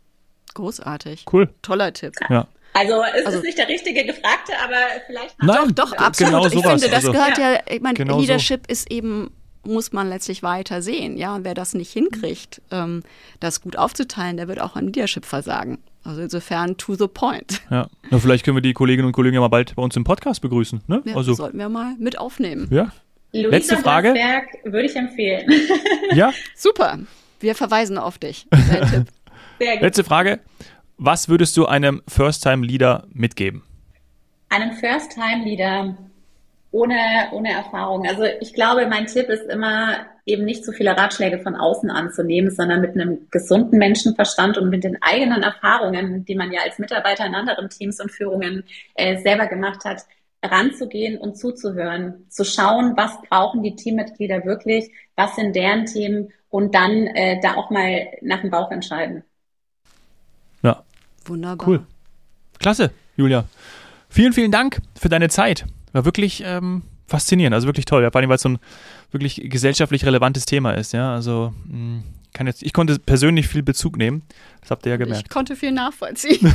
Großartig. 0.53 1.25
Cool. 1.31 1.49
Toller 1.61 1.93
Tipp. 1.93 2.13
Ja. 2.29 2.47
Also 2.77 3.03
es 3.03 3.25
also, 3.25 3.37
ist 3.39 3.43
nicht 3.43 3.57
der 3.57 3.67
richtige 3.67 4.05
Gefragte, 4.05 4.53
aber 4.63 4.75
vielleicht. 5.07 5.41
Nein, 5.41 5.73
doch, 5.73 5.91
doch, 5.91 5.97
absolut. 5.97 6.33
Genau 6.33 6.45
ich 6.45 6.53
finde, 6.53 6.89
das 6.89 7.05
also, 7.05 7.11
gehört 7.11 7.37
ja, 7.37 7.59
ich 7.69 7.81
meine, 7.81 7.95
genau 7.95 8.19
Leadership 8.19 8.65
so. 8.67 8.71
ist 8.73 8.91
eben 8.91 9.31
muss 9.67 9.91
man 9.91 10.07
letztlich 10.09 10.43
weiter 10.43 10.81
sehen. 10.81 11.17
Ja, 11.17 11.35
und 11.35 11.43
wer 11.43 11.53
das 11.53 11.73
nicht 11.73 11.91
hinkriegt, 11.91 12.61
ähm, 12.71 13.03
das 13.39 13.61
gut 13.61 13.77
aufzuteilen, 13.77 14.37
der 14.37 14.47
wird 14.47 14.61
auch 14.61 14.75
an 14.75 14.85
Leadership 14.85 15.25
versagen. 15.25 15.79
Also 16.03 16.21
insofern 16.21 16.77
to 16.77 16.95
the 16.95 17.07
point. 17.07 17.61
Ja, 17.69 17.89
Na, 18.09 18.19
vielleicht 18.19 18.45
können 18.45 18.55
wir 18.55 18.61
die 18.61 18.73
Kolleginnen 18.73 19.07
und 19.07 19.11
Kollegen 19.11 19.35
ja 19.35 19.41
mal 19.41 19.49
bald 19.49 19.75
bei 19.75 19.83
uns 19.83 19.95
im 19.97 20.05
Podcast 20.05 20.41
begrüßen. 20.41 20.81
Ne? 20.87 21.01
Ja, 21.03 21.15
also, 21.15 21.33
sollten 21.33 21.59
wir 21.59 21.67
mal 21.67 21.95
mit 21.99 22.17
aufnehmen. 22.17 22.67
Ja. 22.71 22.91
Luisa 23.33 23.49
Letzte 23.49 23.77
Frage. 23.77 24.15
würde 24.63 24.85
ich 24.85 24.95
empfehlen. 24.95 25.51
Ja. 26.13 26.31
Super. 26.55 26.99
Wir 27.41 27.55
verweisen 27.55 27.97
auf 27.97 28.17
dich. 28.17 28.47
Letzte 29.59 30.03
Frage. 30.05 30.39
Was 30.97 31.29
würdest 31.29 31.55
du 31.57 31.67
einem 31.67 32.01
First-Time-Leader 32.07 33.05
mitgeben? 33.13 33.61
Einem 34.49 34.71
First-Time-Leader 34.71 35.95
ohne, 36.71 37.29
ohne 37.31 37.51
Erfahrung. 37.51 38.07
Also 38.07 38.23
ich 38.41 38.53
glaube, 38.53 38.87
mein 38.87 39.05
Tipp 39.05 39.29
ist 39.29 39.45
immer, 39.45 40.07
eben 40.25 40.43
nicht 40.43 40.65
so 40.65 40.71
viele 40.71 40.97
Ratschläge 40.97 41.39
von 41.39 41.55
außen 41.55 41.91
anzunehmen, 41.91 42.49
sondern 42.49 42.81
mit 42.81 42.95
einem 42.95 43.27
gesunden 43.29 43.77
Menschenverstand 43.77 44.57
und 44.57 44.69
mit 44.69 44.83
den 44.83 45.01
eigenen 45.01 45.43
Erfahrungen, 45.43 46.25
die 46.25 46.35
man 46.35 46.51
ja 46.51 46.61
als 46.63 46.79
Mitarbeiter 46.79 47.25
in 47.25 47.35
anderen 47.35 47.69
Teams 47.69 48.01
und 48.01 48.11
Führungen 48.11 48.63
äh, 48.95 49.17
selber 49.21 49.45
gemacht 49.45 49.85
hat, 49.85 50.01
ranzugehen 50.43 51.19
und 51.19 51.37
zuzuhören, 51.37 52.25
zu 52.29 52.43
schauen, 52.43 52.93
was 52.97 53.21
brauchen 53.29 53.61
die 53.61 53.75
Teammitglieder 53.75 54.45
wirklich, 54.45 54.91
was 55.15 55.35
sind 55.35 55.55
deren 55.55 55.85
Themen 55.85 56.33
und 56.49 56.73
dann 56.73 57.07
äh, 57.07 57.39
da 57.41 57.55
auch 57.55 57.69
mal 57.69 58.07
nach 58.21 58.41
dem 58.41 58.49
Bauch 58.49 58.71
entscheiden. 58.71 59.23
Wunderbar. 61.27 61.67
Cool. 61.67 61.85
Klasse, 62.59 62.91
Julia. 63.15 63.45
Vielen, 64.09 64.33
vielen 64.33 64.51
Dank 64.51 64.81
für 64.99 65.09
deine 65.09 65.29
Zeit. 65.29 65.65
War 65.91 66.05
wirklich 66.05 66.43
ähm, 66.45 66.83
faszinierend, 67.07 67.53
also 67.53 67.67
wirklich 67.67 67.85
toll. 67.85 68.03
Ja, 68.03 68.11
vor 68.11 68.19
allem, 68.19 68.29
weil 68.29 68.35
es 68.37 68.41
so 68.41 68.49
ein 68.49 68.59
wirklich 69.11 69.41
gesellschaftlich 69.43 70.05
relevantes 70.05 70.45
Thema 70.45 70.73
ist. 70.73 70.93
Ja, 70.93 71.13
also 71.13 71.53
mh, 71.65 72.03
kann 72.33 72.47
jetzt, 72.47 72.63
ich 72.63 72.73
konnte 72.73 72.99
persönlich 72.99 73.47
viel 73.47 73.63
Bezug 73.63 73.97
nehmen. 73.97 74.23
Das 74.61 74.71
habt 74.71 74.85
ihr 74.85 74.91
ja 74.91 74.97
gemerkt. 74.97 75.23
Ich 75.23 75.29
konnte 75.29 75.55
viel 75.55 75.71
nachvollziehen. 75.71 76.39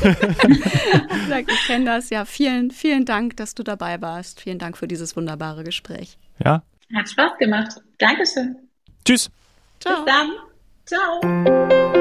ich 1.49 1.67
kenne 1.67 1.85
das. 1.85 2.11
Ja, 2.11 2.25
vielen, 2.25 2.71
vielen 2.71 3.05
Dank, 3.05 3.37
dass 3.37 3.55
du 3.55 3.63
dabei 3.63 4.01
warst. 4.01 4.41
Vielen 4.41 4.59
Dank 4.59 4.77
für 4.77 4.87
dieses 4.87 5.17
wunderbare 5.17 5.65
Gespräch. 5.65 6.19
Ja. 6.45 6.63
Hat 6.95 7.09
Spaß 7.09 7.33
gemacht. 7.39 7.73
Dankeschön. 7.99 8.57
Tschüss. 9.05 9.31
Ciao. 9.81 10.05
Bis 10.05 10.15
dann. 10.15 10.31
Ciao. 10.85 11.93